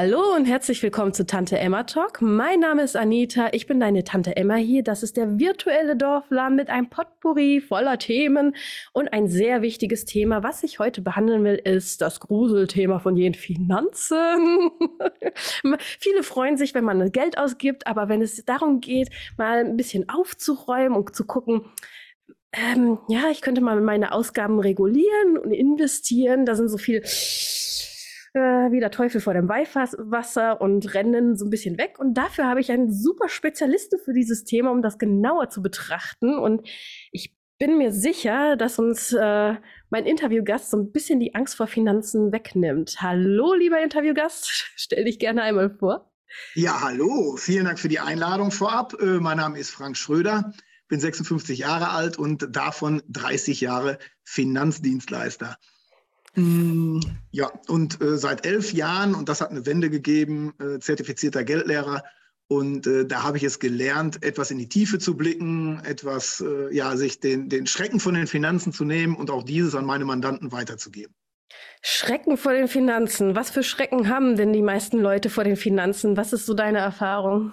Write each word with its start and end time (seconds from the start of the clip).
Hallo 0.00 0.36
und 0.36 0.44
herzlich 0.44 0.80
willkommen 0.84 1.12
zu 1.12 1.26
Tante 1.26 1.58
Emma 1.58 1.82
Talk. 1.82 2.22
Mein 2.22 2.60
Name 2.60 2.84
ist 2.84 2.94
Anita, 2.94 3.48
ich 3.50 3.66
bin 3.66 3.80
deine 3.80 4.04
Tante 4.04 4.36
Emma 4.36 4.54
hier. 4.54 4.84
Das 4.84 5.02
ist 5.02 5.16
der 5.16 5.40
virtuelle 5.40 5.96
Dorfladen 5.96 6.54
mit 6.54 6.70
einem 6.70 6.88
Potpourri 6.88 7.60
voller 7.60 7.98
Themen 7.98 8.54
und 8.92 9.12
ein 9.12 9.26
sehr 9.26 9.60
wichtiges 9.60 10.04
Thema, 10.04 10.44
was 10.44 10.62
ich 10.62 10.78
heute 10.78 11.00
behandeln 11.02 11.42
will, 11.42 11.56
ist 11.56 12.00
das 12.00 12.20
Gruselthema 12.20 13.00
von 13.00 13.16
den 13.16 13.34
Finanzen. 13.34 14.70
Viele 15.98 16.22
freuen 16.22 16.56
sich, 16.56 16.74
wenn 16.74 16.84
man 16.84 17.10
Geld 17.10 17.36
ausgibt, 17.36 17.88
aber 17.88 18.08
wenn 18.08 18.22
es 18.22 18.44
darum 18.44 18.80
geht, 18.80 19.10
mal 19.36 19.64
ein 19.64 19.76
bisschen 19.76 20.08
aufzuräumen 20.08 20.96
und 20.96 21.16
zu 21.16 21.26
gucken, 21.26 21.64
ähm, 22.52 23.00
ja, 23.08 23.30
ich 23.32 23.40
könnte 23.40 23.62
mal 23.62 23.80
meine 23.80 24.12
Ausgaben 24.12 24.60
regulieren 24.60 25.38
und 25.42 25.50
investieren. 25.50 26.46
Da 26.46 26.54
sind 26.54 26.68
so 26.68 26.78
viel 26.78 27.02
äh, 28.38 28.72
wie 28.72 28.80
der 28.80 28.90
Teufel 28.90 29.20
vor 29.20 29.34
dem 29.34 29.48
Weihwasser 29.48 30.60
und 30.60 30.94
rennen 30.94 31.36
so 31.36 31.44
ein 31.44 31.50
bisschen 31.50 31.76
weg. 31.78 31.98
Und 31.98 32.14
dafür 32.14 32.46
habe 32.46 32.60
ich 32.60 32.70
einen 32.70 32.92
super 32.92 33.28
Spezialisten 33.28 33.98
für 34.04 34.12
dieses 34.12 34.44
Thema, 34.44 34.70
um 34.70 34.82
das 34.82 34.98
genauer 34.98 35.50
zu 35.50 35.62
betrachten. 35.62 36.38
Und 36.38 36.66
ich 37.12 37.36
bin 37.58 37.76
mir 37.76 37.92
sicher, 37.92 38.56
dass 38.56 38.78
uns 38.78 39.12
äh, 39.12 39.54
mein 39.90 40.06
Interviewgast 40.06 40.70
so 40.70 40.76
ein 40.76 40.92
bisschen 40.92 41.20
die 41.20 41.34
Angst 41.34 41.56
vor 41.56 41.66
Finanzen 41.66 42.32
wegnimmt. 42.32 42.96
Hallo, 43.00 43.54
lieber 43.54 43.82
Interviewgast, 43.82 44.48
stell 44.76 45.04
dich 45.04 45.18
gerne 45.18 45.42
einmal 45.42 45.70
vor. 45.70 46.12
Ja, 46.54 46.82
hallo, 46.82 47.36
vielen 47.36 47.64
Dank 47.64 47.78
für 47.78 47.88
die 47.88 48.00
Einladung 48.00 48.50
vorab. 48.50 48.94
Äh, 49.00 49.18
mein 49.18 49.38
Name 49.38 49.58
ist 49.58 49.70
Frank 49.70 49.96
Schröder, 49.96 50.52
bin 50.88 51.00
56 51.00 51.58
Jahre 51.58 51.90
alt 51.90 52.18
und 52.18 52.54
davon 52.54 53.02
30 53.08 53.60
Jahre 53.60 53.98
Finanzdienstleister. 54.24 55.56
Mm, 56.34 57.00
ja, 57.30 57.50
und 57.68 58.00
äh, 58.00 58.18
seit 58.18 58.46
elf 58.46 58.72
Jahren, 58.72 59.14
und 59.14 59.28
das 59.28 59.40
hat 59.40 59.50
eine 59.50 59.66
Wende 59.66 59.90
gegeben, 59.90 60.52
äh, 60.58 60.78
zertifizierter 60.78 61.44
Geldlehrer. 61.44 62.02
Und 62.50 62.86
äh, 62.86 63.04
da 63.04 63.24
habe 63.24 63.36
ich 63.36 63.44
es 63.44 63.58
gelernt, 63.58 64.24
etwas 64.24 64.50
in 64.50 64.58
die 64.58 64.68
Tiefe 64.68 64.98
zu 64.98 65.16
blicken, 65.16 65.80
etwas, 65.84 66.40
äh, 66.40 66.74
ja, 66.74 66.96
sich 66.96 67.20
den, 67.20 67.50
den 67.50 67.66
Schrecken 67.66 68.00
von 68.00 68.14
den 68.14 68.26
Finanzen 68.26 68.72
zu 68.72 68.84
nehmen 68.84 69.16
und 69.16 69.30
auch 69.30 69.42
dieses 69.42 69.74
an 69.74 69.84
meine 69.84 70.06
Mandanten 70.06 70.50
weiterzugeben. 70.50 71.14
Schrecken 71.82 72.36
vor 72.36 72.52
den 72.52 72.68
Finanzen. 72.68 73.36
Was 73.36 73.50
für 73.50 73.62
Schrecken 73.62 74.08
haben 74.08 74.36
denn 74.36 74.52
die 74.52 74.62
meisten 74.62 74.98
Leute 74.98 75.28
vor 75.28 75.44
den 75.44 75.56
Finanzen? 75.56 76.16
Was 76.16 76.32
ist 76.32 76.46
so 76.46 76.54
deine 76.54 76.78
Erfahrung? 76.78 77.52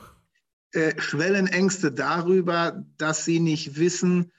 Äh, 0.71 0.93
Schwellenängste 0.99 1.91
darüber, 1.91 2.83
dass 2.97 3.25
sie 3.25 3.39
nicht 3.39 3.77
wissen, 3.77 4.31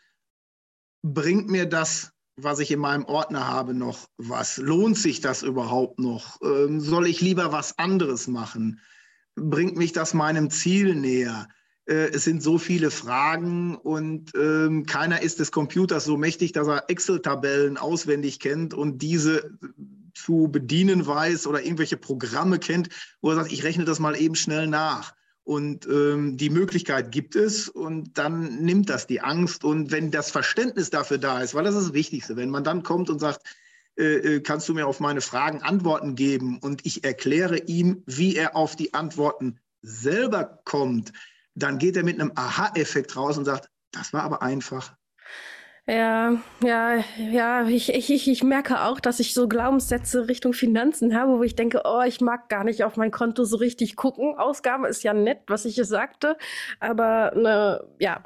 bringt 1.02 1.48
mir 1.48 1.66
das 1.66 2.12
was 2.36 2.58
ich 2.58 2.70
in 2.70 2.80
meinem 2.80 3.04
Ordner 3.06 3.48
habe, 3.48 3.74
noch 3.74 4.08
was? 4.18 4.58
Lohnt 4.58 4.98
sich 4.98 5.20
das 5.20 5.42
überhaupt 5.42 5.98
noch? 5.98 6.40
Ähm, 6.42 6.80
soll 6.80 7.06
ich 7.06 7.20
lieber 7.20 7.50
was 7.50 7.78
anderes 7.78 8.28
machen? 8.28 8.80
Bringt 9.34 9.76
mich 9.76 9.92
das 9.92 10.14
meinem 10.14 10.50
Ziel 10.50 10.94
näher? 10.94 11.48
Äh, 11.86 12.10
es 12.10 12.24
sind 12.24 12.42
so 12.42 12.58
viele 12.58 12.90
Fragen 12.90 13.76
und 13.76 14.32
ähm, 14.36 14.84
keiner 14.84 15.22
ist 15.22 15.40
des 15.40 15.50
Computers 15.50 16.04
so 16.04 16.18
mächtig, 16.18 16.52
dass 16.52 16.68
er 16.68 16.90
Excel-Tabellen 16.90 17.78
auswendig 17.78 18.38
kennt 18.38 18.74
und 18.74 18.98
diese 18.98 19.58
zu 20.14 20.48
bedienen 20.50 21.06
weiß 21.06 21.46
oder 21.46 21.62
irgendwelche 21.62 21.96
Programme 21.96 22.58
kennt, 22.58 22.90
wo 23.20 23.30
er 23.30 23.36
sagt, 23.36 23.52
ich 23.52 23.64
rechne 23.64 23.84
das 23.84 23.98
mal 23.98 24.18
eben 24.20 24.34
schnell 24.34 24.66
nach. 24.66 25.14
Und 25.46 25.86
ähm, 25.86 26.36
die 26.36 26.50
Möglichkeit 26.50 27.12
gibt 27.12 27.36
es 27.36 27.68
und 27.68 28.18
dann 28.18 28.64
nimmt 28.64 28.90
das 28.90 29.06
die 29.06 29.20
Angst. 29.20 29.62
Und 29.62 29.92
wenn 29.92 30.10
das 30.10 30.32
Verständnis 30.32 30.90
dafür 30.90 31.18
da 31.18 31.40
ist, 31.40 31.54
weil 31.54 31.62
das 31.62 31.76
ist 31.76 31.84
das 31.84 31.94
Wichtigste, 31.94 32.34
wenn 32.34 32.50
man 32.50 32.64
dann 32.64 32.82
kommt 32.82 33.10
und 33.10 33.20
sagt, 33.20 33.46
äh, 33.96 34.16
äh, 34.16 34.40
kannst 34.40 34.68
du 34.68 34.74
mir 34.74 34.88
auf 34.88 34.98
meine 34.98 35.20
Fragen 35.20 35.62
Antworten 35.62 36.16
geben 36.16 36.58
und 36.58 36.84
ich 36.84 37.04
erkläre 37.04 37.58
ihm, 37.58 38.02
wie 38.06 38.34
er 38.34 38.56
auf 38.56 38.74
die 38.74 38.92
Antworten 38.92 39.60
selber 39.82 40.62
kommt, 40.64 41.12
dann 41.54 41.78
geht 41.78 41.96
er 41.96 42.02
mit 42.02 42.20
einem 42.20 42.32
Aha-Effekt 42.34 43.14
raus 43.14 43.38
und 43.38 43.44
sagt, 43.44 43.70
das 43.92 44.12
war 44.12 44.24
aber 44.24 44.42
einfach. 44.42 44.96
Ja, 45.88 46.42
ja, 46.64 47.04
ja, 47.16 47.68
ich, 47.68 47.94
ich, 47.94 48.26
ich 48.28 48.42
merke 48.42 48.82
auch, 48.82 48.98
dass 48.98 49.20
ich 49.20 49.32
so 49.32 49.46
Glaubenssätze 49.46 50.26
Richtung 50.26 50.52
Finanzen 50.52 51.14
habe, 51.16 51.38
wo 51.38 51.44
ich 51.44 51.54
denke, 51.54 51.82
oh, 51.84 52.02
ich 52.04 52.20
mag 52.20 52.48
gar 52.48 52.64
nicht 52.64 52.82
auf 52.82 52.96
mein 52.96 53.12
Konto 53.12 53.44
so 53.44 53.56
richtig 53.56 53.94
gucken. 53.94 54.34
Ausgaben 54.36 54.84
ist 54.84 55.04
ja 55.04 55.14
nett, 55.14 55.42
was 55.46 55.64
ich 55.64 55.76
hier 55.76 55.84
sagte, 55.84 56.36
aber 56.80 57.32
ne, 57.36 57.84
ja, 58.00 58.20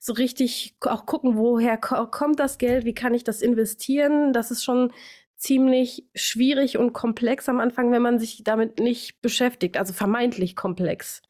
so 0.00 0.12
richtig 0.14 0.74
auch 0.80 1.06
gucken, 1.06 1.36
woher 1.36 1.76
kommt 1.78 2.40
das 2.40 2.58
Geld, 2.58 2.84
wie 2.84 2.94
kann 2.94 3.14
ich 3.14 3.22
das 3.22 3.40
investieren, 3.40 4.32
das 4.32 4.50
ist 4.50 4.64
schon 4.64 4.92
ziemlich 5.36 6.08
schwierig 6.16 6.76
und 6.76 6.92
komplex 6.92 7.48
am 7.48 7.60
Anfang, 7.60 7.92
wenn 7.92 8.02
man 8.02 8.18
sich 8.18 8.42
damit 8.42 8.80
nicht 8.80 9.22
beschäftigt, 9.22 9.76
also 9.76 9.92
vermeintlich 9.92 10.56
komplex. 10.56 11.22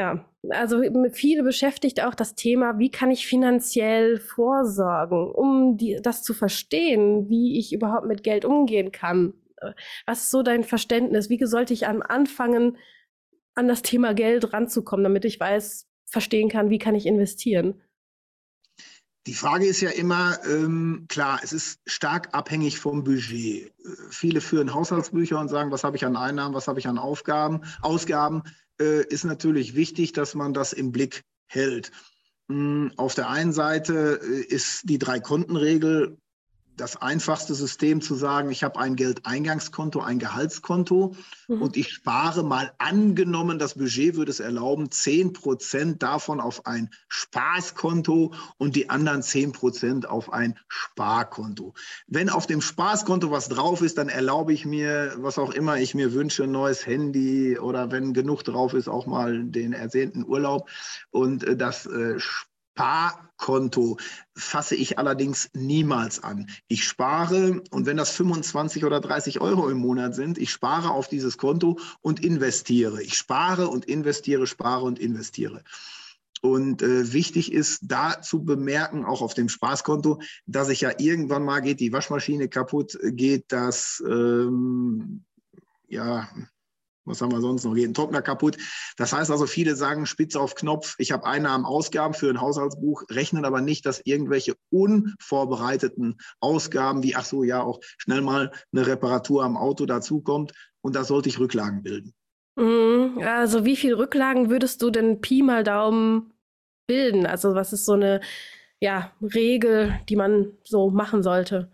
Ja, 0.00 0.24
also 0.48 0.82
viele 1.12 1.42
beschäftigt 1.42 2.02
auch 2.02 2.14
das 2.14 2.34
Thema, 2.34 2.78
wie 2.78 2.90
kann 2.90 3.10
ich 3.10 3.26
finanziell 3.26 4.18
vorsorgen, 4.18 5.30
um 5.30 5.76
die, 5.76 5.98
das 6.02 6.22
zu 6.22 6.32
verstehen, 6.32 7.28
wie 7.28 7.58
ich 7.58 7.74
überhaupt 7.74 8.06
mit 8.06 8.22
Geld 8.22 8.46
umgehen 8.46 8.92
kann. 8.92 9.34
Was 10.06 10.20
ist 10.22 10.30
so 10.30 10.42
dein 10.42 10.64
Verständnis? 10.64 11.28
Wie 11.28 11.44
sollte 11.44 11.74
ich 11.74 11.86
am 11.86 12.00
Anfangen 12.00 12.78
an 13.54 13.68
das 13.68 13.82
Thema 13.82 14.14
Geld 14.14 14.54
ranzukommen, 14.54 15.04
damit 15.04 15.26
ich 15.26 15.38
weiß, 15.38 15.86
verstehen 16.06 16.48
kann, 16.48 16.70
wie 16.70 16.78
kann 16.78 16.94
ich 16.94 17.04
investieren? 17.04 17.82
Die 19.26 19.34
Frage 19.34 19.66
ist 19.66 19.82
ja 19.82 19.90
immer, 19.90 20.38
ähm, 20.46 21.04
klar, 21.10 21.40
es 21.42 21.52
ist 21.52 21.78
stark 21.84 22.30
abhängig 22.32 22.78
vom 22.78 23.04
Budget. 23.04 23.66
Äh, 23.66 23.72
viele 24.10 24.40
führen 24.40 24.72
Haushaltsbücher 24.72 25.38
und 25.38 25.48
sagen, 25.48 25.70
was 25.70 25.84
habe 25.84 25.98
ich 25.98 26.06
an 26.06 26.16
Einnahmen, 26.16 26.54
was 26.54 26.68
habe 26.68 26.78
ich 26.78 26.88
an 26.88 26.96
Aufgaben, 26.96 27.60
Ausgaben 27.82 28.44
äh, 28.80 29.04
ist 29.06 29.24
natürlich 29.24 29.74
wichtig, 29.74 30.12
dass 30.12 30.34
man 30.34 30.54
das 30.54 30.72
im 30.72 30.92
Blick 30.92 31.22
hält. 31.46 31.92
Hm, 32.48 32.92
auf 32.96 33.14
der 33.14 33.28
einen 33.28 33.52
Seite 33.52 34.20
äh, 34.22 34.40
ist 34.42 34.88
die 34.88 34.98
Drei-Konten-Regel 34.98 36.18
das 36.80 36.96
einfachste 36.96 37.54
System 37.54 38.00
zu 38.00 38.14
sagen, 38.14 38.50
ich 38.50 38.64
habe 38.64 38.80
ein 38.80 38.96
Geldeingangskonto, 38.96 40.00
ein 40.00 40.18
Gehaltskonto 40.18 41.14
mhm. 41.48 41.62
und 41.62 41.76
ich 41.76 41.90
spare 41.90 42.42
mal 42.42 42.72
angenommen, 42.78 43.58
das 43.58 43.74
Budget 43.74 44.16
würde 44.16 44.30
es 44.30 44.40
erlauben, 44.40 44.90
10 44.90 45.34
Prozent 45.34 46.02
davon 46.02 46.40
auf 46.40 46.66
ein 46.66 46.90
Spaßkonto 47.08 48.32
und 48.56 48.76
die 48.76 48.88
anderen 48.88 49.22
10 49.22 49.52
Prozent 49.52 50.08
auf 50.08 50.32
ein 50.32 50.58
Sparkonto. 50.68 51.74
Wenn 52.06 52.30
auf 52.30 52.46
dem 52.46 52.62
Spaßkonto 52.62 53.30
was 53.30 53.48
drauf 53.48 53.82
ist, 53.82 53.98
dann 53.98 54.08
erlaube 54.08 54.52
ich 54.52 54.64
mir, 54.64 55.14
was 55.18 55.38
auch 55.38 55.52
immer 55.52 55.78
ich 55.78 55.94
mir 55.94 56.14
wünsche, 56.14 56.44
ein 56.44 56.52
neues 56.52 56.86
Handy 56.86 57.58
oder 57.58 57.90
wenn 57.90 58.14
genug 58.14 58.42
drauf 58.42 58.72
ist, 58.72 58.88
auch 58.88 59.06
mal 59.06 59.44
den 59.44 59.72
ersehnten 59.72 60.24
Urlaub. 60.24 60.68
Und 61.10 61.44
äh, 61.44 61.56
das 61.56 61.86
äh, 61.86 62.18
Sparkonto 62.80 63.98
fasse 64.34 64.74
ich 64.74 64.98
allerdings 64.98 65.50
niemals 65.52 66.22
an. 66.22 66.48
Ich 66.66 66.84
spare 66.84 67.62
und 67.70 67.84
wenn 67.84 67.98
das 67.98 68.10
25 68.12 68.86
oder 68.86 69.00
30 69.00 69.40
Euro 69.42 69.68
im 69.68 69.76
Monat 69.76 70.14
sind, 70.14 70.38
ich 70.38 70.50
spare 70.50 70.90
auf 70.90 71.08
dieses 71.08 71.36
Konto 71.36 71.78
und 72.00 72.24
investiere. 72.24 73.02
Ich 73.02 73.18
spare 73.18 73.68
und 73.68 73.84
investiere, 73.84 74.46
spare 74.46 74.84
und 74.84 74.98
investiere. 74.98 75.62
Und 76.40 76.80
äh, 76.80 77.12
wichtig 77.12 77.52
ist 77.52 77.80
da 77.82 78.22
zu 78.22 78.44
bemerken, 78.44 79.04
auch 79.04 79.20
auf 79.20 79.34
dem 79.34 79.50
Spaßkonto, 79.50 80.22
dass 80.46 80.70
ich 80.70 80.80
ja 80.80 80.92
irgendwann 80.96 81.44
mal 81.44 81.60
geht 81.60 81.80
die 81.80 81.92
Waschmaschine 81.92 82.48
kaputt, 82.48 82.98
geht 83.02 83.44
das 83.48 84.02
ähm, 84.08 85.24
ja 85.86 86.30
was 87.04 87.20
haben 87.20 87.32
wir 87.32 87.40
sonst 87.40 87.64
noch? 87.64 87.74
Ein 87.74 87.94
Trockner 87.94 88.22
kaputt. 88.22 88.56
Das 88.96 89.12
heißt 89.12 89.30
also, 89.30 89.46
viele 89.46 89.76
sagen 89.76 90.06
spitz 90.06 90.36
auf 90.36 90.54
Knopf, 90.54 90.94
ich 90.98 91.12
habe 91.12 91.26
Einnahmen, 91.26 91.64
Ausgaben 91.64 92.14
für 92.14 92.30
ein 92.30 92.40
Haushaltsbuch, 92.40 93.04
rechnen 93.10 93.44
aber 93.44 93.60
nicht, 93.60 93.86
dass 93.86 94.00
irgendwelche 94.04 94.54
unvorbereiteten 94.70 96.16
Ausgaben, 96.40 97.02
wie 97.02 97.16
ach 97.16 97.24
so, 97.24 97.42
ja, 97.42 97.62
auch 97.62 97.80
schnell 97.98 98.20
mal 98.20 98.52
eine 98.72 98.86
Reparatur 98.86 99.44
am 99.44 99.56
Auto 99.56 99.86
dazukommt. 99.86 100.52
Und 100.82 100.96
da 100.96 101.04
sollte 101.04 101.28
ich 101.28 101.38
Rücklagen 101.38 101.82
bilden. 101.82 102.14
Mhm. 102.56 103.20
Also 103.22 103.64
wie 103.64 103.76
viel 103.76 103.94
Rücklagen 103.94 104.50
würdest 104.50 104.82
du 104.82 104.90
denn 104.90 105.20
Pi 105.20 105.42
mal 105.42 105.64
Daumen 105.64 106.32
bilden? 106.86 107.26
Also 107.26 107.54
was 107.54 107.72
ist 107.72 107.84
so 107.84 107.92
eine 107.92 108.20
ja, 108.80 109.12
Regel, 109.22 109.98
die 110.08 110.16
man 110.16 110.52
so 110.64 110.90
machen 110.90 111.22
sollte? 111.22 111.70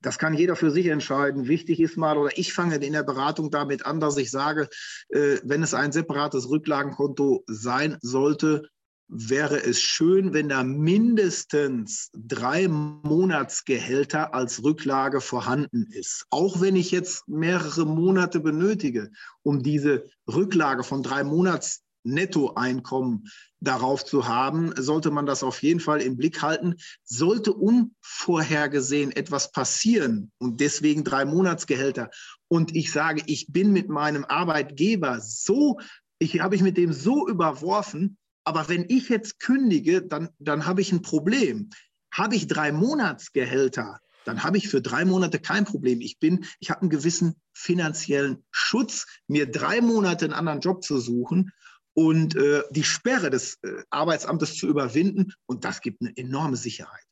Das 0.00 0.18
kann 0.18 0.34
jeder 0.34 0.54
für 0.54 0.70
sich 0.70 0.86
entscheiden. 0.86 1.48
Wichtig 1.48 1.80
ist 1.80 1.96
mal, 1.96 2.16
oder 2.16 2.36
ich 2.36 2.52
fange 2.52 2.76
in 2.76 2.92
der 2.92 3.02
Beratung 3.02 3.50
damit 3.50 3.84
an, 3.84 4.00
dass 4.00 4.16
ich 4.16 4.30
sage, 4.30 4.68
äh, 5.08 5.38
wenn 5.42 5.62
es 5.62 5.74
ein 5.74 5.92
separates 5.92 6.48
Rücklagenkonto 6.48 7.44
sein 7.46 7.98
sollte, 8.00 8.68
wäre 9.08 9.56
es 9.64 9.80
schön, 9.80 10.34
wenn 10.34 10.50
da 10.50 10.62
mindestens 10.62 12.10
drei 12.14 12.68
Monatsgehälter 12.68 14.34
als 14.34 14.62
Rücklage 14.62 15.20
vorhanden 15.20 15.86
ist. 15.90 16.26
Auch 16.30 16.60
wenn 16.60 16.76
ich 16.76 16.90
jetzt 16.90 17.26
mehrere 17.26 17.86
Monate 17.86 18.38
benötige, 18.38 19.10
um 19.42 19.62
diese 19.62 20.04
Rücklage 20.28 20.84
von 20.84 21.02
drei 21.02 21.24
Monats 21.24 21.82
Nettoeinkommen 22.12 23.28
darauf 23.60 24.04
zu 24.04 24.28
haben, 24.28 24.72
sollte 24.76 25.10
man 25.10 25.26
das 25.26 25.42
auf 25.42 25.62
jeden 25.62 25.80
Fall 25.80 26.00
im 26.00 26.16
Blick 26.16 26.42
halten. 26.42 26.76
Sollte 27.04 27.52
unvorhergesehen 27.52 29.12
etwas 29.12 29.52
passieren 29.52 30.30
und 30.38 30.60
deswegen 30.60 31.04
drei 31.04 31.24
Monatsgehälter 31.24 32.10
und 32.48 32.74
ich 32.74 32.90
sage, 32.90 33.22
ich 33.26 33.46
bin 33.50 33.72
mit 33.72 33.88
meinem 33.88 34.24
Arbeitgeber 34.24 35.20
so, 35.20 35.78
ich 36.18 36.40
habe 36.40 36.56
ich 36.56 36.62
mit 36.62 36.76
dem 36.76 36.92
so 36.92 37.28
überworfen, 37.28 38.16
aber 38.44 38.68
wenn 38.68 38.86
ich 38.88 39.08
jetzt 39.10 39.38
kündige, 39.38 40.02
dann, 40.02 40.30
dann 40.38 40.66
habe 40.66 40.80
ich 40.80 40.90
ein 40.90 41.02
Problem. 41.02 41.70
Habe 42.10 42.34
ich 42.34 42.46
drei 42.46 42.72
Monatsgehälter, 42.72 44.00
dann 44.24 44.42
habe 44.42 44.56
ich 44.56 44.68
für 44.68 44.80
drei 44.80 45.04
Monate 45.04 45.38
kein 45.38 45.66
Problem. 45.66 46.00
Ich 46.00 46.18
bin, 46.18 46.46
ich 46.58 46.70
habe 46.70 46.80
einen 46.80 46.90
gewissen 46.90 47.36
finanziellen 47.52 48.44
Schutz, 48.50 49.06
mir 49.26 49.50
drei 49.50 49.82
Monate 49.82 50.24
einen 50.24 50.34
anderen 50.34 50.60
Job 50.60 50.82
zu 50.82 50.98
suchen 50.98 51.52
und 51.98 52.36
äh, 52.36 52.62
die 52.70 52.84
Sperre 52.84 53.28
des 53.28 53.58
äh, 53.62 53.82
Arbeitsamtes 53.90 54.56
zu 54.56 54.68
überwinden. 54.68 55.32
Und 55.46 55.64
das 55.64 55.80
gibt 55.80 56.00
eine 56.00 56.16
enorme 56.16 56.56
Sicherheit. 56.56 57.02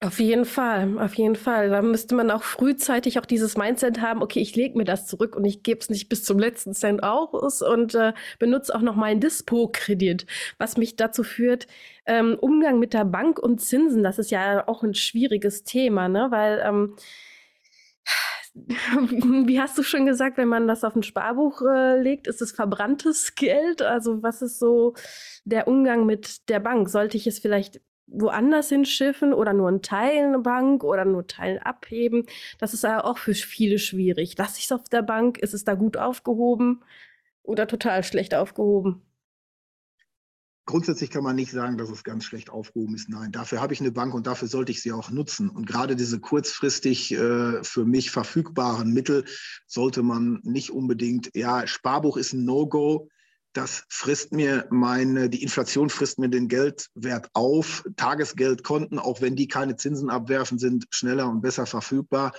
Auf 0.00 0.20
jeden 0.20 0.44
Fall, 0.44 0.96
auf 1.00 1.14
jeden 1.14 1.34
Fall. 1.34 1.70
Da 1.70 1.82
müsste 1.82 2.14
man 2.14 2.30
auch 2.30 2.44
frühzeitig 2.44 3.18
auch 3.18 3.26
dieses 3.26 3.56
Mindset 3.56 4.00
haben, 4.00 4.22
okay, 4.22 4.38
ich 4.38 4.54
lege 4.54 4.78
mir 4.78 4.84
das 4.84 5.08
zurück 5.08 5.34
und 5.34 5.44
ich 5.44 5.64
gebe 5.64 5.80
es 5.80 5.90
nicht 5.90 6.08
bis 6.08 6.22
zum 6.22 6.38
letzten 6.38 6.72
Cent 6.72 7.02
aus 7.02 7.62
und 7.62 7.96
äh, 7.96 8.12
benutze 8.38 8.76
auch 8.76 8.80
noch 8.80 8.94
meinen 8.94 9.18
Dispo-Kredit, 9.18 10.26
was 10.56 10.76
mich 10.76 10.94
dazu 10.94 11.24
führt, 11.24 11.66
ähm, 12.06 12.36
Umgang 12.40 12.78
mit 12.78 12.94
der 12.94 13.06
Bank 13.06 13.40
und 13.40 13.60
Zinsen, 13.60 14.04
das 14.04 14.20
ist 14.20 14.30
ja 14.30 14.68
auch 14.68 14.84
ein 14.84 14.94
schwieriges 14.94 15.64
Thema, 15.64 16.08
ne? 16.08 16.28
Weil 16.30 16.62
ähm, 16.64 16.94
wie 19.46 19.60
hast 19.60 19.78
du 19.78 19.82
schon 19.82 20.06
gesagt, 20.06 20.36
wenn 20.36 20.48
man 20.48 20.68
das 20.68 20.84
auf 20.84 20.96
ein 20.96 21.02
Sparbuch 21.02 21.62
äh, 21.62 22.00
legt, 22.00 22.26
ist 22.26 22.42
es 22.42 22.52
verbranntes 22.52 23.34
Geld? 23.36 23.82
Also 23.82 24.22
was 24.22 24.42
ist 24.42 24.58
so 24.58 24.94
der 25.44 25.68
Umgang 25.68 26.06
mit 26.06 26.48
der 26.48 26.60
Bank? 26.60 26.88
Sollte 26.88 27.16
ich 27.16 27.26
es 27.26 27.38
vielleicht 27.38 27.80
woanders 28.06 28.70
hinschiffen 28.70 29.34
oder 29.34 29.52
nur 29.52 29.68
einen 29.68 29.82
Teil 29.82 30.24
eine 30.24 30.38
Bank 30.38 30.82
oder 30.82 31.04
nur 31.04 31.26
Teil 31.26 31.58
abheben. 31.58 32.26
Das 32.58 32.74
ist 32.74 32.84
ja 32.84 33.04
auch 33.04 33.18
für 33.18 33.34
viele 33.34 33.78
schwierig. 33.78 34.36
Lasse 34.38 34.58
ich 34.58 34.64
es 34.64 34.72
auf 34.72 34.84
der 34.84 35.02
Bank? 35.02 35.38
Ist 35.38 35.54
es 35.54 35.64
da 35.64 35.74
gut 35.74 35.96
aufgehoben 35.96 36.82
oder 37.42 37.66
total 37.66 38.02
schlecht 38.04 38.34
aufgehoben? 38.34 39.02
Grundsätzlich 40.68 41.08
kann 41.08 41.24
man 41.24 41.34
nicht 41.34 41.50
sagen, 41.50 41.78
dass 41.78 41.88
es 41.88 42.04
ganz 42.04 42.24
schlecht 42.24 42.50
aufgehoben 42.50 42.94
ist. 42.94 43.08
Nein, 43.08 43.32
dafür 43.32 43.62
habe 43.62 43.72
ich 43.72 43.80
eine 43.80 43.90
Bank 43.90 44.12
und 44.12 44.26
dafür 44.26 44.48
sollte 44.48 44.70
ich 44.70 44.82
sie 44.82 44.92
auch 44.92 45.10
nutzen. 45.10 45.48
Und 45.48 45.66
gerade 45.66 45.96
diese 45.96 46.20
kurzfristig 46.20 47.10
äh, 47.14 47.64
für 47.64 47.86
mich 47.86 48.10
verfügbaren 48.10 48.92
Mittel 48.92 49.24
sollte 49.66 50.02
man 50.02 50.40
nicht 50.42 50.70
unbedingt, 50.70 51.30
ja, 51.34 51.66
Sparbuch 51.66 52.18
ist 52.18 52.34
ein 52.34 52.44
No-Go 52.44 53.08
das 53.52 53.84
frisst 53.88 54.32
mir 54.32 54.66
meine, 54.70 55.28
die 55.28 55.42
Inflation 55.42 55.90
frisst 55.90 56.18
mir 56.18 56.28
den 56.28 56.48
Geldwert 56.48 57.28
auf. 57.32 57.84
Tagesgeldkonten, 57.96 58.98
auch 58.98 59.20
wenn 59.20 59.36
die 59.36 59.48
keine 59.48 59.76
Zinsen 59.76 60.10
abwerfen, 60.10 60.58
sind 60.58 60.86
schneller 60.90 61.28
und 61.28 61.40
besser 61.40 61.66
verfügbar. 61.66 62.32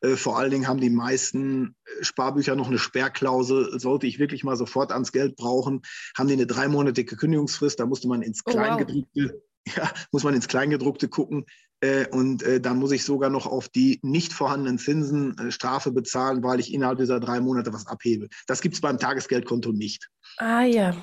Äh, 0.00 0.16
vor 0.16 0.38
allen 0.38 0.50
Dingen 0.50 0.68
haben 0.68 0.80
die 0.80 0.90
meisten 0.90 1.76
Sparbücher 2.00 2.56
noch 2.56 2.68
eine 2.68 2.78
Sperrklausel. 2.78 3.78
Sollte 3.78 4.06
ich 4.06 4.18
wirklich 4.18 4.44
mal 4.44 4.56
sofort 4.56 4.92
ans 4.92 5.12
Geld 5.12 5.36
brauchen, 5.36 5.82
haben 6.16 6.28
die 6.28 6.34
eine 6.34 6.46
dreimonatige 6.46 7.16
Kündigungsfrist. 7.16 7.78
Da 7.80 7.86
musste 7.86 8.08
man 8.08 8.22
ins 8.22 8.44
Kleingedruckte, 8.44 9.08
oh, 9.16 9.22
wow. 9.22 9.42
ja, 9.76 9.90
muss 10.12 10.24
man 10.24 10.34
ins 10.34 10.48
Kleingedruckte 10.48 11.08
gucken. 11.08 11.46
Äh, 11.80 12.06
und 12.08 12.42
äh, 12.42 12.60
dann 12.60 12.78
muss 12.78 12.92
ich 12.92 13.04
sogar 13.04 13.28
noch 13.28 13.46
auf 13.46 13.68
die 13.68 14.00
nicht 14.02 14.32
vorhandenen 14.32 14.78
Zinsen 14.78 15.36
äh, 15.38 15.50
Strafe 15.50 15.92
bezahlen, 15.92 16.42
weil 16.42 16.58
ich 16.58 16.72
innerhalb 16.72 16.98
dieser 16.98 17.20
drei 17.20 17.40
Monate 17.40 17.72
was 17.72 17.86
abhebe. 17.86 18.28
Das 18.46 18.62
gibt 18.62 18.74
es 18.74 18.80
beim 18.80 18.98
Tagesgeldkonto 18.98 19.72
nicht. 19.72 20.08
Ah 20.38 20.62
ja. 20.62 20.96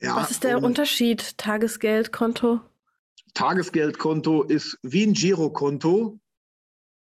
ja 0.00 0.16
was 0.16 0.30
ist 0.30 0.44
der 0.44 0.62
Unterschied 0.62 1.36
Tagesgeldkonto? 1.36 2.60
Tagesgeldkonto 3.34 4.44
ist 4.44 4.78
wie 4.82 5.06
ein 5.06 5.12
Girokonto, 5.12 6.18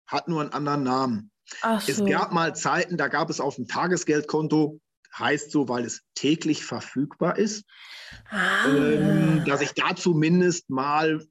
hat 0.06 0.28
nur 0.28 0.42
einen 0.42 0.54
anderen 0.54 0.84
Namen. 0.84 1.32
Ach 1.62 1.82
so. 1.82 2.06
Es 2.06 2.12
gab 2.12 2.34
mal 2.34 2.56
Zeiten, 2.56 2.98
da 2.98 3.08
gab 3.08 3.30
es 3.30 3.40
auf 3.40 3.56
dem 3.56 3.68
Tagesgeldkonto 3.68 4.80
heißt 5.20 5.52
so, 5.52 5.70
weil 5.70 5.86
es 5.86 6.04
täglich 6.16 6.64
verfügbar 6.64 7.38
ist, 7.38 7.66
ah. 8.30 8.68
ähm, 8.68 9.44
dass 9.46 9.62
ich 9.62 9.74
da 9.74 9.96
zumindest 9.96 10.70
mal 10.70 11.26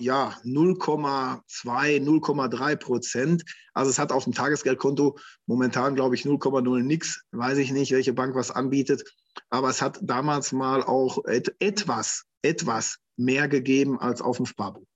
ja 0.00 0.36
0,2, 0.44 1.40
0,3 1.62 2.76
Prozent, 2.76 3.44
also 3.72 3.90
es 3.90 3.98
hat 3.98 4.12
auf 4.12 4.24
dem 4.24 4.32
Tagesgeldkonto 4.32 5.18
momentan 5.46 5.94
glaube 5.94 6.14
ich 6.14 6.22
0,0 6.22 6.82
nix, 6.82 7.22
weiß 7.32 7.58
ich 7.58 7.72
nicht, 7.72 7.92
welche 7.92 8.12
Bank 8.12 8.34
was 8.34 8.50
anbietet, 8.50 9.04
aber 9.50 9.68
es 9.68 9.82
hat 9.82 9.98
damals 10.02 10.52
mal 10.52 10.82
auch 10.82 11.24
et 11.26 11.54
etwas, 11.58 12.24
etwas 12.42 12.98
mehr 13.16 13.48
gegeben 13.48 13.98
als 13.98 14.20
auf 14.20 14.36
dem 14.36 14.46
Sparbuch. 14.46 14.86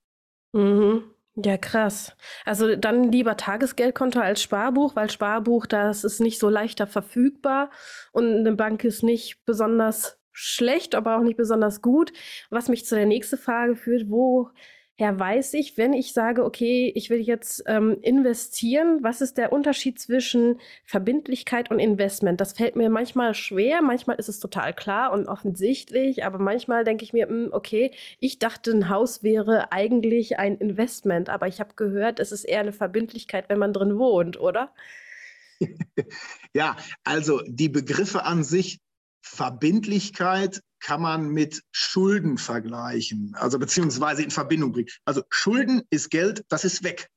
Mhm. 0.53 1.03
Ja, 1.45 1.57
krass. 1.57 2.15
Also 2.43 2.75
dann 2.75 3.11
lieber 3.11 3.37
Tagesgeldkonto 3.37 4.19
als 4.19 4.41
Sparbuch, 4.41 4.95
weil 4.95 5.09
Sparbuch, 5.09 5.67
das 5.67 6.03
ist 6.03 6.19
nicht 6.19 6.39
so 6.39 6.49
leichter 6.49 6.87
verfügbar 6.87 7.69
und 8.11 8.25
eine 8.25 8.53
Bank 8.55 8.83
ist 8.83 9.03
nicht 9.03 9.45
besonders 9.45 10.19
schlecht, 10.31 10.95
aber 10.95 11.17
auch 11.17 11.21
nicht 11.21 11.37
besonders 11.37 11.81
gut. 11.81 12.11
Was 12.49 12.67
mich 12.67 12.85
zu 12.85 12.95
der 12.95 13.05
nächsten 13.05 13.37
Frage 13.37 13.75
führt, 13.75 14.09
wo 14.09 14.49
her 14.99 15.17
weiß 15.17 15.53
ich, 15.53 15.77
wenn 15.77 15.93
ich 15.93 16.11
sage, 16.11 16.43
okay, 16.43 16.91
ich 16.93 17.09
will 17.09 17.21
jetzt 17.21 17.63
ähm, 17.67 17.97
investieren, 18.01 18.99
was 19.01 19.21
ist 19.21 19.37
der 19.37 19.53
Unterschied 19.53 19.97
zwischen 19.97 20.59
Verbindlichkeit 20.83 21.71
und 21.71 21.79
Investment? 21.79 22.41
Das 22.41 22.53
fällt 22.53 22.75
mir 22.75 22.89
manchmal 22.89 23.33
schwer, 23.33 23.81
manchmal 23.81 24.17
ist 24.17 24.27
es 24.27 24.39
total 24.39 24.73
klar 24.73 25.13
und 25.13 25.27
offensichtlich, 25.27 26.25
aber 26.25 26.37
manchmal 26.37 26.83
denke 26.83 27.05
ich 27.05 27.13
mir, 27.13 27.27
mh, 27.27 27.45
hm, 27.45 27.49
okay, 27.53 27.91
ich 28.19 28.39
dachte, 28.39 28.71
ein 28.71 28.89
Haus 28.89 29.23
wäre 29.23 29.71
eigentlich 29.71 30.37
ein 30.37 30.57
Investment, 30.57 31.29
aber 31.29 31.47
ich 31.47 31.61
habe 31.61 31.75
gehört, 31.75 32.19
es 32.19 32.33
ist 32.33 32.43
eher 32.43 32.59
eine 32.59 32.73
Verbindlichkeit, 32.73 33.47
wenn 33.47 33.59
man 33.59 33.71
drin 33.71 33.97
wohnt, 33.97 34.37
oder? 34.37 34.73
ja, 36.53 36.75
also 37.05 37.41
die 37.47 37.69
Begriffe 37.69 38.25
an 38.25 38.43
sich 38.43 38.79
Verbindlichkeit 39.21 40.61
kann 40.79 41.01
man 41.01 41.29
mit 41.29 41.63
Schulden 41.71 42.37
vergleichen, 42.37 43.35
also 43.35 43.59
beziehungsweise 43.59 44.23
in 44.23 44.31
Verbindung 44.31 44.71
bringen. 44.71 44.89
Also 45.05 45.23
Schulden 45.29 45.83
ist 45.89 46.09
Geld, 46.09 46.45
das 46.49 46.65
ist 46.65 46.83
weg. 46.83 47.09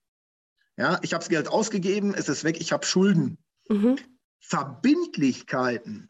Ja, 0.76 0.98
ich 1.02 1.12
habe 1.12 1.20
das 1.20 1.28
Geld 1.28 1.48
ausgegeben, 1.48 2.14
es 2.14 2.28
ist 2.28 2.44
weg, 2.44 2.60
ich 2.60 2.72
habe 2.72 2.86
Schulden. 2.86 3.38
Mhm. 3.68 3.96
Verbindlichkeiten 4.40 6.08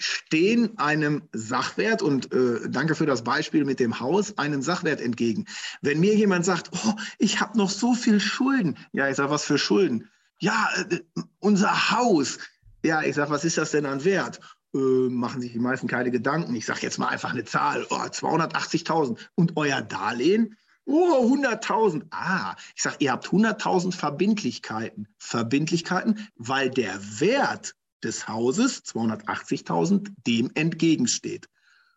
stehen 0.00 0.78
einem 0.78 1.28
Sachwert 1.32 2.02
und 2.02 2.32
äh, 2.32 2.68
danke 2.68 2.94
für 2.94 3.06
das 3.06 3.22
Beispiel 3.22 3.64
mit 3.64 3.80
dem 3.80 4.00
Haus, 4.00 4.38
einem 4.38 4.62
Sachwert 4.62 5.00
entgegen. 5.00 5.46
Wenn 5.82 6.00
mir 6.00 6.14
jemand 6.14 6.44
sagt, 6.44 6.70
oh, 6.72 6.94
ich 7.18 7.40
habe 7.40 7.58
noch 7.58 7.70
so 7.70 7.94
viel 7.94 8.18
Schulden, 8.18 8.78
ja, 8.92 9.08
ich 9.08 9.16
sage, 9.16 9.30
was 9.30 9.44
für 9.44 9.58
Schulden? 9.58 10.08
Ja, 10.38 10.70
äh, 10.90 11.00
unser 11.38 11.90
Haus. 11.90 12.38
Ja, 12.82 13.02
ich 13.02 13.14
sage, 13.14 13.30
was 13.30 13.44
ist 13.44 13.58
das 13.58 13.72
denn 13.72 13.84
an 13.84 14.04
Wert? 14.04 14.40
Äh, 14.74 15.08
machen 15.08 15.40
sich 15.40 15.52
die 15.52 15.58
meisten 15.58 15.88
keine 15.88 16.10
Gedanken. 16.10 16.54
Ich 16.54 16.66
sage 16.66 16.80
jetzt 16.82 16.98
mal 16.98 17.08
einfach 17.08 17.32
eine 17.32 17.44
Zahl, 17.44 17.86
oh, 17.90 17.96
280.000. 17.96 19.18
Und 19.34 19.56
euer 19.56 19.82
Darlehen? 19.82 20.56
Oh, 20.84 21.24
100.000. 21.32 22.06
Ah, 22.10 22.56
ich 22.74 22.82
sage, 22.82 22.96
ihr 23.00 23.12
habt 23.12 23.28
100.000 23.28 23.92
Verbindlichkeiten. 23.92 25.08
Verbindlichkeiten, 25.18 26.28
weil 26.36 26.70
der 26.70 26.98
Wert 27.20 27.74
des 28.02 28.28
Hauses, 28.28 28.84
280.000, 28.84 30.08
dem 30.26 30.50
entgegensteht. 30.54 31.48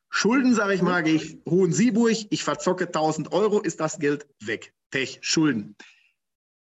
Schulden, 0.10 0.54
sage 0.54 0.76
ich 0.76 0.82
mal, 0.84 1.02
gehe 1.02 1.16
ich 1.16 1.40
Hohen-Sieburg, 1.50 2.28
ich 2.30 2.44
verzocke 2.44 2.86
1000 2.86 3.32
Euro, 3.32 3.62
ist 3.62 3.80
das 3.80 3.98
Geld 3.98 4.28
weg. 4.40 4.74
Pech, 4.92 5.20
Schulden. 5.22 5.76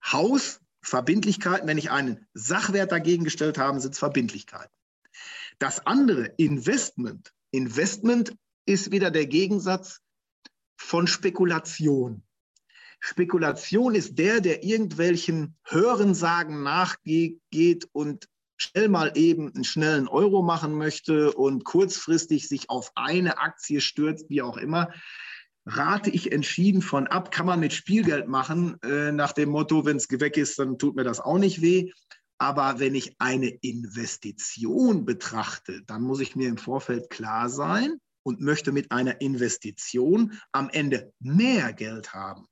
Haus, 0.05 0.61
Verbindlichkeiten, 0.83 1.67
wenn 1.67 1.79
ich 1.79 1.91
einen 1.91 2.27
Sachwert 2.35 2.93
dagegen 2.93 3.25
gestellt 3.25 3.57
habe, 3.57 3.81
sind 3.81 3.95
es 3.95 3.99
Verbindlichkeiten. 3.99 4.73
Das 5.61 5.87
andere, 5.87 6.33
Investment. 6.39 7.33
Investment 7.51 8.35
ist 8.65 8.93
wieder 8.93 9.11
der 9.11 9.27
Gegensatz 9.27 10.01
von 10.79 11.07
Spekulation. 11.07 12.23
Spekulation 12.99 13.95
ist 13.95 14.19
der, 14.19 14.41
der 14.41 14.65
irgendwelchen 14.65 15.59
Hörensagen 15.65 16.63
nachgeht 16.63 17.89
und 17.93 18.27
schnell 18.57 18.89
mal 18.89 19.13
eben 19.17 19.55
einen 19.55 19.65
schnellen 19.65 20.09
Euro 20.09 20.43
machen 20.43 20.75
möchte 20.75 21.33
und 21.33 21.65
kurzfristig 21.65 22.49
sich 22.49 22.71
auf 22.71 22.93
eine 22.95 23.39
Aktie 23.39 23.83
stürzt, 23.83 24.31
wie 24.31 24.41
auch 24.41 24.57
immer, 24.57 24.91
rate 25.67 26.09
ich 26.09 26.33
entschieden 26.33 26.81
von 26.81 27.07
ab. 27.07 27.33
Kann 27.33 27.47
man 27.47 27.61
mit 27.61 27.75
Spielgeld 27.75 28.29
machen, 28.29 28.79
äh, 28.83 29.13
nach 29.13 29.33
dem 29.33 29.51
Motto, 29.51 29.85
wenn 29.85 29.99
es 29.99 30.09
weg 30.11 30.39
ist, 30.39 30.59
dann 30.59 30.79
tut 30.79 30.97
mir 30.97 31.05
das 31.05 31.21
auch 31.21 31.39
nicht 31.39 31.61
weh. 31.61 31.93
Aber 32.43 32.81
wenn 32.81 32.95
ich 32.95 33.17
eine 33.19 33.49
Investition 33.49 35.05
betrachte, 35.05 35.83
dann 35.87 36.01
muss 36.01 36.21
ich 36.21 36.37
mir 36.37 36.49
im 36.49 36.57
Vorfeld 36.57 37.11
klar 37.11 37.51
sein 37.51 37.99
und 38.23 38.41
möchte 38.41 38.73
mit 38.73 38.91
einer 38.91 39.21
Investition 39.21 40.41
am 40.53 40.71
Ende 40.71 41.13
mehr 41.19 41.75
Geld 41.75 42.15
haben, 42.15 42.47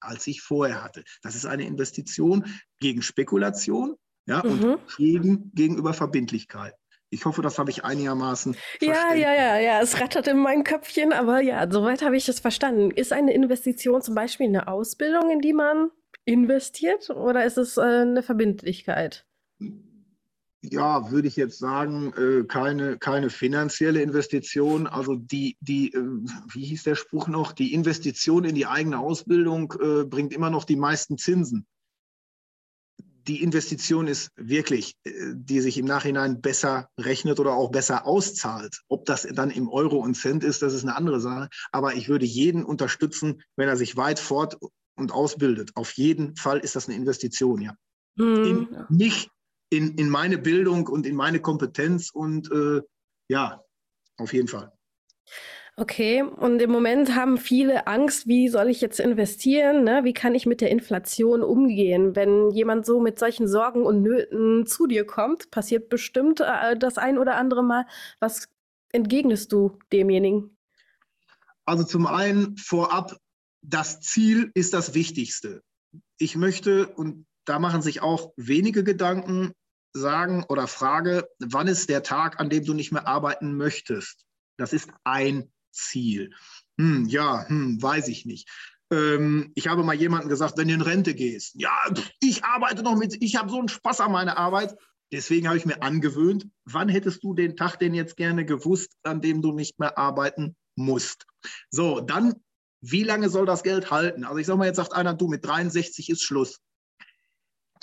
als 0.00 0.26
ich 0.26 0.42
vorher 0.42 0.84
hatte. 0.84 1.04
Das 1.22 1.34
ist 1.34 1.46
eine 1.46 1.66
Investition 1.66 2.44
gegen 2.80 3.00
Spekulation 3.00 3.96
ja, 4.26 4.42
mhm. 4.44 4.50
und 4.50 4.96
gegen, 4.98 5.50
gegenüber 5.54 5.94
Verbindlichkeit. 5.94 6.74
Ich 7.08 7.24
hoffe, 7.24 7.40
das 7.40 7.58
habe 7.58 7.70
ich 7.70 7.82
einigermaßen 7.82 8.54
Ja, 8.82 9.14
ja, 9.14 9.32
ja, 9.32 9.58
ja, 9.58 9.80
es 9.80 10.00
rattert 10.00 10.28
in 10.28 10.38
meinem 10.38 10.64
Köpfchen, 10.64 11.14
aber 11.14 11.40
ja, 11.40 11.66
soweit 11.70 12.02
habe 12.02 12.16
ich 12.16 12.26
das 12.26 12.40
verstanden. 12.40 12.90
Ist 12.90 13.12
eine 13.12 13.32
Investition 13.32 14.02
zum 14.02 14.14
Beispiel 14.14 14.48
eine 14.48 14.68
Ausbildung, 14.68 15.30
in 15.30 15.40
die 15.40 15.54
man 15.54 15.90
investiert, 16.24 17.10
oder 17.10 17.44
ist 17.44 17.58
es 17.58 17.76
äh, 17.76 17.82
eine 17.82 18.22
Verbindlichkeit? 18.22 19.26
Ja, 20.62 21.10
würde 21.10 21.28
ich 21.28 21.36
jetzt 21.36 21.58
sagen, 21.58 22.14
äh, 22.16 22.44
keine, 22.44 22.96
keine 22.98 23.28
finanzielle 23.28 24.00
Investition. 24.00 24.86
Also 24.86 25.14
die, 25.14 25.58
die, 25.60 25.92
äh, 25.92 26.02
wie 26.52 26.64
hieß 26.64 26.84
der 26.84 26.94
Spruch 26.94 27.28
noch, 27.28 27.52
die 27.52 27.74
Investition 27.74 28.44
in 28.44 28.54
die 28.54 28.66
eigene 28.66 28.98
Ausbildung 28.98 29.68
bringt 29.68 30.32
immer 30.32 30.50
noch 30.50 30.64
die 30.64 30.76
meisten 30.76 31.18
Zinsen. 31.18 31.66
Die 33.26 33.42
Investition 33.42 34.06
ist 34.06 34.30
wirklich, 34.36 34.96
die 35.04 35.60
sich 35.60 35.78
im 35.78 35.86
Nachhinein 35.86 36.42
besser 36.42 36.90
rechnet 36.98 37.40
oder 37.40 37.54
auch 37.54 37.70
besser 37.70 38.06
auszahlt. 38.06 38.82
Ob 38.88 39.06
das 39.06 39.22
dann 39.22 39.50
im 39.50 39.70
Euro 39.70 39.96
und 39.96 40.14
Cent 40.14 40.44
ist, 40.44 40.60
das 40.60 40.74
ist 40.74 40.82
eine 40.82 40.94
andere 40.94 41.20
Sache. 41.20 41.48
Aber 41.72 41.94
ich 41.94 42.10
würde 42.10 42.26
jeden 42.26 42.64
unterstützen, 42.64 43.42
wenn 43.56 43.66
er 43.66 43.78
sich 43.78 43.96
weit 43.96 44.18
fort 44.18 44.58
und 44.96 45.12
ausbildet. 45.12 45.72
Auf 45.74 45.92
jeden 45.92 46.36
Fall 46.36 46.58
ist 46.58 46.76
das 46.76 46.88
eine 46.88 46.96
Investition, 46.96 47.60
ja. 47.60 47.76
Mhm. 48.16 48.44
In, 48.44 48.86
nicht 48.88 49.30
in, 49.70 49.94
in 49.96 50.08
meine 50.08 50.38
Bildung 50.38 50.86
und 50.86 51.06
in 51.06 51.16
meine 51.16 51.40
Kompetenz 51.40 52.10
und 52.10 52.50
äh, 52.50 52.80
ja, 53.28 53.60
auf 54.16 54.32
jeden 54.32 54.48
Fall. 54.48 54.72
Okay, 55.76 56.22
und 56.22 56.62
im 56.62 56.70
Moment 56.70 57.16
haben 57.16 57.36
viele 57.36 57.88
Angst, 57.88 58.28
wie 58.28 58.48
soll 58.48 58.68
ich 58.68 58.80
jetzt 58.80 59.00
investieren? 59.00 59.82
Ne? 59.82 60.04
Wie 60.04 60.12
kann 60.12 60.36
ich 60.36 60.46
mit 60.46 60.60
der 60.60 60.70
Inflation 60.70 61.42
umgehen? 61.42 62.14
Wenn 62.14 62.50
jemand 62.50 62.86
so 62.86 63.00
mit 63.00 63.18
solchen 63.18 63.48
Sorgen 63.48 63.84
und 63.84 64.00
Nöten 64.00 64.66
zu 64.66 64.86
dir 64.86 65.04
kommt, 65.04 65.50
passiert 65.50 65.88
bestimmt 65.88 66.40
äh, 66.40 66.76
das 66.78 66.96
ein 66.96 67.18
oder 67.18 67.34
andere 67.34 67.64
Mal. 67.64 67.86
Was 68.20 68.48
entgegnest 68.92 69.50
du 69.50 69.76
demjenigen? 69.92 70.56
Also 71.64 71.82
zum 71.82 72.06
einen 72.06 72.56
vorab, 72.56 73.16
das 73.64 74.00
Ziel 74.00 74.50
ist 74.54 74.74
das 74.74 74.94
Wichtigste. 74.94 75.62
Ich 76.18 76.36
möchte, 76.36 76.88
und 76.88 77.26
da 77.44 77.58
machen 77.58 77.82
sich 77.82 78.02
auch 78.02 78.32
wenige 78.36 78.84
Gedanken, 78.84 79.52
sagen 79.96 80.44
oder 80.48 80.66
frage, 80.66 81.28
wann 81.38 81.68
ist 81.68 81.88
der 81.88 82.02
Tag, 82.02 82.40
an 82.40 82.50
dem 82.50 82.64
du 82.64 82.74
nicht 82.74 82.92
mehr 82.92 83.06
arbeiten 83.06 83.56
möchtest? 83.56 84.24
Das 84.56 84.72
ist 84.72 84.90
ein 85.04 85.52
Ziel. 85.72 86.32
Hm, 86.78 87.06
ja, 87.06 87.48
hm, 87.48 87.80
weiß 87.80 88.08
ich 88.08 88.26
nicht. 88.26 88.48
Ähm, 88.90 89.52
ich 89.54 89.68
habe 89.68 89.82
mal 89.82 89.94
jemandem 89.94 90.28
gesagt, 90.28 90.58
wenn 90.58 90.68
du 90.68 90.74
in 90.74 90.80
Rente 90.80 91.14
gehst, 91.14 91.54
ja, 91.54 91.72
ich 92.20 92.44
arbeite 92.44 92.82
noch 92.82 92.96
mit, 92.96 93.22
ich 93.22 93.36
habe 93.36 93.50
so 93.50 93.58
einen 93.58 93.68
Spaß 93.68 94.00
an 94.00 94.12
meiner 94.12 94.36
Arbeit. 94.36 94.74
Deswegen 95.12 95.46
habe 95.46 95.58
ich 95.58 95.66
mir 95.66 95.80
angewöhnt, 95.80 96.48
wann 96.64 96.88
hättest 96.88 97.22
du 97.22 97.34
den 97.34 97.56
Tag 97.56 97.78
denn 97.78 97.94
jetzt 97.94 98.16
gerne 98.16 98.44
gewusst, 98.44 98.96
an 99.04 99.20
dem 99.20 99.42
du 99.42 99.52
nicht 99.52 99.78
mehr 99.78 99.96
arbeiten 99.96 100.56
musst? 100.76 101.26
So, 101.70 102.00
dann, 102.00 102.34
wie 102.90 103.02
lange 103.02 103.28
soll 103.28 103.46
das 103.46 103.62
Geld 103.62 103.90
halten? 103.90 104.24
Also 104.24 104.38
ich 104.38 104.46
sage 104.46 104.58
mal, 104.58 104.66
jetzt 104.66 104.76
sagt 104.76 104.92
einer, 104.92 105.14
du, 105.14 105.28
mit 105.28 105.44
63 105.44 106.10
ist 106.10 106.22
Schluss 106.22 106.60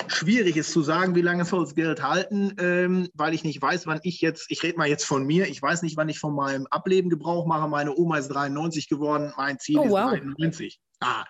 schwierig 0.08 0.58
ist 0.58 0.72
zu 0.72 0.82
sagen, 0.82 1.16
wie 1.16 1.22
lange 1.22 1.46
soll 1.46 1.64
das 1.64 1.76
Geld 1.76 2.02
halten, 2.02 2.56
ähm, 2.60 3.10
weil 3.14 3.34
ich 3.34 3.44
nicht 3.44 3.62
weiß, 3.62 3.88
wann 3.88 4.00
ich 4.04 4.22
jetzt, 4.22 4.46
ich 4.50 4.64
rede 4.64 4.78
mal 4.78 4.88
jetzt 4.88 5.06
von 5.06 5.26
mir, 5.26 5.48
ich 5.48 5.62
weiß 5.62 5.82
nicht, 5.84 5.98
wann 5.98 6.10
ich 6.10 6.20
von 6.20 6.34
meinem 6.34 6.68
Ableben 6.68 7.10
Gebrauch 7.10 7.46
mache. 7.46 7.68
Meine 7.68 7.96
Oma 7.96 8.18
ist 8.18 8.30
93 8.30 8.88
geworden, 8.88 9.34
mein 9.38 9.60
Ziel 9.60 9.80
oh, 9.80 9.84
ist 9.84 9.92
wow. 9.92 10.12
93. 10.12 10.80
Ah. 11.00 11.26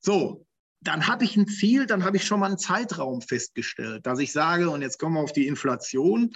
So, 0.00 0.46
dann 0.80 1.06
habe 1.06 1.24
ich 1.24 1.36
ein 1.36 1.48
Ziel, 1.48 1.86
dann 1.86 2.04
habe 2.04 2.16
ich 2.16 2.24
schon 2.24 2.40
mal 2.40 2.46
einen 2.46 2.58
Zeitraum 2.58 3.20
festgestellt, 3.20 4.06
dass 4.06 4.18
ich 4.18 4.32
sage, 4.32 4.70
und 4.70 4.82
jetzt 4.82 4.98
kommen 4.98 5.14
wir 5.16 5.20
auf 5.20 5.32
die 5.32 5.46
Inflation. 5.46 6.30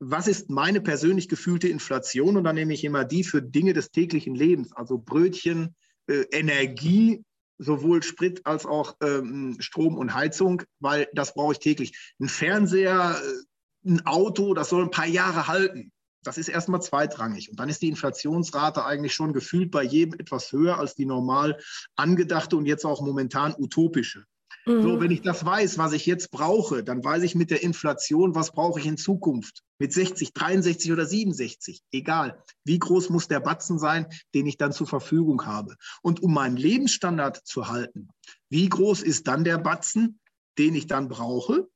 Was 0.00 0.26
ist 0.26 0.50
meine 0.50 0.80
persönlich 0.80 1.28
gefühlte 1.28 1.68
Inflation? 1.68 2.36
Und 2.36 2.44
dann 2.44 2.56
nehme 2.56 2.74
ich 2.74 2.84
immer 2.84 3.04
die 3.04 3.24
für 3.24 3.42
Dinge 3.42 3.72
des 3.72 3.90
täglichen 3.90 4.34
Lebens, 4.34 4.72
also 4.72 4.98
Brötchen, 4.98 5.76
Energie, 6.08 7.24
sowohl 7.58 8.02
Sprit 8.02 8.44
als 8.44 8.66
auch 8.66 8.96
ähm, 9.02 9.56
Strom 9.60 9.96
und 9.96 10.14
Heizung, 10.14 10.62
weil 10.80 11.08
das 11.14 11.34
brauche 11.34 11.52
ich 11.52 11.58
täglich. 11.58 12.14
Ein 12.20 12.28
Fernseher, 12.28 13.20
äh, 13.22 13.90
ein 13.90 14.06
Auto, 14.06 14.54
das 14.54 14.70
soll 14.70 14.82
ein 14.82 14.90
paar 14.90 15.06
Jahre 15.06 15.46
halten. 15.46 15.92
Das 16.22 16.38
ist 16.38 16.48
erstmal 16.48 16.80
zweitrangig. 16.80 17.50
Und 17.50 17.60
dann 17.60 17.68
ist 17.68 17.82
die 17.82 17.88
Inflationsrate 17.88 18.84
eigentlich 18.84 19.14
schon 19.14 19.32
gefühlt 19.32 19.70
bei 19.70 19.82
jedem 19.82 20.18
etwas 20.18 20.52
höher 20.52 20.78
als 20.78 20.94
die 20.94 21.04
normal 21.04 21.58
angedachte 21.96 22.56
und 22.56 22.66
jetzt 22.66 22.86
auch 22.86 23.02
momentan 23.02 23.54
utopische. 23.58 24.24
Mhm. 24.66 24.82
So, 24.82 25.00
wenn 25.00 25.10
ich 25.10 25.22
das 25.22 25.44
weiß, 25.44 25.78
was 25.78 25.92
ich 25.92 26.06
jetzt 26.06 26.30
brauche, 26.30 26.82
dann 26.82 27.04
weiß 27.04 27.22
ich 27.22 27.34
mit 27.34 27.50
der 27.50 27.62
Inflation, 27.62 28.34
was 28.34 28.52
brauche 28.52 28.80
ich 28.80 28.86
in 28.86 28.96
Zukunft. 28.96 29.62
Mit 29.78 29.92
60, 29.92 30.32
63 30.32 30.92
oder 30.92 31.04
67, 31.04 31.82
egal. 31.92 32.42
Wie 32.64 32.78
groß 32.78 33.10
muss 33.10 33.28
der 33.28 33.40
Batzen 33.40 33.78
sein, 33.78 34.06
den 34.34 34.46
ich 34.46 34.56
dann 34.56 34.72
zur 34.72 34.86
Verfügung 34.86 35.46
habe? 35.46 35.76
Und 36.02 36.22
um 36.22 36.32
meinen 36.32 36.56
Lebensstandard 36.56 37.46
zu 37.46 37.68
halten, 37.68 38.08
wie 38.48 38.68
groß 38.68 39.02
ist 39.02 39.26
dann 39.26 39.44
der 39.44 39.58
Batzen, 39.58 40.20
den 40.58 40.74
ich 40.74 40.86
dann 40.86 41.08
brauche, 41.08 41.68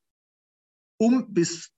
um 0.98 1.32
bis 1.32 1.70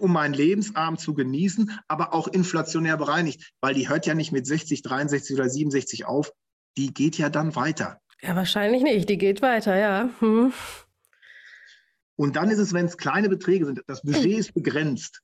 um 0.00 0.12
meinen 0.12 0.34
Lebensabend 0.34 1.00
zu 1.00 1.14
genießen, 1.14 1.78
aber 1.86 2.12
auch 2.12 2.26
inflationär 2.26 2.96
bereinigt, 2.96 3.52
weil 3.60 3.74
die 3.74 3.88
hört 3.88 4.06
ja 4.06 4.14
nicht 4.14 4.32
mit 4.32 4.46
60, 4.46 4.82
63 4.82 5.36
oder 5.36 5.48
67 5.48 6.06
auf, 6.06 6.32
die 6.76 6.92
geht 6.92 7.18
ja 7.18 7.28
dann 7.28 7.54
weiter. 7.54 8.01
Ja, 8.22 8.36
wahrscheinlich 8.36 8.82
nicht. 8.82 9.08
Die 9.08 9.18
geht 9.18 9.42
weiter, 9.42 9.76
ja. 9.76 10.08
Hm. 10.20 10.52
Und 12.16 12.36
dann 12.36 12.50
ist 12.50 12.58
es, 12.58 12.72
wenn 12.72 12.86
es 12.86 12.96
kleine 12.96 13.28
Beträge 13.28 13.66
sind, 13.66 13.82
das 13.86 14.02
Budget 14.02 14.38
ist 14.38 14.54
begrenzt. 14.54 15.22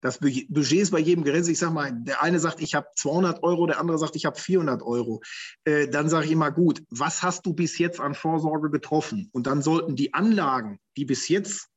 Das 0.00 0.18
Budget 0.18 0.72
ist 0.80 0.92
bei 0.92 1.00
jedem 1.00 1.24
begrenzt. 1.24 1.50
Ich 1.50 1.58
sage 1.58 1.72
mal, 1.72 1.90
der 1.92 2.22
eine 2.22 2.38
sagt, 2.38 2.60
ich 2.60 2.76
habe 2.76 2.86
200 2.94 3.42
Euro, 3.42 3.66
der 3.66 3.80
andere 3.80 3.98
sagt, 3.98 4.14
ich 4.14 4.26
habe 4.26 4.38
400 4.38 4.82
Euro. 4.82 5.20
Äh, 5.64 5.88
dann 5.88 6.08
sage 6.08 6.26
ich 6.26 6.32
immer, 6.32 6.52
gut, 6.52 6.84
was 6.90 7.24
hast 7.24 7.44
du 7.46 7.54
bis 7.54 7.78
jetzt 7.78 7.98
an 7.98 8.14
Vorsorge 8.14 8.70
getroffen? 8.70 9.28
Und 9.32 9.48
dann 9.48 9.60
sollten 9.60 9.96
die 9.96 10.14
Anlagen, 10.14 10.78
die 10.96 11.04
bis 11.04 11.28
jetzt 11.28 11.68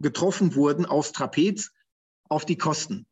getroffen 0.00 0.54
wurden, 0.54 0.86
aufs 0.86 1.12
Trapez, 1.12 1.72
auf 2.28 2.46
die 2.46 2.56
Kosten 2.56 3.06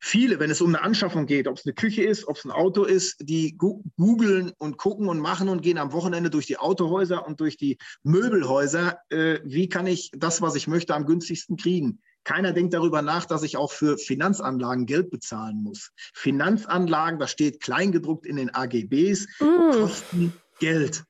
viele, 0.00 0.40
wenn 0.40 0.50
es 0.50 0.60
um 0.60 0.68
eine 0.68 0.82
Anschaffung 0.82 1.26
geht, 1.26 1.46
ob 1.46 1.58
es 1.58 1.66
eine 1.66 1.74
Küche 1.74 2.02
ist, 2.02 2.26
ob 2.26 2.36
es 2.36 2.44
ein 2.44 2.50
Auto 2.50 2.84
ist, 2.84 3.16
die 3.20 3.56
googeln 3.56 4.52
und 4.58 4.78
gucken 4.78 5.08
und 5.08 5.20
machen 5.20 5.48
und 5.48 5.62
gehen 5.62 5.78
am 5.78 5.92
Wochenende 5.92 6.30
durch 6.30 6.46
die 6.46 6.56
Autohäuser 6.56 7.26
und 7.26 7.40
durch 7.40 7.56
die 7.56 7.78
Möbelhäuser. 8.02 8.98
Äh, 9.10 9.40
wie 9.44 9.68
kann 9.68 9.86
ich 9.86 10.10
das, 10.16 10.42
was 10.42 10.54
ich 10.54 10.66
möchte, 10.66 10.94
am 10.94 11.06
günstigsten 11.06 11.56
kriegen? 11.56 12.00
Keiner 12.24 12.52
denkt 12.52 12.74
darüber 12.74 13.02
nach, 13.02 13.24
dass 13.26 13.42
ich 13.42 13.56
auch 13.56 13.72
für 13.72 13.96
Finanzanlagen 13.96 14.86
Geld 14.86 15.10
bezahlen 15.10 15.62
muss. 15.62 15.92
Finanzanlagen, 16.14 17.18
das 17.18 17.30
steht 17.30 17.60
kleingedruckt 17.60 18.26
in 18.26 18.36
den 18.36 18.54
AGBs, 18.54 19.26
mm. 19.40 19.70
kosten 19.72 20.32
Geld. 20.58 21.04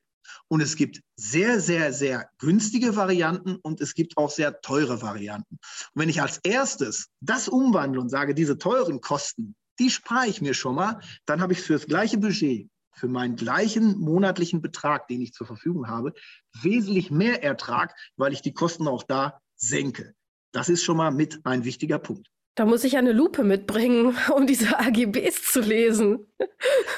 Und 0.51 0.59
es 0.59 0.75
gibt 0.75 0.99
sehr, 1.15 1.61
sehr, 1.61 1.93
sehr 1.93 2.29
günstige 2.37 2.97
Varianten 2.97 3.55
und 3.55 3.79
es 3.79 3.93
gibt 3.93 4.17
auch 4.17 4.29
sehr 4.29 4.59
teure 4.59 5.01
Varianten. 5.01 5.55
Und 5.55 6.01
wenn 6.01 6.09
ich 6.09 6.21
als 6.21 6.39
erstes 6.43 7.07
das 7.21 7.47
umwandle 7.47 8.01
und 8.01 8.09
sage, 8.09 8.35
diese 8.35 8.57
teuren 8.57 8.99
Kosten, 8.99 9.55
die 9.79 9.89
spare 9.89 10.27
ich 10.27 10.41
mir 10.41 10.53
schon 10.53 10.75
mal, 10.75 10.99
dann 11.25 11.39
habe 11.39 11.53
ich 11.53 11.61
für 11.61 11.71
das 11.71 11.85
gleiche 11.85 12.17
Budget, 12.17 12.69
für 12.93 13.07
meinen 13.07 13.37
gleichen 13.37 13.97
monatlichen 13.97 14.61
Betrag, 14.61 15.07
den 15.07 15.21
ich 15.21 15.31
zur 15.31 15.47
Verfügung 15.47 15.87
habe, 15.87 16.11
wesentlich 16.61 17.11
mehr 17.11 17.41
Ertrag, 17.41 17.95
weil 18.17 18.33
ich 18.33 18.41
die 18.41 18.53
Kosten 18.53 18.89
auch 18.89 19.03
da 19.03 19.39
senke. 19.55 20.15
Das 20.51 20.67
ist 20.67 20.83
schon 20.83 20.97
mal 20.97 21.11
mit 21.11 21.39
ein 21.45 21.63
wichtiger 21.63 21.97
Punkt. 21.97 22.27
Da 22.61 22.67
muss 22.67 22.83
ich 22.83 22.95
eine 22.95 23.11
Lupe 23.11 23.43
mitbringen, 23.43 24.15
um 24.35 24.45
diese 24.45 24.77
AGBs 24.77 25.51
zu 25.51 25.61
lesen. 25.61 26.27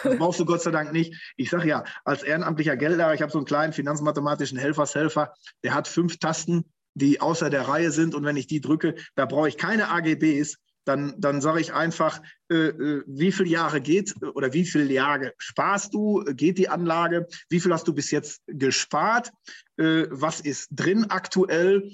Das 0.04 0.18
brauchst 0.18 0.42
du 0.42 0.44
Gott 0.44 0.62
sei 0.62 0.72
Dank 0.72 0.92
nicht. 0.92 1.34
Ich 1.38 1.52
sage 1.52 1.70
ja, 1.70 1.86
als 2.04 2.22
ehrenamtlicher 2.22 2.76
Geldlehrer, 2.76 3.14
ich 3.14 3.22
habe 3.22 3.32
so 3.32 3.38
einen 3.38 3.46
kleinen 3.46 3.72
finanzmathematischen 3.72 4.58
Helfershelfer, 4.58 5.34
der 5.64 5.74
hat 5.74 5.88
fünf 5.88 6.20
Tasten, 6.20 6.66
die 6.96 7.22
außer 7.22 7.50
der 7.50 7.62
Reihe 7.62 7.92
sind. 7.92 8.14
Und 8.14 8.26
wenn 8.26 8.36
ich 8.36 8.48
die 8.48 8.60
drücke, 8.60 8.96
da 9.16 9.26
brauche 9.26 9.48
ich 9.48 9.56
keine 9.56 9.90
AGBs. 9.90 10.58
Dann, 10.84 11.14
dann 11.18 11.40
sage 11.40 11.62
ich 11.62 11.74
einfach, 11.74 12.22
äh, 12.52 12.56
äh, 12.56 13.04
wie 13.08 13.32
viele 13.32 13.48
Jahre 13.48 13.80
geht 13.80 14.14
oder 14.36 14.52
wie 14.52 14.66
viele 14.66 14.92
Jahre 14.92 15.32
sparst 15.38 15.94
du, 15.94 16.26
geht 16.34 16.58
die 16.58 16.68
Anlage, 16.68 17.26
wie 17.48 17.62
viel 17.62 17.72
hast 17.72 17.88
du 17.88 17.94
bis 17.94 18.12
jetzt 18.12 18.42
gespart, 18.48 19.32
äh, 19.78 20.08
was 20.10 20.42
ist 20.42 20.68
drin 20.72 21.06
aktuell 21.06 21.90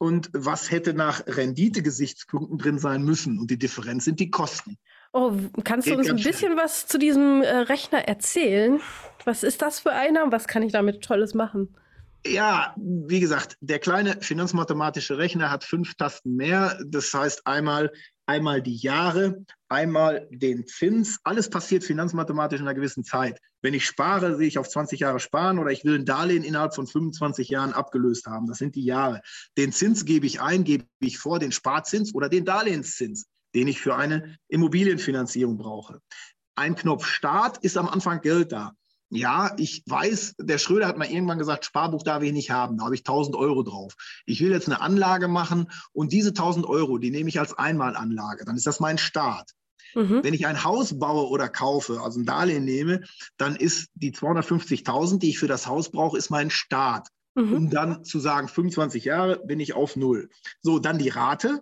und 0.00 0.30
was 0.32 0.70
hätte 0.70 0.94
nach 0.94 1.22
Rendite-Gesichtspunkten 1.26 2.56
drin 2.56 2.78
sein 2.78 3.02
müssen. 3.02 3.38
Und 3.38 3.50
die 3.50 3.58
Differenz 3.58 4.06
sind 4.06 4.18
die 4.18 4.30
Kosten. 4.30 4.78
Oh, 5.12 5.32
kannst 5.62 5.86
Geht 5.86 5.94
du 5.94 5.98
uns 5.98 6.08
ein 6.08 6.16
bisschen 6.16 6.34
schnell. 6.38 6.56
was 6.56 6.86
zu 6.86 6.98
diesem 6.98 7.42
äh, 7.42 7.48
Rechner 7.48 8.08
erzählen? 8.08 8.80
Was 9.26 9.42
ist 9.42 9.60
das 9.60 9.80
für 9.80 9.92
einer 9.92 10.24
und 10.24 10.32
was 10.32 10.48
kann 10.48 10.62
ich 10.62 10.72
damit 10.72 11.02
Tolles 11.02 11.34
machen? 11.34 11.76
Ja, 12.26 12.74
wie 12.78 13.20
gesagt, 13.20 13.58
der 13.60 13.78
kleine 13.78 14.16
finanzmathematische 14.22 15.18
Rechner 15.18 15.50
hat 15.50 15.64
fünf 15.64 15.94
Tasten 15.94 16.34
mehr. 16.34 16.78
Das 16.86 17.12
heißt 17.12 17.46
einmal 17.46 17.92
einmal 18.30 18.62
die 18.62 18.76
Jahre, 18.76 19.44
einmal 19.68 20.28
den 20.30 20.64
Zins. 20.64 21.18
Alles 21.24 21.50
passiert 21.50 21.82
finanzmathematisch 21.82 22.60
in 22.60 22.66
einer 22.66 22.76
gewissen 22.76 23.02
Zeit. 23.02 23.40
Wenn 23.60 23.74
ich 23.74 23.84
spare, 23.84 24.36
sehe 24.36 24.46
ich 24.46 24.56
auf 24.56 24.68
20 24.68 25.00
Jahre 25.00 25.18
sparen 25.18 25.58
oder 25.58 25.72
ich 25.72 25.84
will 25.84 25.96
ein 25.96 26.04
Darlehen 26.04 26.44
innerhalb 26.44 26.72
von 26.72 26.86
25 26.86 27.48
Jahren 27.48 27.72
abgelöst 27.72 28.26
haben. 28.26 28.46
Das 28.46 28.58
sind 28.58 28.76
die 28.76 28.84
Jahre. 28.84 29.20
Den 29.58 29.72
Zins 29.72 30.04
gebe 30.04 30.26
ich 30.26 30.40
ein, 30.40 30.62
gebe 30.62 30.84
ich 31.00 31.18
vor, 31.18 31.40
den 31.40 31.50
Sparzins 31.50 32.14
oder 32.14 32.28
den 32.28 32.44
Darlehenszins. 32.44 33.26
den 33.52 33.66
ich 33.66 33.80
für 33.80 33.96
eine 33.96 34.36
Immobilienfinanzierung 34.46 35.58
brauche. 35.58 36.00
Ein 36.54 36.76
Knopf 36.76 37.04
Start 37.04 37.58
ist 37.64 37.76
am 37.76 37.88
Anfang 37.88 38.20
Geld 38.20 38.52
da. 38.52 38.74
Ja, 39.12 39.52
ich 39.56 39.82
weiß, 39.86 40.36
der 40.38 40.58
Schröder 40.58 40.86
hat 40.86 40.96
mal 40.96 41.10
irgendwann 41.10 41.38
gesagt, 41.38 41.64
Sparbuch 41.64 42.04
darf 42.04 42.22
ich 42.22 42.32
nicht 42.32 42.52
haben. 42.52 42.78
Da 42.78 42.84
habe 42.84 42.94
ich 42.94 43.00
1000 43.00 43.34
Euro 43.34 43.64
drauf. 43.64 43.94
Ich 44.24 44.40
will 44.40 44.52
jetzt 44.52 44.68
eine 44.68 44.80
Anlage 44.80 45.26
machen 45.26 45.70
und 45.92 46.12
diese 46.12 46.28
1000 46.28 46.64
Euro, 46.64 46.98
die 46.98 47.10
nehme 47.10 47.28
ich 47.28 47.40
als 47.40 47.52
Einmalanlage. 47.52 48.44
Dann 48.44 48.56
ist 48.56 48.68
das 48.68 48.78
mein 48.78 48.98
Start. 48.98 49.50
Mhm. 49.96 50.22
Wenn 50.22 50.34
ich 50.34 50.46
ein 50.46 50.62
Haus 50.62 50.96
baue 50.96 51.28
oder 51.28 51.48
kaufe, 51.48 52.00
also 52.00 52.20
ein 52.20 52.24
Darlehen 52.26 52.64
nehme, 52.64 53.02
dann 53.36 53.56
ist 53.56 53.88
die 53.94 54.12
250.000, 54.12 55.18
die 55.18 55.30
ich 55.30 55.40
für 55.40 55.48
das 55.48 55.66
Haus 55.66 55.90
brauche, 55.90 56.16
ist 56.16 56.30
mein 56.30 56.50
Start. 56.50 57.08
Mhm. 57.34 57.52
Um 57.52 57.70
dann 57.70 58.04
zu 58.04 58.20
sagen, 58.20 58.46
25 58.46 59.04
Jahre 59.04 59.44
bin 59.44 59.58
ich 59.58 59.72
auf 59.72 59.96
Null. 59.96 60.28
So, 60.62 60.78
dann 60.78 60.98
die 60.98 61.08
Rate. 61.08 61.60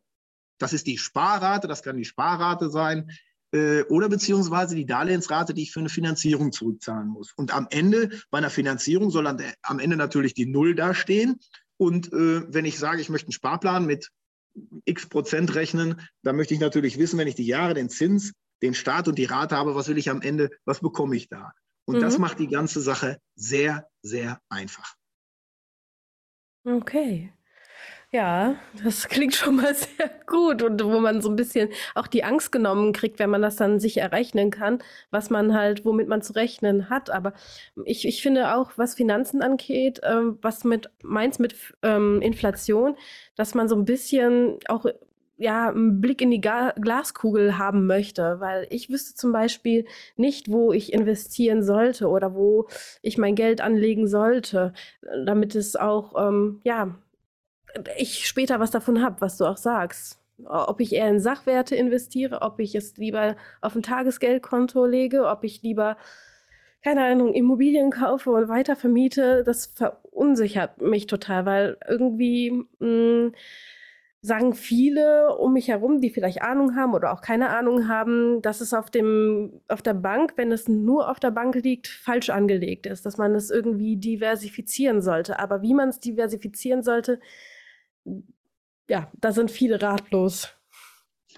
Das 0.59 0.75
ist 0.75 0.87
die 0.87 0.99
Sparrate, 0.99 1.69
das 1.69 1.83
kann 1.83 1.97
die 1.97 2.05
Sparrate 2.05 2.69
sein 2.69 3.11
oder 3.52 4.09
beziehungsweise 4.09 4.75
die 4.75 4.85
Darlehensrate, 4.85 5.55
die 5.55 5.62
ich 5.62 5.73
für 5.73 5.81
eine 5.81 5.88
Finanzierung 5.88 6.52
zurückzahlen 6.52 7.09
muss. 7.09 7.33
Und 7.33 7.55
am 7.55 7.67
Ende, 7.71 8.11
bei 8.31 8.38
einer 8.38 8.50
Finanzierung 8.50 9.11
soll 9.11 9.26
am 9.26 9.78
Ende 9.78 9.97
natürlich 9.97 10.35
die 10.35 10.47
Null 10.47 10.75
dastehen. 10.75 11.40
Und 11.78 12.12
äh, 12.12 12.52
wenn 12.52 12.64
ich 12.67 12.78
sage, 12.78 13.00
ich 13.00 13.09
möchte 13.09 13.28
einen 13.28 13.33
Sparplan 13.33 13.87
mit 13.87 14.11
x 14.85 15.09
Prozent 15.09 15.55
rechnen, 15.55 16.00
dann 16.23 16.37
möchte 16.37 16.52
ich 16.52 16.61
natürlich 16.61 16.99
wissen, 16.99 17.19
wenn 17.19 17.28
ich 17.28 17.37
die 17.37 17.47
Jahre, 17.47 17.75
den 17.75 17.88
Zins, 17.88 18.33
den 18.62 18.75
Start 18.75 19.09
und 19.09 19.19
die 19.19 19.25
Rate 19.25 19.57
habe, 19.57 19.75
was 19.75 19.88
will 19.88 19.99
ich 19.99 20.11
am 20.11 20.21
Ende, 20.21 20.50
was 20.64 20.81
bekomme 20.81 21.17
ich 21.17 21.28
da? 21.28 21.52
Und 21.85 21.97
mhm. 21.97 22.00
das 22.00 22.19
macht 22.19 22.38
die 22.38 22.49
ganze 22.49 22.81
Sache 22.81 23.19
sehr, 23.35 23.88
sehr 24.02 24.40
einfach. 24.49 24.95
Okay. 26.64 27.33
Ja, 28.11 28.57
das 28.83 29.07
klingt 29.09 29.35
schon 29.35 29.57
mal 29.57 29.75
sehr 29.75 30.11
gut 30.27 30.62
und 30.62 30.83
wo 30.83 30.99
man 30.99 31.21
so 31.21 31.29
ein 31.29 31.37
bisschen 31.37 31.69
auch 31.95 32.07
die 32.07 32.25
Angst 32.25 32.53
genommen 32.53 32.95
kriegt, 32.95 33.19
wenn 33.19 33.29
man 33.29 33.43
das 33.43 33.57
dann 33.57 33.81
sich 33.81 33.99
errechnen 33.99 34.50
kann, 34.50 34.79
was 35.11 35.29
man 35.29 35.53
halt, 35.55 35.85
womit 35.85 36.09
man 36.09 36.23
zu 36.23 36.33
rechnen 36.33 36.88
hat. 36.88 37.11
Aber 37.11 37.35
ich, 37.85 38.07
ich 38.09 38.23
finde 38.23 38.55
auch, 38.55 38.73
was 38.77 38.95
Finanzen 38.95 39.43
angeht, 39.43 40.00
ähm, 40.05 40.38
was 40.41 40.65
mit 40.65 40.91
meins 41.03 41.38
mit 41.38 41.55
ähm, 41.83 42.23
Inflation, 42.23 42.97
dass 43.37 43.55
man 43.55 43.69
so 43.69 43.77
ein 43.77 43.85
bisschen 43.85 44.59
auch 44.69 44.87
ja, 45.37 45.69
einen 45.69 46.00
Blick 46.00 46.23
in 46.23 46.31
die 46.31 46.41
Ga 46.41 46.73
Glaskugel 46.81 47.59
haben 47.59 47.87
möchte, 47.87 48.41
weil 48.41 48.67
ich 48.71 48.88
wüsste 48.91 49.15
zum 49.17 49.33
Beispiel 49.33 49.85
nicht, 50.17 50.50
wo 50.50 50.73
ich 50.73 50.93
investieren 50.95 51.62
sollte 51.62 52.09
oder 52.09 52.35
wo 52.35 52.69
ich 53.03 53.19
mein 53.19 53.35
Geld 53.35 53.61
anlegen 53.61 54.09
sollte, 54.09 54.73
damit 55.27 55.55
es 55.55 55.77
auch, 55.77 56.15
ähm, 56.29 56.61
ja, 56.65 56.97
ich 57.97 58.27
später 58.27 58.61
was 58.61 58.71
davon 58.71 59.03
habe, 59.03 59.21
was 59.21 59.37
du 59.37 59.45
auch 59.45 59.57
sagst. 59.57 60.19
Ob 60.45 60.81
ich 60.81 60.95
eher 60.95 61.09
in 61.09 61.21
Sachwerte 61.21 61.75
investiere, 61.75 62.43
ob 62.43 62.61
ich 62.61 62.75
es 62.75 62.97
lieber 62.97 63.37
auf 63.61 63.75
ein 63.75 63.83
Tagesgeldkonto 63.83 64.87
lege, 64.87 65.27
ob 65.27 65.43
ich 65.43 65.63
lieber, 65.63 65.97
keine 66.83 67.05
Ahnung, 67.05 67.35
Immobilien 67.35 67.91
kaufe 67.91 68.31
und 68.31 68.49
weiter 68.49 68.77
vermiete, 68.77 69.43
das 69.45 69.67
verunsichert 69.67 70.81
mich 70.81 71.07
total, 71.09 71.45
weil 71.45 71.77
irgendwie 71.89 72.53
mh, 72.53 72.65
hm, 72.79 73.33
sagen 74.21 74.55
viele 74.55 75.37
um 75.37 75.53
mich 75.53 75.69
herum, 75.69 76.01
die 76.01 76.11
vielleicht 76.11 76.43
Ahnung 76.43 76.75
haben 76.77 76.95
oder 76.95 77.13
auch 77.13 77.21
keine 77.21 77.51
Ahnung 77.51 77.89
haben, 77.89 78.43
dass 78.43 78.61
es 78.61 78.75
auf 78.75 78.91
dem 78.91 79.61
auf 79.69 79.81
der 79.83 79.95
Bank, 79.95 80.33
wenn 80.37 80.51
es 80.51 80.69
nur 80.69 81.09
auf 81.11 81.21
der 81.21 81.31
Bank 81.31 81.55
liegt, 81.57 81.87
falsch 81.87 82.31
angelegt 82.31 82.87
ist, 82.87 83.07
dass 83.07 83.17
man 83.17 83.35
es 83.35 83.51
irgendwie 83.51 83.97
diversifizieren 83.97 85.03
sollte. 85.03 85.39
Aber 85.39 85.63
wie 85.63 85.75
man 85.75 85.91
es 85.91 86.01
diversifizieren 86.01 86.83
sollte, 86.83 87.21
ja, 88.88 89.11
da 89.15 89.33
sind 89.33 89.50
viele 89.50 89.81
ratlos. 89.81 90.49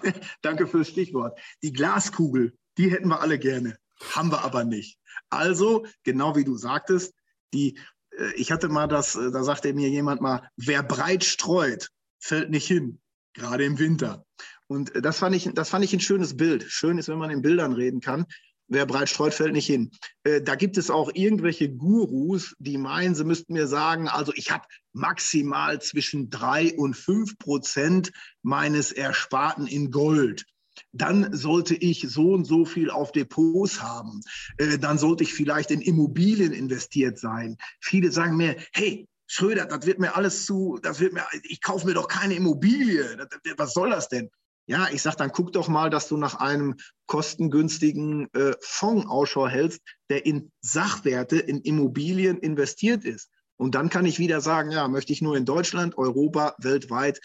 Danke 0.41 0.67
fürs 0.67 0.87
Stichwort. 0.89 1.39
Die 1.61 1.73
Glaskugel, 1.73 2.57
die 2.77 2.91
hätten 2.91 3.09
wir 3.09 3.21
alle 3.21 3.39
gerne, 3.39 3.77
haben 4.13 4.31
wir 4.31 4.43
aber 4.43 4.63
nicht. 4.63 4.99
Also, 5.29 5.85
genau 6.03 6.35
wie 6.35 6.43
du 6.43 6.55
sagtest, 6.55 7.13
die, 7.53 7.77
äh, 8.17 8.33
ich 8.35 8.51
hatte 8.51 8.69
mal 8.69 8.87
das, 8.87 9.15
äh, 9.15 9.31
da 9.31 9.43
sagte 9.43 9.73
mir 9.73 9.89
jemand 9.89 10.21
mal, 10.21 10.49
wer 10.55 10.83
breit 10.83 11.23
streut, 11.23 11.89
fällt 12.19 12.49
nicht 12.49 12.67
hin, 12.67 12.99
gerade 13.33 13.65
im 13.65 13.79
Winter. 13.79 14.25
Und 14.67 14.95
äh, 14.95 15.01
das 15.01 15.19
fand 15.19 15.35
ich, 15.35 15.49
das 15.53 15.69
fand 15.69 15.83
ich 15.83 15.93
ein 15.93 15.99
schönes 15.99 16.37
Bild. 16.37 16.63
Schön 16.63 16.97
ist, 16.97 17.09
wenn 17.09 17.17
man 17.17 17.29
in 17.29 17.41
Bildern 17.41 17.73
reden 17.73 17.99
kann. 17.99 18.25
Wer 18.73 18.85
breit 18.85 19.09
streut, 19.09 19.33
fällt 19.33 19.51
nicht 19.51 19.65
hin. 19.65 19.91
Äh, 20.23 20.41
da 20.41 20.55
gibt 20.55 20.77
es 20.77 20.89
auch 20.89 21.11
irgendwelche 21.13 21.69
Gurus, 21.69 22.55
die 22.57 22.77
meinen, 22.77 23.15
sie 23.15 23.25
müssten 23.25 23.51
mir 23.51 23.67
sagen, 23.67 24.07
also 24.07 24.31
ich 24.33 24.49
habe 24.49 24.65
maximal 24.93 25.81
zwischen 25.81 26.29
drei 26.29 26.73
und 26.77 26.95
fünf 26.95 27.37
Prozent 27.37 28.13
meines 28.43 28.93
Ersparten 28.93 29.67
in 29.67 29.91
Gold 29.91 30.45
dann 30.93 31.33
sollte 31.33 31.75
ich 31.75 32.05
so 32.09 32.31
und 32.31 32.45
so 32.45 32.65
viel 32.65 32.89
auf 32.89 33.11
Depots 33.11 33.81
haben. 33.81 34.21
Äh, 34.57 34.77
dann 34.77 34.97
sollte 34.97 35.23
ich 35.23 35.33
vielleicht 35.33 35.69
in 35.69 35.81
Immobilien 35.81 36.53
investiert 36.53 37.19
sein. 37.19 37.57
Viele 37.81 38.11
sagen 38.11 38.37
mir, 38.37 38.55
hey, 38.73 39.07
Schröder, 39.27 39.65
das 39.65 39.85
wird 39.85 39.99
mir 39.99 40.15
alles 40.15 40.45
zu, 40.45 40.79
das 40.81 40.99
wird 40.99 41.13
mir, 41.13 41.25
ich 41.43 41.61
kaufe 41.61 41.87
mir 41.87 41.93
doch 41.93 42.07
keine 42.07 42.35
Immobilie. 42.35 43.17
was 43.57 43.73
soll 43.73 43.89
das 43.89 44.07
denn? 44.07 44.29
Ja, 44.71 44.87
ich 44.89 45.01
sage 45.01 45.17
dann, 45.17 45.33
guck 45.33 45.51
doch 45.51 45.67
mal, 45.67 45.89
dass 45.89 46.07
du 46.07 46.15
nach 46.15 46.35
einem 46.35 46.77
kostengünstigen 47.05 48.33
äh, 48.33 48.53
Fonds 48.61 49.05
Ausschau 49.05 49.45
hältst, 49.45 49.81
der 50.09 50.25
in 50.25 50.49
Sachwerte, 50.61 51.39
in 51.39 51.59
Immobilien 51.59 52.37
investiert 52.37 53.03
ist. 53.03 53.29
Und 53.57 53.75
dann 53.75 53.89
kann 53.89 54.05
ich 54.05 54.17
wieder 54.17 54.39
sagen, 54.39 54.71
ja, 54.71 54.87
möchte 54.87 55.11
ich 55.11 55.21
nur 55.21 55.35
in 55.35 55.43
Deutschland, 55.43 55.97
Europa, 55.97 56.55
weltweit, 56.59 57.19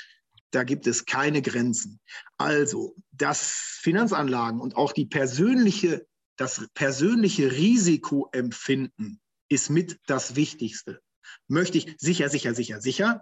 da 0.51 0.65
gibt 0.65 0.89
es 0.89 1.05
keine 1.05 1.41
Grenzen. 1.41 2.01
Also, 2.37 2.97
das 3.13 3.53
Finanzanlagen 3.81 4.61
und 4.61 4.75
auch 4.75 4.91
die 4.91 5.07
persönliche, 5.07 6.05
das 6.37 6.67
persönliche 6.75 7.53
Risikoempfinden 7.53 9.21
ist 9.49 9.71
mit 9.71 10.01
das 10.09 10.35
Wichtigste. 10.35 11.01
Möchte 11.47 11.79
ich 11.79 11.95
sicher, 11.99 12.29
sicher, 12.29 12.57
sicher, 12.57 12.81
sicher, 12.81 13.21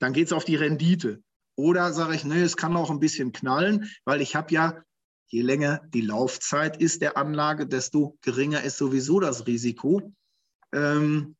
dann 0.00 0.12
geht 0.12 0.26
es 0.26 0.32
auf 0.32 0.44
die 0.44 0.56
Rendite. 0.56 1.22
Oder 1.60 1.92
sage 1.92 2.14
ich, 2.14 2.24
nee, 2.24 2.40
es 2.40 2.56
kann 2.56 2.74
auch 2.76 2.90
ein 2.90 3.00
bisschen 3.00 3.32
knallen, 3.32 3.90
weil 4.04 4.22
ich 4.22 4.34
habe 4.34 4.52
ja, 4.54 4.82
je 5.28 5.42
länger 5.42 5.82
die 5.92 6.00
Laufzeit 6.00 6.80
ist 6.80 7.02
der 7.02 7.18
Anlage, 7.18 7.66
desto 7.66 8.16
geringer 8.22 8.62
ist 8.62 8.78
sowieso 8.78 9.20
das 9.20 9.46
Risiko. 9.46 10.12
Ähm, 10.72 11.36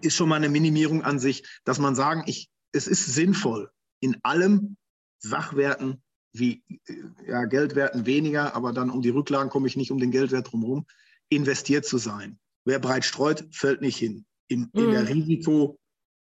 ist 0.00 0.16
schon 0.16 0.30
mal 0.30 0.36
eine 0.36 0.48
Minimierung 0.48 1.02
an 1.02 1.18
sich, 1.18 1.44
dass 1.64 1.78
man 1.78 1.94
sagen, 1.94 2.24
ich, 2.26 2.48
es 2.72 2.86
ist 2.86 3.04
sinnvoll, 3.04 3.70
in 4.00 4.16
allem 4.22 4.76
Sachwerten 5.18 6.02
wie 6.32 6.64
äh, 6.86 6.94
ja, 7.28 7.44
Geldwerten 7.44 8.06
weniger, 8.06 8.56
aber 8.56 8.72
dann 8.72 8.90
um 8.90 9.02
die 9.02 9.10
Rücklagen 9.10 9.50
komme 9.50 9.68
ich 9.68 9.76
nicht 9.76 9.92
um 9.92 9.98
den 9.98 10.10
Geldwert 10.10 10.50
drumherum, 10.50 10.86
investiert 11.28 11.84
zu 11.84 11.98
sein. 11.98 12.38
Wer 12.64 12.78
breit 12.78 13.04
streut, 13.04 13.46
fällt 13.52 13.82
nicht 13.82 13.98
hin. 13.98 14.24
In, 14.48 14.70
in 14.72 14.86
mhm. 14.86 14.90
der 14.90 15.08
Risiko, 15.08 15.78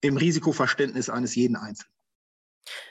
Im 0.01 0.17
Risikoverständnis 0.17 1.09
eines 1.09 1.35
jeden 1.35 1.55
Einzelnen. 1.55 1.96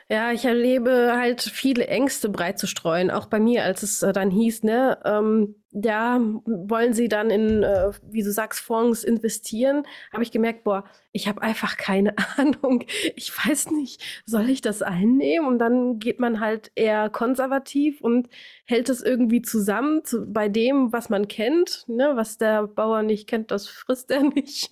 Ja, 0.09 0.31
ich 0.31 0.45
erlebe 0.45 1.15
halt 1.17 1.43
viele 1.43 1.89
Ängste 1.89 2.29
breit 2.29 2.61
zu 2.61 2.69
streuen, 2.69 3.11
auch 3.11 3.27
bei 3.27 3.41
mir, 3.41 3.65
als 3.65 3.83
es 3.83 4.03
äh, 4.03 4.13
dann 4.13 4.31
hieß, 4.31 4.63
ne, 4.63 4.99
ähm, 5.05 5.57
ja, 5.73 6.21
wollen 6.47 6.95
Sie 6.95 7.09
dann 7.09 7.29
in, 7.29 7.63
äh, 7.63 7.91
wie 8.03 8.23
du 8.23 8.31
sagst, 8.33 8.61
Fonds 8.61 9.05
investieren? 9.05 9.85
Habe 10.13 10.23
ich 10.23 10.31
gemerkt, 10.31 10.65
boah, 10.65 10.85
ich 11.13 11.29
habe 11.29 11.43
einfach 11.43 11.77
keine 11.77 12.15
Ahnung. 12.39 12.85
Ich 13.17 13.33
weiß 13.37 13.73
nicht, 13.73 14.03
soll 14.25 14.49
ich 14.49 14.61
das 14.61 14.83
einnehmen? 14.83 15.47
Und 15.49 15.59
dann 15.59 15.99
geht 15.99 16.21
man 16.21 16.41
halt 16.41 16.71
eher 16.77 17.11
konservativ 17.11 18.01
und 18.01 18.29
hält 18.65 18.89
es 18.89 19.03
irgendwie 19.03 19.43
zusammen 19.43 20.05
zu, 20.05 20.25
bei 20.33 20.49
dem, 20.49 20.93
was 20.93 21.11
man 21.11 21.29
kennt. 21.29 21.85
Ne? 21.89 22.13
Was 22.15 22.39
der 22.39 22.67
Bauer 22.69 23.03
nicht 23.03 23.29
kennt, 23.29 23.51
das 23.51 23.67
frisst 23.69 24.11
er 24.11 24.23
nicht 24.35 24.71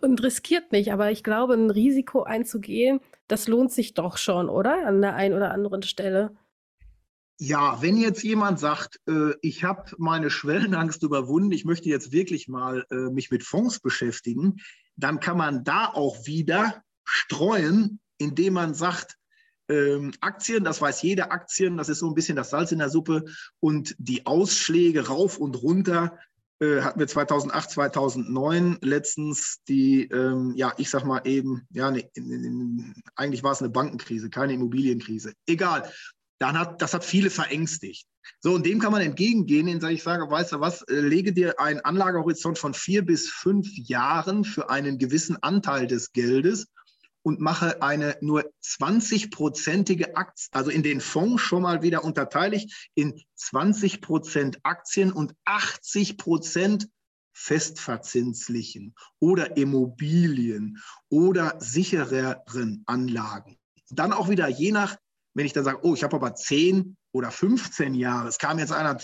und 0.00 0.22
riskiert 0.22 0.72
nicht. 0.72 0.92
Aber 0.92 1.10
ich 1.10 1.22
glaube, 1.24 1.54
ein 1.54 1.70
Risiko 1.70 2.24
einzugehen, 2.24 3.00
das 3.32 3.48
lohnt 3.48 3.72
sich 3.72 3.94
doch 3.94 4.18
schon, 4.18 4.50
oder? 4.50 4.86
An 4.86 5.00
der 5.00 5.14
einen 5.14 5.34
oder 5.34 5.52
anderen 5.52 5.82
Stelle. 5.82 6.36
Ja, 7.38 7.80
wenn 7.80 7.96
jetzt 7.96 8.22
jemand 8.22 8.60
sagt, 8.60 9.00
äh, 9.08 9.32
ich 9.40 9.64
habe 9.64 9.90
meine 9.96 10.28
Schwellenangst 10.28 11.02
überwunden, 11.02 11.50
ich 11.50 11.64
möchte 11.64 11.88
jetzt 11.88 12.12
wirklich 12.12 12.46
mal 12.46 12.84
äh, 12.90 13.10
mich 13.10 13.30
mit 13.30 13.42
Fonds 13.42 13.80
beschäftigen, 13.80 14.60
dann 14.96 15.18
kann 15.18 15.38
man 15.38 15.64
da 15.64 15.86
auch 15.86 16.26
wieder 16.26 16.82
streuen, 17.04 18.00
indem 18.18 18.52
man 18.52 18.74
sagt, 18.74 19.16
ähm, 19.70 20.12
Aktien, 20.20 20.62
das 20.62 20.82
weiß 20.82 21.00
jeder 21.00 21.32
Aktien, 21.32 21.78
das 21.78 21.88
ist 21.88 22.00
so 22.00 22.08
ein 22.08 22.14
bisschen 22.14 22.36
das 22.36 22.50
Salz 22.50 22.70
in 22.70 22.80
der 22.80 22.90
Suppe 22.90 23.24
und 23.60 23.96
die 23.98 24.26
Ausschläge 24.26 25.08
rauf 25.08 25.38
und 25.38 25.62
runter 25.62 26.18
hatten 26.62 27.00
wir 27.00 27.06
2008, 27.06 27.70
2009 27.70 28.78
letztens 28.82 29.62
die, 29.68 30.04
ähm, 30.04 30.52
ja, 30.54 30.72
ich 30.76 30.90
sag 30.90 31.04
mal 31.04 31.22
eben, 31.24 31.66
ja, 31.70 31.90
ne, 31.90 32.08
eigentlich 33.16 33.42
war 33.42 33.52
es 33.52 33.60
eine 33.60 33.70
Bankenkrise, 33.70 34.30
keine 34.30 34.54
Immobilienkrise. 34.54 35.32
Egal. 35.46 35.90
Dann 36.38 36.58
hat, 36.58 36.82
das 36.82 36.94
hat 36.94 37.04
viele 37.04 37.30
verängstigt. 37.30 38.06
So, 38.40 38.54
und 38.54 38.66
dem 38.66 38.78
kann 38.78 38.92
man 38.92 39.02
entgegengehen, 39.02 39.68
indem 39.68 39.90
ich 39.90 40.02
sage, 40.02 40.30
weißt 40.30 40.52
du 40.52 40.60
was, 40.60 40.82
äh, 40.82 41.00
lege 41.00 41.32
dir 41.32 41.58
einen 41.60 41.80
Anlagehorizont 41.80 42.58
von 42.58 42.74
vier 42.74 43.04
bis 43.04 43.28
fünf 43.28 43.68
Jahren 43.74 44.44
für 44.44 44.70
einen 44.70 44.98
gewissen 44.98 45.36
Anteil 45.42 45.86
des 45.86 46.12
Geldes 46.12 46.68
und 47.22 47.40
mache 47.40 47.82
eine 47.82 48.16
nur 48.20 48.52
20-prozentige 48.62 50.14
Aktie, 50.14 50.48
also 50.52 50.70
in 50.70 50.82
den 50.82 51.00
Fonds 51.00 51.42
schon 51.42 51.62
mal 51.62 51.82
wieder 51.82 52.04
unterteile 52.04 52.56
ich 52.56 52.90
in 52.94 53.20
20 53.36 54.00
Prozent 54.00 54.58
Aktien 54.64 55.12
und 55.12 55.34
80 55.44 56.18
Prozent 56.18 56.88
festverzinslichen 57.32 58.94
oder 59.18 59.56
Immobilien 59.56 60.82
oder 61.08 61.56
sichereren 61.58 62.82
Anlagen. 62.86 63.58
Dann 63.90 64.12
auch 64.12 64.28
wieder 64.28 64.48
je 64.48 64.72
nach, 64.72 64.96
wenn 65.34 65.46
ich 65.46 65.52
dann 65.52 65.64
sage, 65.64 65.80
oh, 65.82 65.94
ich 65.94 66.04
habe 66.04 66.16
aber 66.16 66.34
10 66.34 66.96
oder 67.12 67.30
15 67.30 67.94
Jahre, 67.94 68.28
es 68.28 68.38
kam 68.38 68.58
jetzt 68.58 68.72
einer, 68.72 68.98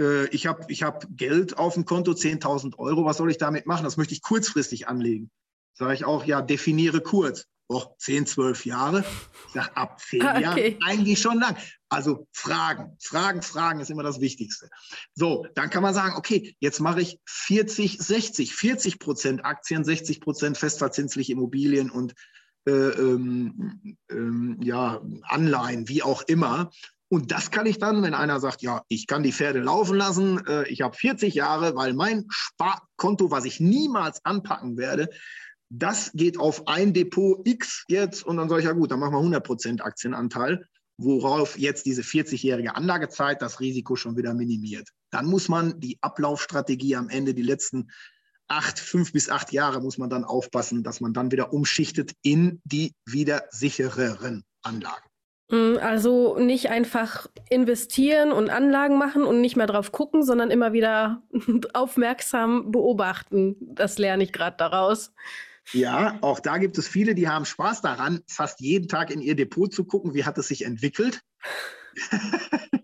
äh, 0.00 0.26
ich 0.28 0.46
habe 0.46 0.64
ich 0.68 0.82
hab 0.82 1.06
Geld 1.16 1.56
auf 1.56 1.74
dem 1.74 1.84
Konto, 1.84 2.12
10.000 2.12 2.76
Euro, 2.78 3.04
was 3.04 3.18
soll 3.18 3.30
ich 3.30 3.38
damit 3.38 3.66
machen? 3.66 3.84
Das 3.84 3.96
möchte 3.96 4.14
ich 4.14 4.22
kurzfristig 4.22 4.88
anlegen. 4.88 5.30
Sage 5.74 5.94
ich 5.94 6.04
auch, 6.04 6.24
ja, 6.24 6.40
definiere 6.40 7.00
kurz. 7.00 7.46
Och, 7.66 7.96
10, 7.98 8.26
12 8.26 8.66
Jahre. 8.66 9.04
Ich 9.48 9.54
sage, 9.54 9.76
ab 9.76 9.98
10 9.98 10.22
ah, 10.26 10.30
okay. 10.32 10.42
Jahren 10.42 10.76
eigentlich 10.84 11.20
schon 11.20 11.40
lang. 11.40 11.56
Also 11.88 12.26
Fragen, 12.32 12.96
Fragen, 13.00 13.40
Fragen 13.40 13.80
ist 13.80 13.90
immer 13.90 14.02
das 14.02 14.20
Wichtigste. 14.20 14.68
So, 15.14 15.46
dann 15.54 15.70
kann 15.70 15.82
man 15.82 15.94
sagen, 15.94 16.16
okay, 16.16 16.54
jetzt 16.60 16.80
mache 16.80 17.00
ich 17.00 17.18
40, 17.26 17.98
60, 17.98 18.54
40 18.54 18.98
Prozent 18.98 19.44
Aktien, 19.44 19.84
60 19.84 20.20
Prozent 20.20 20.58
festverzinsliche 20.58 21.32
Immobilien 21.32 21.90
und 21.90 22.14
äh, 22.66 22.70
ähm, 22.70 23.96
ähm, 24.10 24.58
ja, 24.62 25.00
Anleihen, 25.22 25.88
wie 25.88 26.02
auch 26.02 26.22
immer. 26.22 26.70
Und 27.08 27.30
das 27.30 27.50
kann 27.50 27.66
ich 27.66 27.78
dann, 27.78 28.02
wenn 28.02 28.14
einer 28.14 28.40
sagt, 28.40 28.62
ja, 28.62 28.82
ich 28.88 29.06
kann 29.06 29.22
die 29.22 29.32
Pferde 29.32 29.60
laufen 29.60 29.96
lassen, 29.96 30.44
äh, 30.46 30.68
ich 30.68 30.80
habe 30.80 30.96
40 30.96 31.34
Jahre, 31.34 31.76
weil 31.76 31.92
mein 31.94 32.26
Sparkonto, 32.28 33.30
was 33.30 33.44
ich 33.44 33.60
niemals 33.60 34.24
anpacken 34.24 34.76
werde, 34.76 35.08
das 35.70 36.12
geht 36.12 36.38
auf 36.38 36.66
ein 36.68 36.92
Depot 36.92 37.46
X 37.46 37.84
jetzt 37.88 38.24
und 38.24 38.36
dann 38.36 38.48
sage 38.48 38.60
ich, 38.60 38.66
ja 38.66 38.72
gut, 38.72 38.90
dann 38.90 39.00
machen 39.00 39.14
wir 39.14 39.38
100% 39.40 39.80
Aktienanteil, 39.80 40.66
worauf 40.98 41.58
jetzt 41.58 41.86
diese 41.86 42.02
40-jährige 42.02 42.76
Anlagezeit 42.76 43.42
das 43.42 43.60
Risiko 43.60 43.96
schon 43.96 44.16
wieder 44.16 44.34
minimiert. 44.34 44.88
Dann 45.10 45.26
muss 45.26 45.48
man 45.48 45.80
die 45.80 45.98
Ablaufstrategie 46.00 46.96
am 46.96 47.08
Ende, 47.08 47.34
die 47.34 47.42
letzten 47.42 47.90
acht, 48.48 48.78
fünf 48.78 49.12
bis 49.12 49.30
acht 49.30 49.52
Jahre, 49.52 49.80
muss 49.80 49.98
man 49.98 50.10
dann 50.10 50.24
aufpassen, 50.24 50.82
dass 50.82 51.00
man 51.00 51.12
dann 51.12 51.32
wieder 51.32 51.52
umschichtet 51.52 52.12
in 52.22 52.60
die 52.64 52.94
wieder 53.06 53.44
sichereren 53.50 54.44
Anlagen. 54.62 55.08
Mm, 55.50 55.76
also 55.80 56.38
nicht 56.38 56.70
einfach 56.70 57.28
investieren 57.50 58.32
und 58.32 58.50
Anlagen 58.50 58.98
machen 58.98 59.24
und 59.24 59.40
nicht 59.40 59.56
mehr 59.56 59.66
drauf 59.66 59.92
gucken, 59.92 60.22
sondern 60.22 60.50
immer 60.50 60.72
wieder 60.72 61.22
aufmerksam 61.72 62.70
beobachten. 62.70 63.56
Das 63.60 63.98
lerne 63.98 64.24
ich 64.24 64.32
gerade 64.32 64.56
daraus. 64.56 65.12
Ja, 65.72 66.18
auch 66.20 66.40
da 66.40 66.58
gibt 66.58 66.78
es 66.78 66.86
viele, 66.86 67.14
die 67.14 67.28
haben 67.28 67.44
Spaß 67.44 67.80
daran, 67.80 68.20
fast 68.28 68.60
jeden 68.60 68.88
Tag 68.88 69.10
in 69.10 69.20
ihr 69.20 69.34
Depot 69.34 69.72
zu 69.72 69.84
gucken, 69.84 70.14
wie 70.14 70.24
hat 70.24 70.38
es 70.38 70.48
sich 70.48 70.64
entwickelt. 70.64 71.22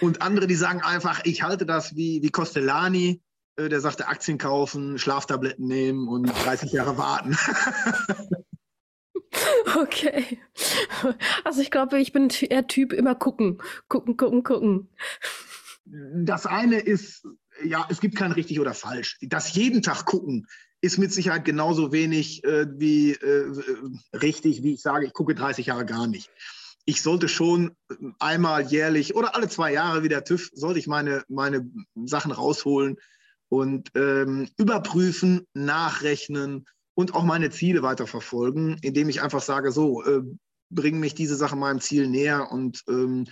und 0.00 0.22
andere, 0.22 0.46
die 0.46 0.54
sagen 0.54 0.82
einfach, 0.82 1.22
ich 1.24 1.42
halte 1.42 1.66
das 1.66 1.96
wie, 1.96 2.22
wie 2.22 2.30
Costellani, 2.30 3.22
äh, 3.56 3.68
der 3.68 3.80
sagte 3.80 4.08
Aktien 4.08 4.38
kaufen, 4.38 4.98
Schlaftabletten 4.98 5.66
nehmen 5.66 6.08
und 6.08 6.26
30 6.26 6.72
Jahre 6.72 6.98
warten. 6.98 7.36
okay. 9.76 10.38
Also 11.44 11.60
ich 11.60 11.70
glaube, 11.70 11.98
ich 11.98 12.12
bin 12.12 12.28
eher 12.28 12.66
Typ 12.66 12.92
immer 12.92 13.14
gucken, 13.14 13.58
gucken, 13.88 14.16
gucken, 14.16 14.42
gucken. 14.42 14.88
Das 15.86 16.46
eine 16.46 16.78
ist, 16.78 17.26
ja, 17.62 17.86
es 17.88 18.00
gibt 18.00 18.16
kein 18.16 18.32
richtig 18.32 18.60
oder 18.60 18.74
falsch. 18.74 19.18
Das 19.22 19.54
jeden 19.54 19.82
Tag 19.82 20.06
gucken 20.06 20.46
ist 20.84 20.98
mit 20.98 21.12
Sicherheit 21.12 21.46
genauso 21.46 21.92
wenig 21.92 22.44
äh, 22.44 22.66
wie 22.78 23.12
äh, 23.12 23.50
richtig, 24.12 24.62
wie 24.62 24.74
ich 24.74 24.82
sage, 24.82 25.06
ich 25.06 25.14
gucke 25.14 25.34
30 25.34 25.66
Jahre 25.66 25.86
gar 25.86 26.06
nicht. 26.06 26.30
Ich 26.84 27.00
sollte 27.00 27.28
schon 27.28 27.74
einmal 28.18 28.66
jährlich 28.66 29.16
oder 29.16 29.34
alle 29.34 29.48
zwei 29.48 29.72
Jahre 29.72 30.02
wie 30.02 30.10
der 30.10 30.24
TÜV, 30.24 30.50
sollte 30.52 30.78
ich 30.78 30.86
meine, 30.86 31.24
meine 31.28 31.66
Sachen 32.04 32.32
rausholen 32.32 32.98
und 33.48 33.90
ähm, 33.94 34.50
überprüfen, 34.58 35.46
nachrechnen 35.54 36.66
und 36.92 37.14
auch 37.14 37.24
meine 37.24 37.48
Ziele 37.48 37.82
weiterverfolgen, 37.82 38.76
indem 38.82 39.08
ich 39.08 39.22
einfach 39.22 39.40
sage, 39.40 39.72
so, 39.72 40.04
äh, 40.04 40.20
bringen 40.68 41.00
mich 41.00 41.14
diese 41.14 41.36
Sachen 41.36 41.58
meinem 41.58 41.80
Ziel 41.80 42.08
näher 42.08 42.52
und 42.52 42.84
ähm, 42.88 43.26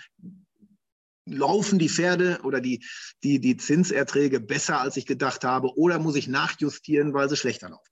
laufen 1.27 1.79
die 1.79 1.89
Pferde 1.89 2.41
oder 2.43 2.61
die, 2.61 2.85
die, 3.23 3.41
die 3.41 3.57
Zinserträge 3.57 4.41
besser, 4.41 4.81
als 4.81 4.97
ich 4.97 5.07
gedacht 5.07 5.45
habe, 5.45 5.77
oder 5.77 5.99
muss 5.99 6.17
ich 6.17 6.29
nachjustieren, 6.29 7.15
weil 7.15 7.29
sie 7.29 7.37
schlechter 7.37 7.71
laufen? 7.71 7.91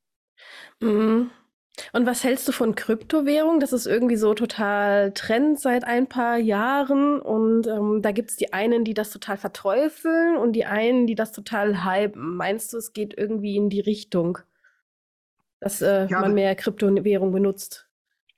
Mhm. 0.80 1.30
Und 1.92 2.06
was 2.06 2.24
hältst 2.24 2.46
du 2.48 2.52
von 2.52 2.74
Kryptowährung? 2.74 3.60
Das 3.60 3.72
ist 3.72 3.86
irgendwie 3.86 4.16
so 4.16 4.34
total 4.34 5.12
Trend 5.12 5.58
seit 5.60 5.84
ein 5.84 6.08
paar 6.08 6.36
Jahren. 6.36 7.20
Und 7.20 7.66
ähm, 7.66 8.02
da 8.02 8.12
gibt 8.12 8.30
es 8.30 8.36
die 8.36 8.52
einen, 8.52 8.84
die 8.84 8.94
das 8.94 9.10
total 9.10 9.36
verteufeln 9.36 10.36
und 10.36 10.52
die 10.52 10.66
einen, 10.66 11.06
die 11.06 11.14
das 11.14 11.32
total 11.32 11.84
hypen. 11.84 12.36
Meinst 12.36 12.72
du, 12.72 12.76
es 12.76 12.92
geht 12.92 13.16
irgendwie 13.16 13.56
in 13.56 13.70
die 13.70 13.80
Richtung, 13.80 14.38
dass 15.60 15.80
äh, 15.80 16.06
man 16.10 16.34
mehr 16.34 16.54
Kryptowährung 16.54 17.32
benutzt? 17.32 17.89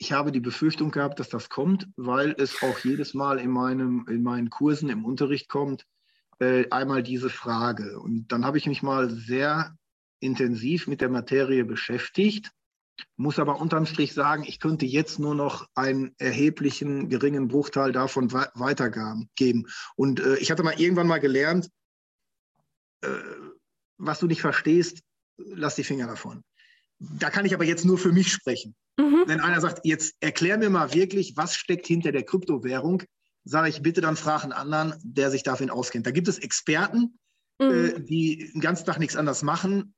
Ich 0.02 0.10
habe 0.10 0.32
die 0.32 0.40
Befürchtung 0.40 0.90
gehabt, 0.90 1.20
dass 1.20 1.28
das 1.28 1.48
kommt, 1.48 1.86
weil 1.94 2.34
es 2.36 2.60
auch 2.60 2.76
jedes 2.80 3.14
Mal 3.14 3.38
in, 3.38 3.52
meinem, 3.52 4.04
in 4.08 4.24
meinen 4.24 4.50
Kursen 4.50 4.88
im 4.88 5.04
Unterricht 5.04 5.48
kommt, 5.48 5.86
äh, 6.40 6.68
einmal 6.70 7.04
diese 7.04 7.30
Frage. 7.30 8.00
Und 8.00 8.32
dann 8.32 8.44
habe 8.44 8.58
ich 8.58 8.66
mich 8.66 8.82
mal 8.82 9.10
sehr 9.10 9.76
intensiv 10.18 10.88
mit 10.88 11.02
der 11.02 11.08
Materie 11.08 11.64
beschäftigt, 11.64 12.50
muss 13.16 13.38
aber 13.38 13.60
unterm 13.60 13.86
Strich 13.86 14.12
sagen, 14.12 14.42
ich 14.44 14.58
könnte 14.58 14.86
jetzt 14.86 15.20
nur 15.20 15.36
noch 15.36 15.68
einen 15.76 16.16
erheblichen, 16.18 17.08
geringen 17.08 17.46
Bruchteil 17.46 17.92
davon 17.92 18.32
weitergeben. 18.32 19.68
Und 19.94 20.18
äh, 20.18 20.34
ich 20.38 20.50
hatte 20.50 20.64
mal 20.64 20.80
irgendwann 20.80 21.06
mal 21.06 21.20
gelernt, 21.20 21.70
äh, 23.02 23.08
was 23.98 24.18
du 24.18 24.26
nicht 24.26 24.40
verstehst, 24.40 25.04
lass 25.36 25.76
die 25.76 25.84
Finger 25.84 26.08
davon. 26.08 26.42
Da 27.18 27.30
kann 27.30 27.44
ich 27.44 27.54
aber 27.54 27.64
jetzt 27.64 27.84
nur 27.84 27.98
für 27.98 28.12
mich 28.12 28.32
sprechen. 28.32 28.74
Mhm. 28.98 29.24
Wenn 29.26 29.40
einer 29.40 29.60
sagt, 29.60 29.84
jetzt 29.84 30.14
erklär 30.20 30.58
mir 30.58 30.70
mal 30.70 30.94
wirklich, 30.94 31.36
was 31.36 31.56
steckt 31.56 31.86
hinter 31.86 32.12
der 32.12 32.24
Kryptowährung, 32.24 33.02
sage 33.44 33.68
ich, 33.68 33.82
bitte 33.82 34.00
dann 34.00 34.16
frag 34.16 34.44
einen 34.44 34.52
anderen, 34.52 34.94
der 35.02 35.30
sich 35.30 35.42
dafür 35.42 35.72
auskennt. 35.74 36.06
Da 36.06 36.10
gibt 36.10 36.28
es 36.28 36.38
Experten, 36.38 37.18
mhm. 37.58 37.70
äh, 37.70 38.00
die 38.00 38.50
den 38.52 38.60
ganzen 38.60 38.86
Tag 38.86 38.98
nichts 38.98 39.16
anderes 39.16 39.42
machen. 39.42 39.94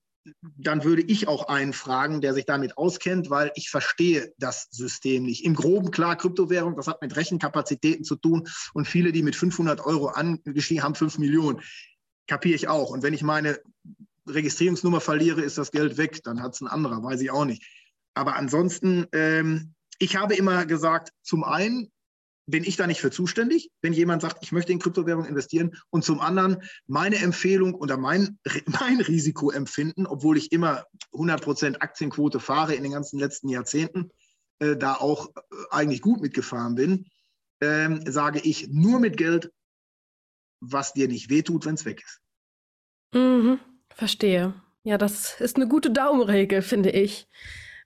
Dann 0.57 0.85
würde 0.85 1.03
ich 1.03 1.29
auch 1.29 1.49
einen 1.49 1.75
fragen, 1.75 2.23
der 2.23 2.33
sich 2.33 2.47
damit 2.47 2.79
auskennt, 2.79 3.29
weil 3.29 3.53
ich 3.57 3.69
verstehe 3.69 4.33
das 4.39 4.69
System 4.71 5.25
nicht. 5.25 5.45
Im 5.45 5.55
Groben 5.55 5.91
klar, 5.91 6.17
Kryptowährung, 6.17 6.77
das 6.77 6.87
hat 6.87 7.03
mit 7.03 7.15
Rechenkapazitäten 7.15 8.05
zu 8.05 8.17
tun. 8.17 8.49
Und 8.73 8.89
viele, 8.89 9.13
die 9.13 9.23
mit 9.23 9.37
500 9.37 9.85
Euro 9.85 10.07
angestiegen 10.07 10.83
haben, 10.83 10.95
5 10.95 11.19
Millionen. 11.19 11.61
Kapiere 12.27 12.55
ich 12.55 12.69
auch. 12.69 12.89
Und 12.89 13.03
wenn 13.03 13.13
ich 13.13 13.23
meine 13.23 13.59
Registrierungsnummer 14.27 15.01
verliere, 15.01 15.43
ist 15.43 15.59
das 15.59 15.71
Geld 15.71 15.97
weg. 15.97 16.23
Dann 16.25 16.43
hat 16.43 16.55
es 16.55 16.61
ein 16.61 16.69
anderer, 16.69 17.03
weiß 17.03 17.21
ich 17.21 17.31
auch 17.31 17.45
nicht. 17.45 17.65
Aber 18.15 18.37
ansonsten, 18.37 19.07
ähm, 19.13 19.75
ich 19.99 20.17
habe 20.17 20.35
immer 20.35 20.67
gesagt, 20.67 21.11
zum 21.23 21.45
einen 21.45 21.91
bin 22.47 22.65
ich 22.65 22.77
da 22.77 22.87
nicht 22.87 23.01
für 23.01 23.11
zuständig, 23.11 23.71
wenn 23.81 23.93
jemand 23.93 24.23
sagt, 24.23 24.39
ich 24.43 24.53
möchte 24.53 24.73
in 24.73 24.79
Kryptowährung 24.79 25.25
investieren. 25.25 25.77
Und 25.91 26.05
zum 26.05 26.21
anderen 26.21 26.63
meine 26.87 27.17
Empfehlung 27.17 27.75
oder 27.75 27.97
mein, 27.97 28.39
mein 28.67 29.01
Risikoempfinden, 29.01 30.07
obwohl 30.07 30.37
ich 30.37 30.53
immer 30.53 30.85
100% 31.13 31.81
Aktienquote 31.81 32.41
fahre 32.41 32.75
in 32.75 32.83
den 32.83 32.93
ganzen 32.93 33.19
letzten 33.19 33.49
Jahrzehnten, 33.49 34.11
äh, 34.59 34.77
da 34.77 34.95
auch 34.95 35.29
äh, 35.35 35.41
eigentlich 35.71 36.03
gut 36.03 36.21
mitgefahren 36.21 36.75
bin, 36.75 37.07
äh, 37.61 38.11
sage 38.11 38.41
ich 38.41 38.69
nur 38.69 39.01
mit 39.01 39.17
Geld, 39.17 39.51
was 40.61 40.93
dir 40.93 41.09
nicht 41.09 41.31
wehtut, 41.31 41.65
wenn 41.65 41.75
es 41.75 41.85
weg 41.85 42.03
ist. 42.05 42.21
Mhm, 43.15 43.59
verstehe. 43.95 44.55
Ja, 44.83 44.99
das 44.99 45.41
ist 45.41 45.57
eine 45.57 45.67
gute 45.67 45.91
Daumenregel, 45.91 46.63
finde 46.63 46.91
ich. 46.91 47.27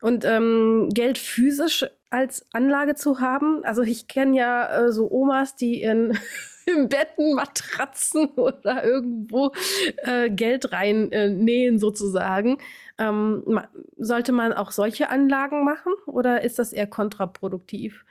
Und 0.01 0.25
ähm, 0.25 0.88
Geld 0.92 1.18
physisch 1.18 1.87
als 2.11 2.47
Anlage 2.53 2.94
zu 2.94 3.21
haben. 3.21 3.64
Also 3.64 3.83
ich 3.83 4.09
kenne 4.09 4.37
ja 4.37 4.87
äh, 4.87 4.92
so 4.92 5.11
Omas, 5.11 5.57
die 5.57 5.83
in 5.83 6.18
im 6.66 6.88
Betten, 6.88 7.35
Matratzen 7.35 8.27
oder 8.37 8.85
irgendwo 8.85 9.53
äh, 9.99 10.31
Geld 10.31 10.73
reinnähen 10.73 11.77
äh, 11.77 11.79
sozusagen. 11.79 12.59
Ähm, 12.99 13.42
ma 13.47 13.68
sollte 13.97 14.33
man 14.33 14.53
auch 14.53 14.71
solche 14.71 15.11
Anlagen 15.11 15.64
machen 15.64 15.92
oder 16.07 16.42
ist 16.42 16.59
das 16.59 16.73
eher 16.73 16.87
kontraproduktiv? 16.87 18.05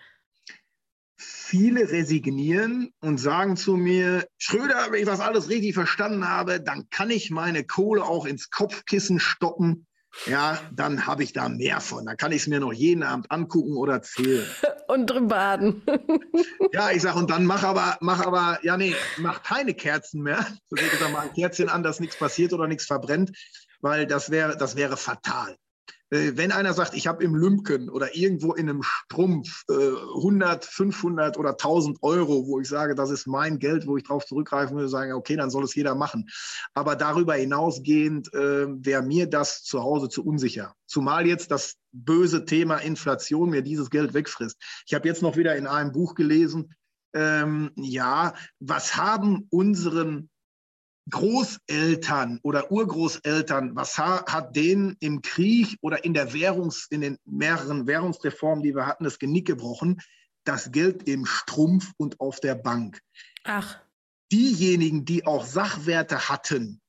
Viele 1.18 1.90
resignieren 1.90 2.92
und 3.02 3.20
sagen 3.20 3.58
zu 3.58 3.76
mir, 3.76 4.28
Schröder, 4.38 4.88
wenn 4.92 5.00
ich 5.00 5.06
das 5.06 5.20
alles 5.20 5.50
richtig 5.50 5.74
verstanden 5.74 6.28
habe, 6.28 6.62
dann 6.62 6.90
kann 6.90 7.10
ich 7.10 7.32
meine 7.32 7.64
Kohle 7.64 8.04
auch 8.04 8.26
ins 8.26 8.50
Kopfkissen 8.50 9.20
stoppen 9.20 9.88
ja, 10.26 10.60
dann 10.72 11.06
habe 11.06 11.24
ich 11.24 11.34
da 11.34 11.48
mehr 11.48 11.80
von. 11.80 12.06
Dann 12.06 12.18
kann 12.18 12.32
ich 12.32 12.42
es 12.42 12.48
mir 12.48 12.60
noch 12.60 12.74
jeden 12.74 13.04
Abend 13.04 13.32
angucken 13.32 13.78
oder 13.78 14.02
zählen. 14.02 14.48
Und 14.88 15.08
drin 15.08 15.28
baden. 15.28 15.84
ja, 16.72 16.92
ich 16.92 17.02
sage, 17.02 17.20
und 17.20 17.30
dann 17.30 17.46
mach 17.46 17.62
aber, 17.64 17.98
mach 18.00 18.26
aber, 18.26 18.58
ja, 18.64 18.78
nee, 18.78 18.96
mach 19.18 19.44
keine 19.44 19.74
Kerzen 19.74 20.22
mehr. 20.22 20.48
So 20.70 20.78
ich 20.78 20.92
sag 20.98 21.12
mal 21.12 21.24
ein 21.28 21.34
Kerzchen 21.34 21.68
an, 21.68 21.84
dass 21.84 22.00
nichts 22.00 22.16
passiert 22.16 22.54
oder 22.54 22.68
nichts 22.68 22.86
verbrennt, 22.86 23.38
weil 23.82 24.08
das 24.08 24.30
wäre, 24.30 24.56
das 24.56 24.78
wäre 24.78 24.96
fatal. 24.96 25.58
Äh, 26.10 26.34
wenn 26.36 26.52
einer 26.52 26.74
sagt, 26.74 26.94
ich 26.94 27.08
habe 27.08 27.24
im 27.24 27.36
Lümken 27.36 27.90
oder 27.90 28.16
irgendwo 28.16 28.54
in 28.54 28.70
einem 28.70 28.84
Strumpf 28.84 29.64
äh, 29.70 29.74
100, 29.74 30.66
500 30.66 31.38
oder 31.38 31.52
1000 31.52 31.98
Euro, 32.02 32.48
wo 32.48 32.60
ich 32.60 32.68
sage, 32.68 32.96
das 32.96 33.10
ist 33.10 33.28
mein 33.28 33.60
Geld, 33.60 33.88
wo 33.88 33.98
ich 33.98 34.04
darauf 34.04 34.26
zurückgreifen 34.26 34.76
würde, 34.76 34.90
sagen, 34.90 35.14
okay, 35.14 35.36
dann 35.36 35.50
soll 35.50 35.64
es 35.64 35.76
jeder 35.76 35.96
machen. 35.96 36.30
Aber 36.74 36.96
darüber 36.96 37.36
hinausgehend 37.36 38.34
äh, 38.34 38.68
wäre 38.68 39.02
mir 39.02 39.28
das 39.28 39.64
zu 39.64 39.84
Hause 39.84 40.10
zu 40.10 40.26
unsicher. 40.26 40.74
Zumal 40.86 41.28
jetzt 41.28 41.52
das 41.52 41.76
böse 41.92 42.46
Thema 42.46 42.78
Inflation 42.78 43.50
mir 43.50 43.62
dieses 43.62 43.90
Geld 43.90 44.14
wegfrisst. 44.14 44.58
Ich 44.86 44.94
habe 44.94 45.08
jetzt 45.08 45.22
noch 45.22 45.36
wieder 45.36 45.56
in 45.56 45.68
einem 45.68 45.92
Buch 45.92 46.16
gelesen, 46.16 46.74
ähm, 47.14 47.72
ja, 47.76 48.34
was 48.60 48.96
haben 48.96 49.48
unseren 49.50 50.30
Großeltern 51.10 52.40
oder 52.44 52.72
Urgroßeltern, 52.72 53.76
was 53.76 53.98
hat 53.98 54.56
denen 54.56 54.98
im 55.00 55.22
Krieg 55.22 55.78
oder 55.82 56.04
in 56.04 56.14
der 56.14 56.34
Währungs, 56.34 56.88
in 56.90 57.02
den 57.02 57.18
mehreren 57.26 57.88
Währungsreformen, 57.88 58.64
die 58.64 58.76
wir 58.76 58.86
hatten, 58.86 59.04
das 59.04 59.20
Genick 59.20 59.48
gebrochen? 59.48 60.02
Das 60.44 60.72
Geld 60.72 61.08
im 61.08 61.26
Strumpf 61.26 61.94
und 61.98 62.20
auf 62.20 62.40
der 62.40 62.56
Bank. 62.56 63.02
Ach. 63.44 63.80
Diejenigen, 64.32 65.06
die 65.06 65.26
auch 65.26 65.46
Sachwerte 65.46 66.30
hatten, 66.30 66.82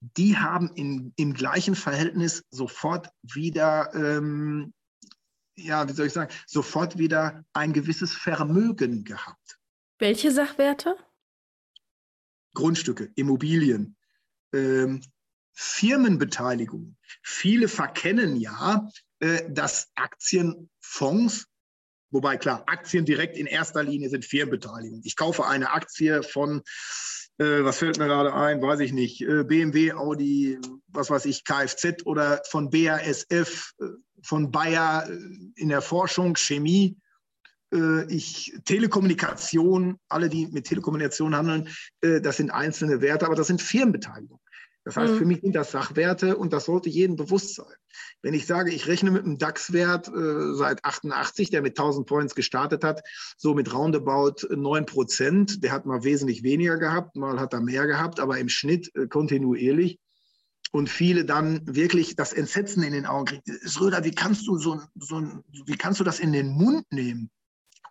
die 0.00 0.36
haben 0.36 0.70
in, 0.74 1.12
im 1.16 1.34
gleichen 1.34 1.74
Verhältnis 1.74 2.44
sofort 2.50 3.10
wieder, 3.22 3.92
ähm, 3.94 4.72
ja, 5.56 5.86
wie 5.88 5.92
soll 5.92 6.06
ich 6.06 6.12
sagen, 6.12 6.32
sofort 6.46 6.98
wieder 6.98 7.44
ein 7.52 7.72
gewisses 7.72 8.12
Vermögen 8.12 9.04
gehabt. 9.04 9.58
Welche 9.98 10.30
Sachwerte? 10.30 10.96
Grundstücke, 12.54 13.10
Immobilien, 13.14 13.96
ähm, 14.52 15.02
Firmenbeteiligung. 15.52 16.96
Viele 17.22 17.68
verkennen 17.68 18.36
ja, 18.36 18.88
äh, 19.20 19.42
dass 19.50 19.90
Aktienfonds, 19.94 21.46
wobei 22.10 22.36
klar, 22.36 22.64
Aktien 22.66 23.04
direkt 23.04 23.36
in 23.36 23.46
erster 23.46 23.82
Linie 23.82 24.08
sind 24.08 24.24
Firmenbeteiligung. 24.24 25.02
Ich 25.04 25.16
kaufe 25.16 25.46
eine 25.46 25.70
Aktie 25.70 26.22
von, 26.22 26.62
äh, 27.38 27.62
was 27.64 27.78
fällt 27.78 27.98
mir 27.98 28.06
gerade 28.06 28.32
ein, 28.34 28.62
weiß 28.62 28.80
ich 28.80 28.92
nicht, 28.92 29.20
äh, 29.22 29.44
BMW, 29.44 29.92
Audi, 29.92 30.58
was 30.88 31.10
weiß 31.10 31.26
ich, 31.26 31.44
Kfz 31.44 32.04
oder 32.06 32.42
von 32.48 32.70
BASF, 32.70 33.72
äh, 33.80 33.86
von 34.22 34.50
Bayer 34.50 35.08
äh, 35.08 35.18
in 35.56 35.68
der 35.68 35.82
Forschung, 35.82 36.36
Chemie 36.36 36.96
ich 38.08 38.52
Telekommunikation, 38.64 39.98
alle, 40.08 40.28
die 40.28 40.48
mit 40.48 40.66
Telekommunikation 40.66 41.36
handeln, 41.36 41.68
äh, 42.00 42.20
das 42.20 42.36
sind 42.36 42.50
einzelne 42.50 43.00
Werte, 43.00 43.26
aber 43.26 43.36
das 43.36 43.46
sind 43.46 43.62
Firmenbeteiligungen. 43.62 44.40
Das 44.84 44.96
heißt, 44.96 45.12
mhm. 45.14 45.18
für 45.18 45.24
mich 45.26 45.40
sind 45.42 45.54
das 45.54 45.72
Sachwerte 45.72 46.36
und 46.36 46.52
das 46.52 46.64
sollte 46.64 46.88
jedem 46.88 47.16
bewusst 47.16 47.54
sein. 47.54 47.74
Wenn 48.22 48.34
ich 48.34 48.46
sage, 48.46 48.72
ich 48.72 48.86
rechne 48.86 49.10
mit 49.10 49.24
einem 49.24 49.38
DAX-Wert 49.38 50.08
äh, 50.08 50.54
seit 50.54 50.84
88, 50.84 51.50
der 51.50 51.60
mit 51.60 51.78
1000 51.78 52.06
Points 52.06 52.34
gestartet 52.34 52.82
hat, 52.82 53.02
so 53.36 53.54
mit 53.54 53.72
roundabout 53.74 54.46
9 54.50 54.86
Prozent, 54.86 55.62
der 55.62 55.72
hat 55.72 55.84
mal 55.84 56.02
wesentlich 56.02 56.42
weniger 56.42 56.78
gehabt, 56.78 57.16
mal 57.16 57.38
hat 57.38 57.52
er 57.52 57.60
mehr 57.60 57.86
gehabt, 57.86 58.20
aber 58.20 58.38
im 58.38 58.48
Schnitt 58.48 58.90
äh, 58.94 59.06
kontinuierlich. 59.06 59.98
Und 60.72 60.88
viele 60.88 61.24
dann 61.24 61.62
wirklich 61.66 62.14
das 62.14 62.32
Entsetzen 62.32 62.84
in 62.84 62.92
den 62.92 63.04
Augen 63.04 63.26
kriegen. 63.26 63.42
Schröder, 63.68 64.04
wie 64.04 64.12
kannst 64.12 64.46
du 64.46 64.56
so, 64.56 64.80
so 64.94 65.42
wie 65.66 65.76
kannst 65.76 65.98
du 65.98 66.04
das 66.04 66.20
in 66.20 66.32
den 66.32 66.48
Mund 66.48 66.84
nehmen? 66.90 67.30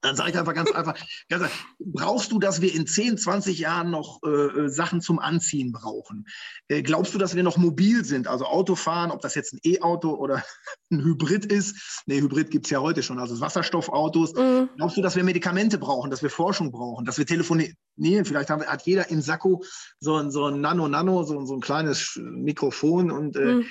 Dann 0.02 0.16
sage 0.16 0.32
ich 0.32 0.38
einfach 0.38 0.54
ganz 0.54 0.72
einfach, 0.72 0.96
ganz 1.28 1.44
einfach, 1.44 1.66
brauchst 1.80 2.32
du, 2.32 2.40
dass 2.40 2.62
wir 2.62 2.74
in 2.74 2.88
10, 2.88 3.18
20 3.18 3.60
Jahren 3.60 3.92
noch 3.92 4.22
äh, 4.24 4.30
äh, 4.30 4.70
Sachen 4.70 5.02
zum 5.02 5.20
Anziehen 5.20 5.72
brauchen? 5.72 6.26
Äh, 6.70 6.82
glaubst 6.84 7.14
du, 7.14 7.18
dass 7.18 7.36
wir 7.36 7.44
noch 7.44 7.58
mobil 7.58 8.06
sind? 8.06 8.28
Also 8.28 8.46
Autofahren, 8.46 9.12
ob 9.12 9.22
das 9.22 9.36
jetzt 9.36 9.54
ein 9.54 9.60
E-Auto 9.64 10.12
oder 10.12 10.44
ein 10.92 11.04
Hybrid 11.04 11.46
ist? 11.46 12.04
Nee, 12.06 12.22
Hybrid 12.22 12.50
gibt 12.50 12.68
es 12.68 12.72
ja 12.72 12.80
heute 12.80 13.04
schon, 13.04 13.20
also 13.20 13.40
Wasserstoffautos. 13.42 14.34
Mhm. 14.36 14.70
Glaubst 14.78 14.96
du, 14.96 15.02
dass 15.02 15.16
wir 15.16 15.24
Medikamente 15.24 15.78
brauchen, 15.78 16.10
dass 16.12 16.24
wir 16.24 16.30
Forschung 16.30 16.72
brauchen, 16.72 17.06
dass 17.06 17.18
wir 17.18 17.26
telefonieren? 17.26 17.76
Vielleicht 18.24 18.50
haben, 18.50 18.64
hat 18.64 18.84
jeder 18.84 19.10
im 19.10 19.22
Sakko 19.22 19.64
so 20.00 20.16
ein, 20.16 20.32
so 20.32 20.46
ein 20.46 20.62
Nano-Nano, 20.62 21.24
so, 21.24 21.46
so 21.46 21.56
ein 21.56 21.62
kleines 21.62 22.18
Mikrofon 22.22 23.12
und 23.12 23.36
äh, 23.36 23.56
mhm. 23.56 23.66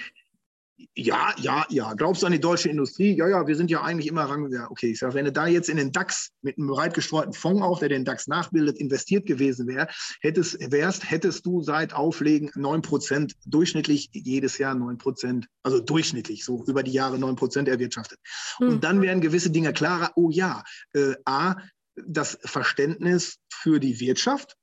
Ja, 0.94 1.34
ja, 1.38 1.66
ja. 1.70 1.94
Glaubst 1.94 2.22
du 2.22 2.26
an 2.26 2.32
die 2.32 2.40
deutsche 2.40 2.68
Industrie? 2.68 3.16
Ja, 3.16 3.28
ja, 3.28 3.46
wir 3.46 3.56
sind 3.56 3.70
ja 3.70 3.82
eigentlich 3.82 4.06
immer 4.06 4.24
rang. 4.24 4.50
Ja, 4.52 4.70
okay, 4.70 4.92
ich 4.92 5.00
sage, 5.00 5.14
wenn 5.14 5.24
du 5.24 5.32
da 5.32 5.46
jetzt 5.46 5.68
in 5.68 5.76
den 5.76 5.90
DAX 5.90 6.30
mit 6.40 6.56
einem 6.56 6.68
breit 6.68 6.94
gestreuten 6.94 7.32
Fonds 7.32 7.62
auch, 7.62 7.80
der 7.80 7.88
den 7.88 8.04
DAX 8.04 8.28
nachbildet, 8.28 8.78
investiert 8.78 9.26
gewesen 9.26 9.66
wär, 9.66 9.88
hättest, 10.20 10.58
wärst, 10.70 11.10
hättest 11.10 11.44
du 11.46 11.62
seit 11.62 11.94
Auflegen 11.94 12.50
9% 12.50 13.32
durchschnittlich 13.46 14.10
jedes 14.12 14.58
Jahr 14.58 14.76
9%, 14.76 15.46
also 15.64 15.80
durchschnittlich 15.80 16.44
so 16.44 16.64
über 16.66 16.84
die 16.84 16.92
Jahre 16.92 17.16
9% 17.16 17.68
erwirtschaftet. 17.68 18.20
Mhm. 18.60 18.68
Und 18.68 18.84
dann 18.84 19.02
wären 19.02 19.20
gewisse 19.20 19.50
Dinge 19.50 19.72
klarer. 19.72 20.12
Oh 20.14 20.30
ja, 20.30 20.62
äh, 20.92 21.14
A, 21.24 21.56
das 21.96 22.38
Verständnis 22.44 23.38
für 23.52 23.80
die 23.80 23.98
Wirtschaft, 23.98 24.56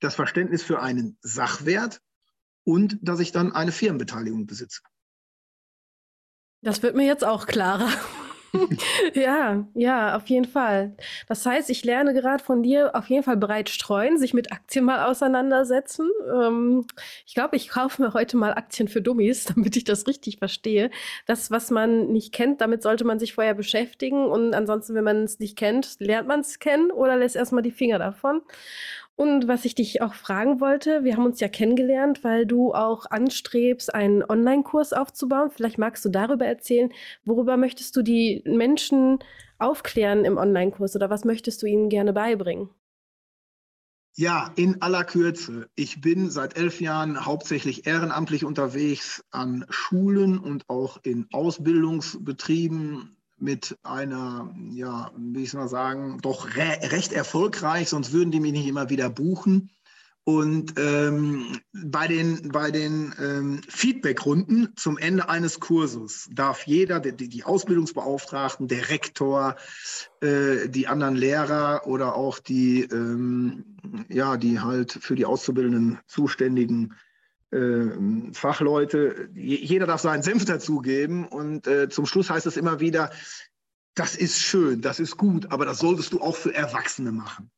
das 0.00 0.14
Verständnis 0.14 0.62
für 0.62 0.80
einen 0.80 1.16
Sachwert 1.22 2.00
und 2.64 2.98
dass 3.02 3.20
ich 3.20 3.32
dann 3.32 3.52
eine 3.52 3.72
Firmenbeteiligung 3.72 4.46
besitze. 4.46 4.80
Das 6.62 6.82
wird 6.82 6.94
mir 6.94 7.06
jetzt 7.06 7.24
auch 7.24 7.46
klarer. 7.46 7.88
ja, 9.14 9.66
ja, 9.74 10.16
auf 10.16 10.26
jeden 10.28 10.46
Fall. 10.46 10.96
Das 11.28 11.46
heißt, 11.46 11.70
ich 11.70 11.84
lerne 11.84 12.12
gerade 12.12 12.42
von 12.42 12.62
dir 12.62 12.94
auf 12.94 13.08
jeden 13.08 13.22
Fall 13.22 13.36
breit 13.36 13.68
streuen, 13.68 14.18
sich 14.18 14.34
mit 14.34 14.52
Aktien 14.52 14.84
mal 14.84 15.06
auseinandersetzen. 15.06 16.08
Ähm, 16.34 16.86
ich 17.26 17.34
glaube, 17.34 17.56
ich 17.56 17.68
kaufe 17.68 18.02
mir 18.02 18.12
heute 18.12 18.36
mal 18.36 18.52
Aktien 18.52 18.88
für 18.88 19.00
Dummies, 19.00 19.44
damit 19.54 19.76
ich 19.76 19.84
das 19.84 20.06
richtig 20.06 20.38
verstehe. 20.38 20.90
Das, 21.26 21.50
was 21.50 21.70
man 21.70 22.08
nicht 22.08 22.32
kennt, 22.32 22.60
damit 22.60 22.82
sollte 22.82 23.04
man 23.04 23.18
sich 23.18 23.34
vorher 23.34 23.54
beschäftigen. 23.54 24.26
Und 24.26 24.54
ansonsten, 24.54 24.94
wenn 24.94 25.04
man 25.04 25.24
es 25.24 25.38
nicht 25.38 25.56
kennt, 25.56 25.96
lernt 25.98 26.28
man 26.28 26.40
es 26.40 26.58
kennen 26.58 26.90
oder 26.90 27.16
lässt 27.16 27.36
erstmal 27.36 27.62
die 27.62 27.70
Finger 27.70 27.98
davon. 27.98 28.42
Und 29.20 29.48
was 29.48 29.66
ich 29.66 29.74
dich 29.74 30.00
auch 30.00 30.14
fragen 30.14 30.62
wollte, 30.62 31.04
wir 31.04 31.14
haben 31.14 31.26
uns 31.26 31.40
ja 31.40 31.48
kennengelernt, 31.48 32.24
weil 32.24 32.46
du 32.46 32.72
auch 32.72 33.04
anstrebst, 33.04 33.94
einen 33.94 34.24
Online-Kurs 34.24 34.94
aufzubauen. 34.94 35.50
Vielleicht 35.50 35.76
magst 35.76 36.02
du 36.06 36.08
darüber 36.08 36.46
erzählen, 36.46 36.90
worüber 37.26 37.58
möchtest 37.58 37.94
du 37.96 38.00
die 38.00 38.42
Menschen 38.46 39.18
aufklären 39.58 40.24
im 40.24 40.38
Online-Kurs 40.38 40.96
oder 40.96 41.10
was 41.10 41.26
möchtest 41.26 41.60
du 41.60 41.66
ihnen 41.66 41.90
gerne 41.90 42.14
beibringen? 42.14 42.70
Ja, 44.16 44.54
in 44.56 44.80
aller 44.80 45.04
Kürze. 45.04 45.68
Ich 45.74 46.00
bin 46.00 46.30
seit 46.30 46.56
elf 46.56 46.80
Jahren 46.80 47.26
hauptsächlich 47.26 47.86
ehrenamtlich 47.86 48.46
unterwegs 48.46 49.22
an 49.32 49.66
Schulen 49.68 50.38
und 50.38 50.66
auch 50.70 50.96
in 51.02 51.26
Ausbildungsbetrieben 51.30 53.19
mit 53.40 53.78
einer, 53.82 54.54
ja, 54.70 55.10
wie 55.16 55.42
ich 55.42 55.54
mal 55.54 55.68
sagen, 55.68 56.18
doch 56.22 56.56
re 56.56 56.78
recht 56.90 57.12
erfolgreich, 57.12 57.88
sonst 57.88 58.12
würden 58.12 58.30
die 58.30 58.40
mich 58.40 58.52
nicht 58.52 58.66
immer 58.66 58.90
wieder 58.90 59.10
buchen. 59.10 59.70
Und 60.24 60.74
ähm, 60.76 61.58
bei 61.72 62.06
den, 62.06 62.50
bei 62.52 62.70
den 62.70 63.14
ähm, 63.18 63.62
Feedback-Runden 63.68 64.74
zum 64.76 64.98
Ende 64.98 65.28
eines 65.28 65.60
Kurses 65.60 66.28
darf 66.32 66.66
jeder, 66.66 67.00
die, 67.00 67.28
die 67.28 67.42
Ausbildungsbeauftragten, 67.42 68.68
der 68.68 68.90
Rektor, 68.90 69.56
äh, 70.20 70.68
die 70.68 70.86
anderen 70.88 71.16
Lehrer 71.16 71.86
oder 71.86 72.14
auch 72.14 72.38
die, 72.38 72.82
ähm, 72.82 73.64
ja, 74.08 74.36
die 74.36 74.60
halt 74.60 74.92
für 74.92 75.16
die 75.16 75.24
Auszubildenden 75.24 75.98
zuständigen 76.06 76.94
Fachleute, 78.32 79.28
jeder 79.34 79.86
darf 79.86 80.00
seinen 80.00 80.22
Senf 80.22 80.44
dazugeben 80.44 81.26
und 81.26 81.66
äh, 81.66 81.88
zum 81.88 82.06
Schluss 82.06 82.30
heißt 82.30 82.46
es 82.46 82.56
immer 82.56 82.78
wieder, 82.78 83.10
das 83.94 84.14
ist 84.14 84.38
schön, 84.38 84.82
das 84.82 85.00
ist 85.00 85.16
gut, 85.16 85.50
aber 85.50 85.64
das 85.64 85.80
solltest 85.80 86.12
du 86.12 86.20
auch 86.20 86.36
für 86.36 86.54
Erwachsene 86.54 87.10
machen. 87.10 87.50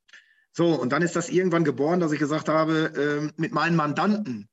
So, 0.52 0.74
und 0.74 0.92
dann 0.92 1.02
ist 1.02 1.16
das 1.16 1.28
irgendwann 1.28 1.64
geboren, 1.64 2.00
dass 2.00 2.12
ich 2.12 2.18
gesagt 2.18 2.48
habe, 2.48 3.30
äh, 3.36 3.40
mit 3.40 3.52
meinen 3.52 3.76
Mandanten, 3.76 4.48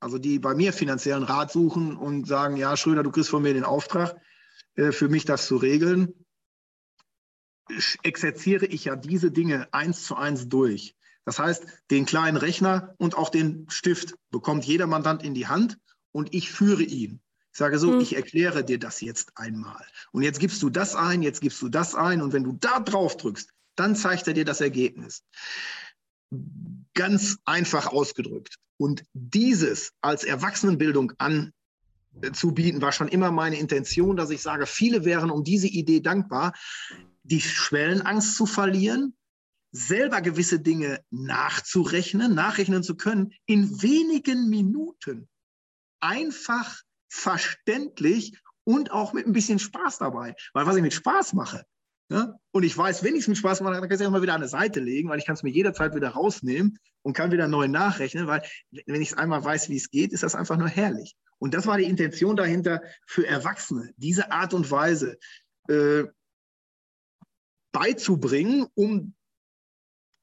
also 0.00 0.18
die 0.18 0.38
bei 0.38 0.54
mir 0.54 0.72
finanziellen 0.72 1.22
Rat 1.22 1.50
suchen 1.50 1.96
und 1.96 2.26
sagen, 2.26 2.56
ja, 2.56 2.76
Schröder, 2.76 3.02
du 3.02 3.10
kriegst 3.10 3.30
von 3.30 3.42
mir 3.42 3.54
den 3.54 3.64
Auftrag, 3.64 4.16
äh, 4.76 4.92
für 4.92 5.08
mich 5.08 5.24
das 5.24 5.46
zu 5.46 5.56
regeln, 5.56 6.14
exerziere 8.02 8.66
ich 8.66 8.86
ja 8.86 8.96
diese 8.96 9.30
Dinge 9.30 9.68
eins 9.72 10.04
zu 10.04 10.16
eins 10.16 10.48
durch. 10.48 10.96
Das 11.28 11.38
heißt, 11.38 11.66
den 11.90 12.06
kleinen 12.06 12.38
Rechner 12.38 12.94
und 12.96 13.14
auch 13.14 13.28
den 13.28 13.66
Stift 13.68 14.14
bekommt 14.30 14.64
jeder 14.64 14.86
Mandant 14.86 15.22
in 15.22 15.34
die 15.34 15.46
Hand 15.46 15.76
und 16.10 16.32
ich 16.32 16.50
führe 16.50 16.82
ihn. 16.82 17.20
Ich 17.52 17.58
sage 17.58 17.78
so, 17.78 17.92
hm. 17.92 18.00
ich 18.00 18.16
erkläre 18.16 18.64
dir 18.64 18.78
das 18.78 19.02
jetzt 19.02 19.32
einmal. 19.34 19.84
Und 20.10 20.22
jetzt 20.22 20.40
gibst 20.40 20.62
du 20.62 20.70
das 20.70 20.94
ein, 20.94 21.20
jetzt 21.20 21.42
gibst 21.42 21.60
du 21.60 21.68
das 21.68 21.94
ein 21.94 22.22
und 22.22 22.32
wenn 22.32 22.44
du 22.44 22.52
da 22.52 22.80
drauf 22.80 23.18
drückst, 23.18 23.50
dann 23.76 23.94
zeigt 23.94 24.26
er 24.26 24.32
dir 24.32 24.46
das 24.46 24.62
Ergebnis. 24.62 25.22
Ganz 26.94 27.36
einfach 27.44 27.88
ausgedrückt. 27.88 28.56
Und 28.78 29.04
dieses 29.12 29.92
als 30.00 30.24
Erwachsenenbildung 30.24 31.12
anzubieten, 31.18 32.80
war 32.80 32.92
schon 32.92 33.08
immer 33.08 33.30
meine 33.32 33.58
Intention, 33.58 34.16
dass 34.16 34.30
ich 34.30 34.40
sage, 34.40 34.64
viele 34.64 35.04
wären 35.04 35.30
um 35.30 35.44
diese 35.44 35.68
Idee 35.68 36.00
dankbar, 36.00 36.54
die 37.22 37.42
Schwellenangst 37.42 38.34
zu 38.34 38.46
verlieren, 38.46 39.12
selber 39.70 40.20
gewisse 40.20 40.60
Dinge 40.60 41.00
nachzurechnen, 41.10 42.34
nachrechnen 42.34 42.82
zu 42.82 42.96
können, 42.96 43.32
in 43.46 43.82
wenigen 43.82 44.48
Minuten 44.48 45.28
einfach 46.00 46.82
verständlich 47.08 48.38
und 48.64 48.90
auch 48.90 49.12
mit 49.12 49.26
ein 49.26 49.32
bisschen 49.32 49.58
Spaß 49.58 49.98
dabei. 49.98 50.34
Weil 50.52 50.66
was 50.66 50.76
ich 50.76 50.82
mit 50.82 50.94
Spaß 50.94 51.32
mache, 51.32 51.64
Ne? 52.10 52.34
Und 52.52 52.62
ich 52.62 52.76
weiß, 52.76 53.04
wenn 53.04 53.14
ich 53.14 53.22
es 53.22 53.28
mit 53.28 53.36
Spaß 53.36 53.60
mache, 53.60 53.74
dann 53.74 53.82
kann 53.82 53.90
ich 53.90 54.00
es 54.00 54.06
auch 54.06 54.10
mal 54.10 54.22
wieder 54.22 54.34
an 54.34 54.40
der 54.40 54.48
Seite 54.48 54.80
legen, 54.80 55.10
weil 55.10 55.18
ich 55.18 55.26
kann 55.26 55.34
es 55.34 55.42
mir 55.42 55.50
jederzeit 55.50 55.94
wieder 55.94 56.08
rausnehmen 56.10 56.78
und 57.02 57.12
kann 57.12 57.32
wieder 57.32 57.48
neu 57.48 57.68
nachrechnen, 57.68 58.26
weil 58.26 58.42
wenn 58.86 59.02
ich 59.02 59.10
es 59.10 59.18
einmal 59.18 59.44
weiß, 59.44 59.68
wie 59.68 59.76
es 59.76 59.90
geht, 59.90 60.12
ist 60.12 60.22
das 60.22 60.34
einfach 60.34 60.56
nur 60.56 60.68
herrlich. 60.68 61.16
Und 61.38 61.52
das 61.52 61.66
war 61.66 61.76
die 61.76 61.84
Intention 61.84 62.34
dahinter 62.34 62.80
für 63.06 63.26
Erwachsene, 63.26 63.92
diese 63.96 64.32
Art 64.32 64.54
und 64.54 64.70
Weise 64.70 65.18
äh, 65.68 66.04
beizubringen, 67.72 68.66
um 68.74 69.14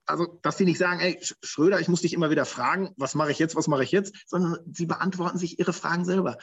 also, 0.06 0.40
dass 0.42 0.58
sie 0.58 0.66
nicht 0.66 0.78
sagen, 0.78 1.00
ey, 1.00 1.20
Schröder, 1.42 1.80
ich 1.80 1.88
muss 1.88 2.02
dich 2.02 2.14
immer 2.14 2.30
wieder 2.30 2.46
fragen, 2.46 2.94
was 2.98 3.16
mache 3.16 3.32
ich 3.32 3.40
jetzt, 3.40 3.56
was 3.56 3.68
mache 3.68 3.84
ich 3.84 3.92
jetzt, 3.92 4.16
sondern 4.28 4.60
sie 4.72 4.86
beantworten 4.86 5.38
sich 5.38 5.60
ihre 5.60 5.74
Fragen 5.74 6.06
selber. 6.06 6.38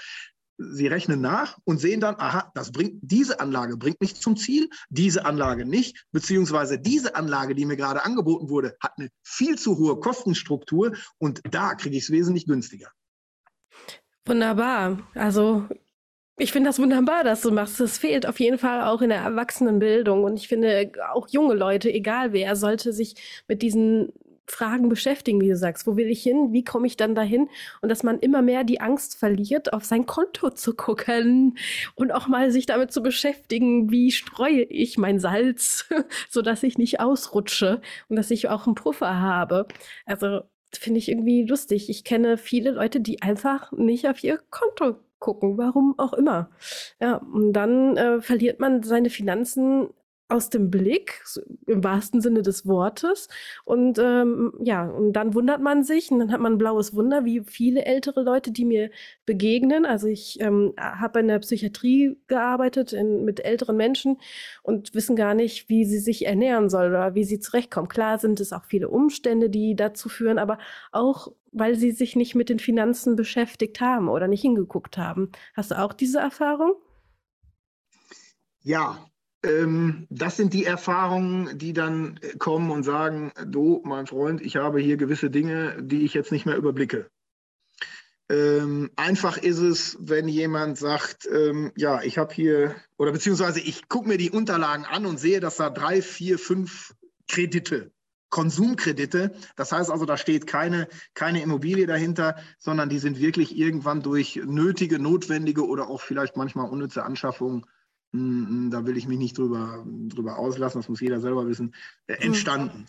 Sie 0.59 0.87
rechnen 0.87 1.21
nach 1.21 1.59
und 1.65 1.79
sehen 1.79 2.01
dann, 2.01 2.17
aha, 2.17 2.53
das 2.55 2.73
bringt, 2.73 2.99
diese 3.03 3.41
Anlage 3.41 3.77
bringt 3.77 4.01
mich 4.01 4.21
zum 4.21 4.37
Ziel, 4.37 4.69
diese 4.91 5.25
Anlage 5.25 5.65
nicht, 5.65 6.07
beziehungsweise 6.13 6.79
diese 6.79 7.17
Anlage, 7.17 7.55
die 7.55 7.65
mir 7.65 7.77
gerade 7.77 8.05
angeboten 8.05 8.49
wurde, 8.49 8.77
hat 8.81 8.93
eine 8.97 9.09
viel 9.23 9.59
zu 9.59 9.79
hohe 9.79 9.99
Kostenstruktur 9.99 10.95
und 11.19 11.41
da 11.51 11.75
kriege 11.75 11.97
ich 11.97 12.05
es 12.05 12.11
wesentlich 12.11 12.47
günstiger. 12.47 12.91
Wunderbar. 14.25 14.99
Also 15.15 15.69
ich 16.39 16.53
finde 16.53 16.71
das 16.71 16.79
wunderbar, 16.79 17.25
dass 17.25 17.43
du 17.43 17.51
machst. 17.51 17.79
Das 17.79 17.99
fehlt 17.99 18.27
auf 18.27 18.41
jeden 18.41 18.59
Fall 18.59 18.83
auch 18.83 19.03
in 19.03 19.11
der 19.11 19.21
Erwachsenenbildung. 19.21 20.25
Und 20.25 20.37
ich 20.37 20.49
finde, 20.49 20.93
auch 21.13 21.29
junge 21.29 21.55
Leute, 21.55 21.93
egal 21.93 22.33
wer, 22.33 22.57
sollte 22.57 22.93
sich 22.93 23.15
mit 23.49 23.63
diesen 23.63 24.13
Fragen 24.47 24.89
beschäftigen, 24.89 25.41
wie 25.41 25.49
du 25.49 25.57
sagst. 25.57 25.87
Wo 25.87 25.97
will 25.97 26.09
ich 26.09 26.23
hin? 26.23 26.53
Wie 26.53 26.65
komme 26.65 26.87
ich 26.87 26.97
dann 26.97 27.15
dahin? 27.15 27.49
Und 27.81 27.89
dass 27.89 28.03
man 28.03 28.19
immer 28.19 28.43
mehr 28.43 28.65
die 28.65 28.81
Angst 28.81 29.17
verliert, 29.17 29.73
auf 29.73 29.85
sein 29.85 30.07
Konto 30.07 30.51
zu 30.51 30.75
gucken 30.75 31.57
und 31.95 32.13
auch 32.13 32.29
mal 32.29 32.51
sich 32.51 32.67
damit 32.67 32.93
zu 32.93 33.03
beschäftigen, 33.03 33.91
wie 33.91 34.11
streue 34.11 34.63
ich 34.63 34.99
mein 34.99 35.21
Salz, 35.21 35.89
sodass 36.29 36.63
ich 36.63 36.79
nicht 36.79 37.01
ausrutsche 37.01 37.81
und 38.09 38.17
dass 38.17 38.31
ich 38.31 38.49
auch 38.49 38.67
einen 38.67 38.75
Puffer 38.75 39.21
habe. 39.21 39.67
Also 40.07 40.41
finde 40.75 40.99
ich 40.99 41.09
irgendwie 41.09 41.45
lustig. 41.45 41.89
Ich 41.89 42.05
kenne 42.05 42.37
viele 42.37 42.73
Leute, 42.73 43.01
die 43.01 43.23
einfach 43.23 43.73
nicht 43.73 44.09
auf 44.09 44.23
ihr 44.25 44.41
Konto 44.51 44.97
gucken, 45.23 45.57
warum 45.57 45.95
auch 45.99 46.13
immer. 46.13 46.51
Ja, 47.01 47.17
und 47.17 47.55
dann 47.55 47.97
äh, 47.97 48.21
verliert 48.21 48.61
man 48.61 48.83
seine 48.83 49.09
Finanzen 49.09 49.89
aus 50.33 50.49
dem 50.49 50.71
Blick, 50.71 51.23
im 51.67 51.85
wahrsten 51.85 52.23
Sinne 52.23 52.41
des 52.41 52.67
Wortes. 52.67 53.29
Und 53.65 53.99
ähm, 53.99 54.55
ja, 54.63 54.89
und 54.89 55.13
dann 55.13 55.35
wundert 55.35 55.61
man 55.61 55.85
sich 55.85 56.11
und 56.11 56.21
dann 56.21 56.33
hat 56.33 56.41
man 56.41 56.55
ein 56.55 56.59
blaues 56.59 56.95
Wunder, 56.95 57.25
wie 57.25 57.41
viele 57.41 57.85
ältere 57.85 58.23
Leute, 58.23 58.51
die 58.51 58.65
mir 58.65 58.91
begegnen. 59.27 59.85
Also 59.85 60.07
ich 60.07 60.41
ähm, 60.41 60.73
habe 60.79 61.21
in 61.21 61.29
der 61.29 61.39
Psychiatrie 61.41 62.17
gearbeitet 62.29 62.95
in, 62.95 63.25
mit 63.25 63.45
älteren 63.45 63.77
Menschen 63.77 64.19
und 64.63 64.95
wissen 64.95 65.17
gar 65.17 65.35
nicht, 65.35 65.69
wie 65.69 65.85
sie 65.85 65.99
sich 65.99 66.25
ernähren 66.27 66.71
soll 66.71 66.89
oder 66.89 67.15
wie 67.15 67.25
sie 67.25 67.39
zurechtkommen. 67.39 67.89
Klar 67.89 68.19
sind 68.19 68.41
es 68.41 68.55
auch 68.55 68.65
viele 68.65 68.89
Umstände, 68.89 69.51
die 69.51 69.77
dazu 69.77 70.09
führen, 70.09 70.39
aber 70.39 70.57
auch 70.93 71.29
weil 71.53 71.77
sie 71.77 71.93
sich 71.93 72.17
nicht 72.17 72.35
mit 72.35 72.49
den 72.49 72.59
Finanzen 72.59 73.15
beschäftigt 73.15 73.81
haben 73.81 74.09
oder 74.09 74.27
nicht 74.27 74.43
hingeguckt 74.43 74.99
haben. 74.99 75.31
Hast 75.55 75.71
du 75.71 75.79
auch 75.79 75.93
diese 75.93 76.19
Erfahrung? 76.19 76.75
Ja, 78.63 79.07
ähm, 79.45 80.07
das 80.09 80.37
sind 80.37 80.55
die 80.55 80.65
Erfahrungen, 80.65 81.59
die 81.59 81.73
dann 81.73 82.19
äh, 82.23 82.37
kommen 82.39 82.71
und 82.71 82.85
sagen, 82.85 83.33
du, 83.47 83.83
mein 83.85 84.07
Freund, 84.07 84.41
ich 84.41 84.57
habe 84.57 84.81
hier 84.81 84.97
gewisse 84.97 85.31
Dinge, 85.31 85.77
die 85.83 86.05
ich 86.05 86.15
jetzt 86.15 86.33
nicht 86.33 86.47
mehr 86.47 86.57
überblicke. 86.57 87.11
Ähm, 88.29 88.91
einfach 88.97 89.37
ist 89.37 89.59
es, 89.59 89.99
wenn 90.01 90.29
jemand 90.29 90.79
sagt, 90.79 91.29
ähm, 91.31 91.73
ja, 91.77 92.03
ich 92.03 92.19
habe 92.19 92.33
hier, 92.33 92.75
oder 92.97 93.13
beziehungsweise 93.13 93.61
ich 93.61 93.89
gucke 93.89 94.09
mir 94.09 94.17
die 94.17 94.31
Unterlagen 94.31 94.85
an 94.85 95.07
und 95.07 95.19
sehe, 95.19 95.41
dass 95.41 95.57
da 95.57 95.71
drei, 95.71 96.01
vier, 96.03 96.39
fünf 96.39 96.95
Kredite, 97.29 97.91
Konsumkredite, 98.33 99.33
das 99.57 99.71
heißt 99.71 99.91
also, 99.91 100.07
da 100.07 100.17
steht 100.17 100.47
keine, 100.47 100.89
keine 101.15 101.43
Immobilie 101.43 101.87
dahinter, 101.87 102.37
sondern 102.59 102.89
die 102.89 102.99
sind 102.99 103.21
wirklich 103.21 103.57
irgendwann 103.57 104.03
durch 104.03 104.41
nötige, 104.45 104.99
notwendige 104.99 105.67
oder 105.67 105.89
auch 105.89 106.01
vielleicht 106.01 106.37
manchmal 106.37 106.69
unnütze 106.69 107.05
Anschaffungen 107.05 107.67
hm, 108.13 108.71
da 108.71 108.85
will 108.85 108.97
ich 108.97 109.09
mich 109.09 109.19
nicht 109.19 109.39
drüber, 109.39 109.85
drüber 109.87 110.39
auslassen, 110.39 110.81
das 110.81 110.89
muss 110.89 111.01
jeder 111.01 111.21
selber 111.21 111.47
wissen, 111.47 111.75
äh, 112.07 112.17
hm. 112.17 112.29
entstanden. 112.29 112.87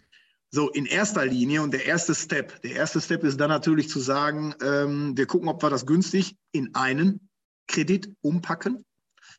So, 0.52 0.70
in 0.70 0.86
erster 0.86 1.26
Linie 1.26 1.64
und 1.64 1.74
der 1.74 1.86
erste 1.86 2.14
Step, 2.14 2.62
der 2.62 2.74
erste 2.74 3.02
Step 3.02 3.24
ist 3.24 3.40
dann 3.40 3.50
natürlich 3.50 3.90
zu 3.90 4.00
sagen, 4.00 4.54
ähm, 4.62 5.18
wir 5.18 5.26
gucken, 5.26 5.48
ob 5.48 5.64
wir 5.64 5.70
das 5.70 5.86
günstig 5.86 6.36
in 6.52 6.76
einen 6.76 7.30
Kredit 7.68 8.14
umpacken. 8.22 8.86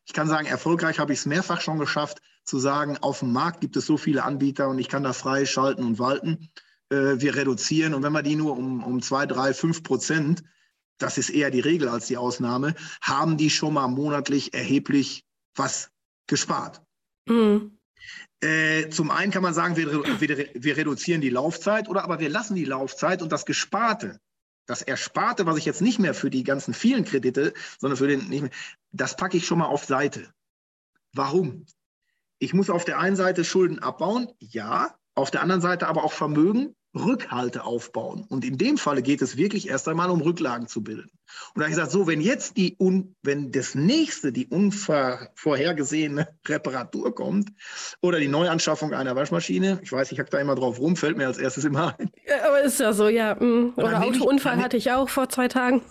Ich 0.05 0.13
kann 0.13 0.27
sagen, 0.27 0.47
erfolgreich 0.47 0.99
habe 0.99 1.13
ich 1.13 1.19
es 1.19 1.25
mehrfach 1.25 1.61
schon 1.61 1.79
geschafft, 1.79 2.21
zu 2.45 2.59
sagen, 2.59 2.97
auf 2.97 3.19
dem 3.19 3.33
Markt 3.33 3.61
gibt 3.61 3.75
es 3.75 3.85
so 3.85 3.97
viele 3.97 4.23
Anbieter 4.23 4.69
und 4.69 4.79
ich 4.79 4.87
kann 4.87 5.03
da 5.03 5.13
frei 5.13 5.45
schalten 5.45 5.83
und 5.83 5.99
walten. 5.99 6.49
Äh, 6.89 7.19
wir 7.19 7.35
reduzieren 7.35 7.93
und 7.93 8.03
wenn 8.03 8.13
wir 8.13 8.23
die 8.23 8.35
nur 8.35 8.57
um, 8.57 8.83
um 8.83 9.01
zwei, 9.01 9.25
drei, 9.25 9.53
fünf 9.53 9.83
Prozent, 9.83 10.43
das 10.97 11.17
ist 11.17 11.29
eher 11.29 11.51
die 11.51 11.59
Regel 11.59 11.89
als 11.89 12.07
die 12.07 12.17
Ausnahme, 12.17 12.75
haben 13.01 13.37
die 13.37 13.49
schon 13.49 13.73
mal 13.73 13.87
monatlich 13.87 14.53
erheblich 14.53 15.25
was 15.55 15.89
gespart. 16.27 16.81
Mhm. 17.27 17.77
Äh, 18.41 18.89
zum 18.89 19.09
einen 19.11 19.31
kann 19.31 19.41
man 19.41 19.53
sagen, 19.53 19.75
wir, 19.75 19.91
wir, 20.19 20.49
wir 20.53 20.77
reduzieren 20.77 21.21
die 21.21 21.29
Laufzeit 21.29 21.89
oder 21.89 22.03
aber 22.03 22.19
wir 22.19 22.29
lassen 22.29 22.55
die 22.55 22.65
Laufzeit 22.65 23.21
und 23.21 23.31
das 23.31 23.45
Gesparte, 23.45 24.19
das 24.67 24.81
Ersparte, 24.81 25.45
was 25.45 25.57
ich 25.57 25.65
jetzt 25.65 25.81
nicht 25.81 25.99
mehr 25.99 26.13
für 26.13 26.29
die 26.29 26.43
ganzen 26.43 26.73
vielen 26.73 27.05
Kredite, 27.05 27.53
sondern 27.79 27.97
für 27.97 28.07
den 28.07 28.29
nicht 28.29 28.41
mehr, 28.41 28.51
das 28.91 29.15
packe 29.15 29.37
ich 29.37 29.45
schon 29.45 29.59
mal 29.59 29.65
auf 29.65 29.85
Seite. 29.85 30.31
Warum? 31.13 31.65
Ich 32.39 32.53
muss 32.53 32.69
auf 32.69 32.85
der 32.85 32.99
einen 32.99 33.15
Seite 33.15 33.43
Schulden 33.43 33.79
abbauen, 33.79 34.27
ja, 34.39 34.95
auf 35.15 35.31
der 35.31 35.41
anderen 35.41 35.61
Seite 35.61 35.87
aber 35.87 36.03
auch 36.03 36.11
Vermögen 36.11 36.75
Rückhalte 36.95 37.63
aufbauen. 37.65 38.25
Und 38.29 38.45
in 38.45 38.57
dem 38.57 38.77
Falle 38.77 39.01
geht 39.01 39.21
es 39.21 39.35
wirklich 39.37 39.67
erst 39.67 39.87
einmal 39.87 40.09
um 40.09 40.21
Rücklagen 40.21 40.67
zu 40.67 40.81
bilden. 40.81 41.09
Und 41.53 41.55
da 41.55 41.61
habe 41.61 41.71
ich 41.71 41.75
gesagt, 41.75 41.91
so, 41.91 42.07
wenn 42.07 42.21
jetzt 42.21 42.55
die, 42.55 42.75
un, 42.79 43.15
wenn 43.21 43.51
das 43.51 43.75
nächste, 43.75 44.31
die 44.31 44.47
unvorhergesehene 44.47 46.27
Reparatur 46.47 47.13
kommt 47.13 47.49
oder 48.01 48.19
die 48.19 48.29
Neuanschaffung 48.29 48.93
einer 48.93 49.15
Waschmaschine, 49.15 49.79
ich 49.83 49.91
weiß, 49.91 50.11
ich 50.11 50.19
hack 50.19 50.29
da 50.29 50.39
immer 50.39 50.55
drauf 50.55 50.79
rum, 50.79 50.95
fällt 50.95 51.17
mir 51.17 51.27
als 51.27 51.37
erstes 51.37 51.65
immer 51.65 51.95
ein. 51.99 52.11
Ja, 52.25 52.47
aber 52.47 52.61
ist 52.61 52.79
ja 52.79 52.93
so, 52.93 53.09
ja. 53.09 53.35
Mm. 53.35 53.73
Oder 53.75 54.01
Autounfall 54.01 54.57
hatte 54.57 54.77
ich 54.77 54.91
auch 54.91 55.09
vor 55.09 55.27
zwei 55.27 55.47
Tagen. 55.47 55.81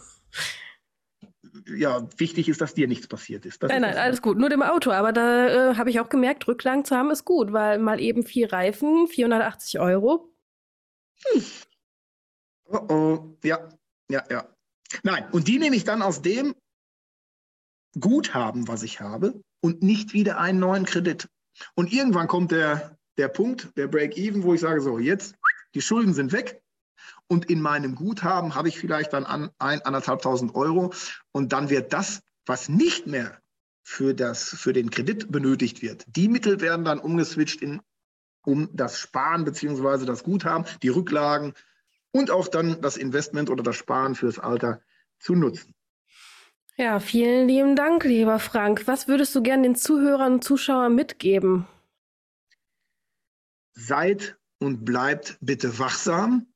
Ja, 1.66 2.06
wichtig 2.18 2.48
ist, 2.48 2.60
dass 2.60 2.74
dir 2.74 2.88
nichts 2.88 3.08
passiert 3.08 3.46
ist. 3.46 3.62
Das 3.62 3.70
nein, 3.70 3.80
nein, 3.80 3.96
alles 3.96 4.20
gut. 4.20 4.38
Nur 4.38 4.50
dem 4.50 4.62
Auto. 4.62 4.90
Aber 4.90 5.12
da 5.12 5.70
äh, 5.70 5.76
habe 5.76 5.88
ich 5.88 5.98
auch 6.00 6.08
gemerkt, 6.08 6.46
Rücklagen 6.46 6.84
zu 6.84 6.96
haben 6.96 7.10
ist 7.10 7.24
gut, 7.24 7.52
weil 7.52 7.78
mal 7.78 8.00
eben 8.00 8.24
vier 8.24 8.52
Reifen, 8.52 9.08
480 9.08 9.80
Euro, 9.80 10.34
hm. 11.32 11.44
Oh 12.66 12.86
oh, 12.88 13.36
ja, 13.42 13.68
ja, 14.10 14.24
ja. 14.30 14.48
Nein, 15.02 15.26
und 15.32 15.48
die 15.48 15.58
nehme 15.58 15.76
ich 15.76 15.84
dann 15.84 16.02
aus 16.02 16.22
dem 16.22 16.54
Guthaben, 17.98 18.68
was 18.68 18.82
ich 18.82 19.00
habe, 19.00 19.40
und 19.60 19.82
nicht 19.82 20.12
wieder 20.12 20.38
einen 20.38 20.58
neuen 20.58 20.84
Kredit. 20.84 21.28
Und 21.74 21.92
irgendwann 21.92 22.26
kommt 22.26 22.50
der, 22.50 22.98
der 23.16 23.28
Punkt, 23.28 23.76
der 23.76 23.88
Break-Even, 23.88 24.42
wo 24.42 24.54
ich 24.54 24.60
sage, 24.60 24.80
so, 24.80 24.98
jetzt, 24.98 25.34
die 25.74 25.80
Schulden 25.80 26.14
sind 26.14 26.32
weg. 26.32 26.62
Und 27.28 27.50
in 27.50 27.60
meinem 27.60 27.94
Guthaben 27.94 28.54
habe 28.54 28.68
ich 28.68 28.78
vielleicht 28.78 29.12
dann 29.12 29.24
an, 29.24 29.50
ein, 29.58 29.82
anderthalbtausend 29.82 30.54
Euro. 30.54 30.92
Und 31.32 31.52
dann 31.52 31.70
wird 31.70 31.92
das, 31.92 32.20
was 32.46 32.68
nicht 32.68 33.06
mehr 33.06 33.40
für, 33.82 34.14
das, 34.14 34.48
für 34.48 34.72
den 34.72 34.90
Kredit 34.90 35.30
benötigt 35.30 35.82
wird, 35.82 36.04
die 36.06 36.28
Mittel 36.28 36.60
werden 36.60 36.84
dann 36.84 36.98
umgeswitcht 36.98 37.60
in 37.60 37.80
um 38.46 38.68
das 38.74 38.98
Sparen 38.98 39.44
beziehungsweise 39.44 40.06
das 40.06 40.22
Guthaben, 40.22 40.66
die 40.82 40.88
Rücklagen 40.88 41.54
und 42.12 42.30
auch 42.30 42.48
dann 42.48 42.80
das 42.80 42.96
Investment 42.96 43.50
oder 43.50 43.62
das 43.62 43.76
Sparen 43.76 44.14
fürs 44.14 44.38
Alter 44.38 44.80
zu 45.18 45.34
nutzen. 45.34 45.74
Ja, 46.76 46.98
vielen 46.98 47.46
lieben 47.48 47.76
Dank, 47.76 48.04
lieber 48.04 48.38
Frank. 48.38 48.86
Was 48.86 49.06
würdest 49.08 49.34
du 49.34 49.42
gern 49.42 49.62
den 49.62 49.76
Zuhörern 49.76 50.34
und 50.34 50.44
Zuschauern 50.44 50.94
mitgeben? 50.94 51.66
Seid 53.74 54.36
und 54.58 54.84
bleibt 54.84 55.38
bitte 55.40 55.78
wachsam 55.78 56.46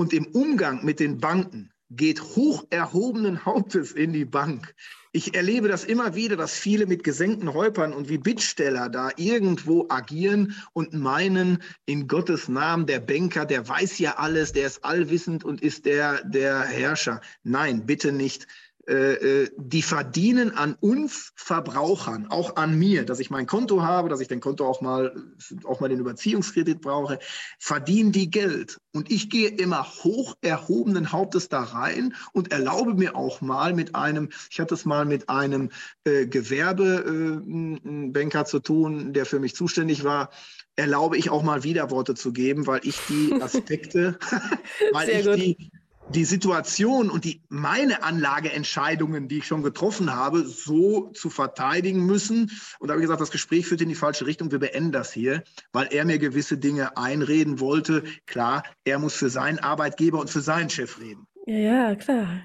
und 0.00 0.14
im 0.14 0.28
Umgang 0.28 0.82
mit 0.82 0.98
den 0.98 1.18
Banken 1.18 1.70
geht 1.90 2.22
hoch 2.22 2.64
erhobenen 2.70 3.44
Hauptes 3.44 3.92
in 3.92 4.14
die 4.14 4.24
Bank. 4.24 4.74
Ich 5.12 5.34
erlebe 5.34 5.68
das 5.68 5.84
immer 5.84 6.14
wieder, 6.14 6.36
dass 6.36 6.54
viele 6.54 6.86
mit 6.86 7.04
gesenkten 7.04 7.52
Häupern 7.52 7.92
und 7.92 8.08
wie 8.08 8.16
Bittsteller 8.16 8.88
da 8.88 9.10
irgendwo 9.18 9.88
agieren 9.90 10.54
und 10.72 10.94
meinen, 10.94 11.62
in 11.84 12.08
Gottes 12.08 12.48
Namen, 12.48 12.86
der 12.86 13.00
Banker, 13.00 13.44
der 13.44 13.68
weiß 13.68 13.98
ja 13.98 14.16
alles, 14.16 14.52
der 14.52 14.68
ist 14.68 14.82
allwissend 14.86 15.44
und 15.44 15.60
ist 15.60 15.84
der, 15.84 16.24
der 16.24 16.62
Herrscher. 16.62 17.20
Nein, 17.42 17.84
bitte 17.84 18.10
nicht. 18.10 18.46
Äh, 18.90 19.44
äh, 19.44 19.50
die 19.56 19.82
verdienen 19.82 20.50
an 20.50 20.74
uns 20.80 21.30
Verbrauchern, 21.36 22.26
auch 22.28 22.56
an 22.56 22.76
mir, 22.76 23.04
dass 23.04 23.20
ich 23.20 23.30
mein 23.30 23.46
Konto 23.46 23.84
habe, 23.84 24.08
dass 24.08 24.20
ich 24.20 24.26
den 24.26 24.40
Konto 24.40 24.66
auch 24.66 24.80
mal, 24.80 25.14
auch 25.62 25.78
mal 25.78 25.88
den 25.88 26.00
Überziehungskredit 26.00 26.80
brauche, 26.80 27.20
verdienen 27.60 28.10
die 28.10 28.32
Geld. 28.32 28.78
Und 28.92 29.08
ich 29.08 29.30
gehe 29.30 29.48
immer 29.48 29.84
hoch 29.84 30.34
erhobenen 30.40 31.12
Hauptes 31.12 31.48
da 31.48 31.62
rein 31.62 32.16
und 32.32 32.50
erlaube 32.50 32.94
mir 32.94 33.14
auch 33.14 33.40
mal 33.40 33.74
mit 33.74 33.94
einem, 33.94 34.30
ich 34.50 34.58
hatte 34.58 34.74
es 34.74 34.84
mal 34.84 35.04
mit 35.04 35.28
einem 35.28 35.70
äh, 36.02 36.26
Gewerbebanker 36.26 38.40
äh, 38.40 38.44
zu 38.44 38.58
tun, 38.58 39.12
der 39.12 39.24
für 39.24 39.38
mich 39.38 39.54
zuständig 39.54 40.02
war, 40.02 40.30
erlaube 40.74 41.16
ich 41.16 41.30
auch 41.30 41.44
mal 41.44 41.62
Widerworte 41.62 42.16
zu 42.16 42.32
geben, 42.32 42.66
weil 42.66 42.80
ich 42.82 42.98
die 43.08 43.32
Aspekte, 43.40 44.18
weil 44.92 45.06
Sehr 45.06 45.20
ich 45.20 45.26
gut. 45.26 45.36
die 45.36 45.70
die 46.10 46.24
Situation 46.24 47.08
und 47.08 47.24
die 47.24 47.42
meine 47.48 48.02
Anlageentscheidungen, 48.02 49.28
die 49.28 49.38
ich 49.38 49.46
schon 49.46 49.62
getroffen 49.62 50.14
habe, 50.14 50.44
so 50.44 51.10
zu 51.12 51.30
verteidigen 51.30 52.04
müssen. 52.04 52.50
Und 52.80 52.88
da 52.88 52.92
habe 52.92 53.00
ich 53.00 53.04
gesagt, 53.04 53.20
das 53.20 53.30
Gespräch 53.30 53.66
führt 53.66 53.80
in 53.80 53.88
die 53.88 53.94
falsche 53.94 54.26
Richtung. 54.26 54.50
Wir 54.50 54.58
beenden 54.58 54.90
das 54.90 55.12
hier, 55.12 55.44
weil 55.72 55.88
er 55.92 56.04
mir 56.04 56.18
gewisse 56.18 56.58
Dinge 56.58 56.96
einreden 56.96 57.60
wollte. 57.60 58.02
Klar, 58.26 58.64
er 58.84 58.98
muss 58.98 59.14
für 59.14 59.30
seinen 59.30 59.60
Arbeitgeber 59.60 60.20
und 60.20 60.30
für 60.30 60.40
seinen 60.40 60.68
Chef 60.68 60.98
reden. 61.00 61.26
Ja, 61.46 61.56
ja, 61.56 61.94
klar. 61.94 62.42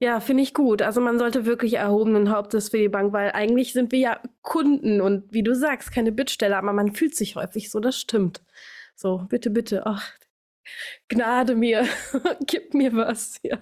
Ja, 0.00 0.20
finde 0.20 0.42
ich 0.42 0.54
gut. 0.54 0.82
Also 0.82 1.00
man 1.00 1.18
sollte 1.18 1.46
wirklich 1.46 1.74
erhobenen 1.74 2.30
Hauptes 2.30 2.68
für 2.68 2.78
die 2.78 2.88
Bank, 2.88 3.12
weil 3.12 3.32
eigentlich 3.32 3.72
sind 3.72 3.90
wir 3.90 3.98
ja 3.98 4.22
Kunden 4.42 5.00
und 5.00 5.32
wie 5.32 5.42
du 5.42 5.54
sagst, 5.54 5.92
keine 5.92 6.12
Bittsteller, 6.12 6.58
aber 6.58 6.72
man 6.72 6.94
fühlt 6.94 7.16
sich 7.16 7.36
häufig 7.36 7.70
so, 7.70 7.80
das 7.80 7.98
stimmt. 7.98 8.42
So, 8.94 9.26
bitte, 9.28 9.50
bitte, 9.50 9.86
ach, 9.86 10.12
Gnade 11.08 11.54
mir, 11.54 11.86
gib 12.46 12.74
mir 12.74 12.94
was. 12.94 13.40
Ja. 13.42 13.58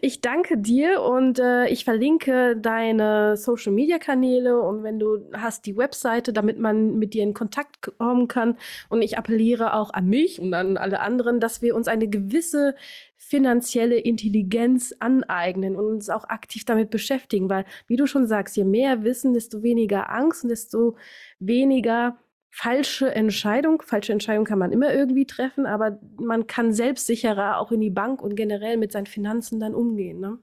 Ich 0.00 0.20
danke 0.20 0.56
dir 0.58 1.02
und 1.02 1.38
äh, 1.38 1.68
ich 1.68 1.84
verlinke 1.84 2.56
deine 2.56 3.36
Social 3.36 3.72
Media 3.72 3.98
Kanäle 3.98 4.60
und 4.60 4.82
wenn 4.82 4.98
du 4.98 5.28
hast 5.32 5.66
die 5.66 5.76
Webseite, 5.76 6.32
damit 6.32 6.58
man 6.58 6.98
mit 6.98 7.14
dir 7.14 7.24
in 7.24 7.34
Kontakt 7.34 7.82
kommen 7.98 8.28
kann. 8.28 8.56
Und 8.88 9.02
ich 9.02 9.18
appelliere 9.18 9.74
auch 9.74 9.92
an 9.92 10.06
mich 10.06 10.40
und 10.40 10.54
an 10.54 10.76
alle 10.76 11.00
anderen, 11.00 11.40
dass 11.40 11.62
wir 11.62 11.74
uns 11.74 11.88
eine 11.88 12.08
gewisse 12.08 12.74
finanzielle 13.16 13.98
Intelligenz 13.98 14.94
aneignen 14.98 15.76
und 15.76 15.86
uns 15.86 16.10
auch 16.10 16.24
aktiv 16.24 16.64
damit 16.64 16.90
beschäftigen, 16.90 17.50
weil, 17.50 17.64
wie 17.86 17.96
du 17.96 18.06
schon 18.06 18.26
sagst, 18.26 18.56
je 18.56 18.64
mehr 18.64 19.04
Wissen, 19.04 19.34
desto 19.34 19.62
weniger 19.62 20.10
Angst 20.10 20.44
und 20.44 20.50
desto 20.50 20.96
weniger 21.38 22.18
falsche 22.50 23.14
Entscheidung. 23.14 23.82
Falsche 23.82 24.12
Entscheidung 24.12 24.44
kann 24.44 24.58
man 24.58 24.72
immer 24.72 24.92
irgendwie 24.92 25.26
treffen, 25.26 25.66
aber 25.66 25.98
man 26.18 26.46
kann 26.46 26.72
selbstsicherer 26.72 27.58
auch 27.58 27.72
in 27.72 27.80
die 27.80 27.90
Bank 27.90 28.22
und 28.22 28.34
generell 28.34 28.76
mit 28.76 28.92
seinen 28.92 29.06
Finanzen 29.06 29.60
dann 29.60 29.74
umgehen. 29.74 30.20
Ne? 30.20 30.38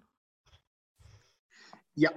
Ja. 1.96 2.12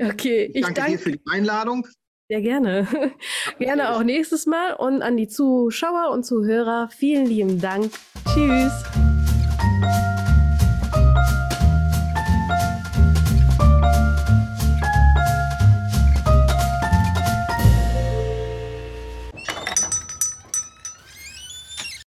Okay, 0.00 0.46
ich, 0.46 0.56
ich 0.56 0.62
danke, 0.62 0.80
danke 0.80 0.92
dir 0.92 0.98
für 0.98 1.12
die 1.12 1.22
Einladung. 1.30 1.86
Sehr 2.28 2.40
gerne. 2.40 2.88
gerne 3.58 3.94
auch 3.94 4.02
nächstes 4.02 4.46
Mal. 4.46 4.74
Und 4.74 5.02
an 5.02 5.16
die 5.16 5.28
Zuschauer 5.28 6.10
und 6.10 6.24
Zuhörer, 6.24 6.88
vielen 6.90 7.26
lieben 7.26 7.60
Dank. 7.60 7.92
Tschüss. 8.34 8.72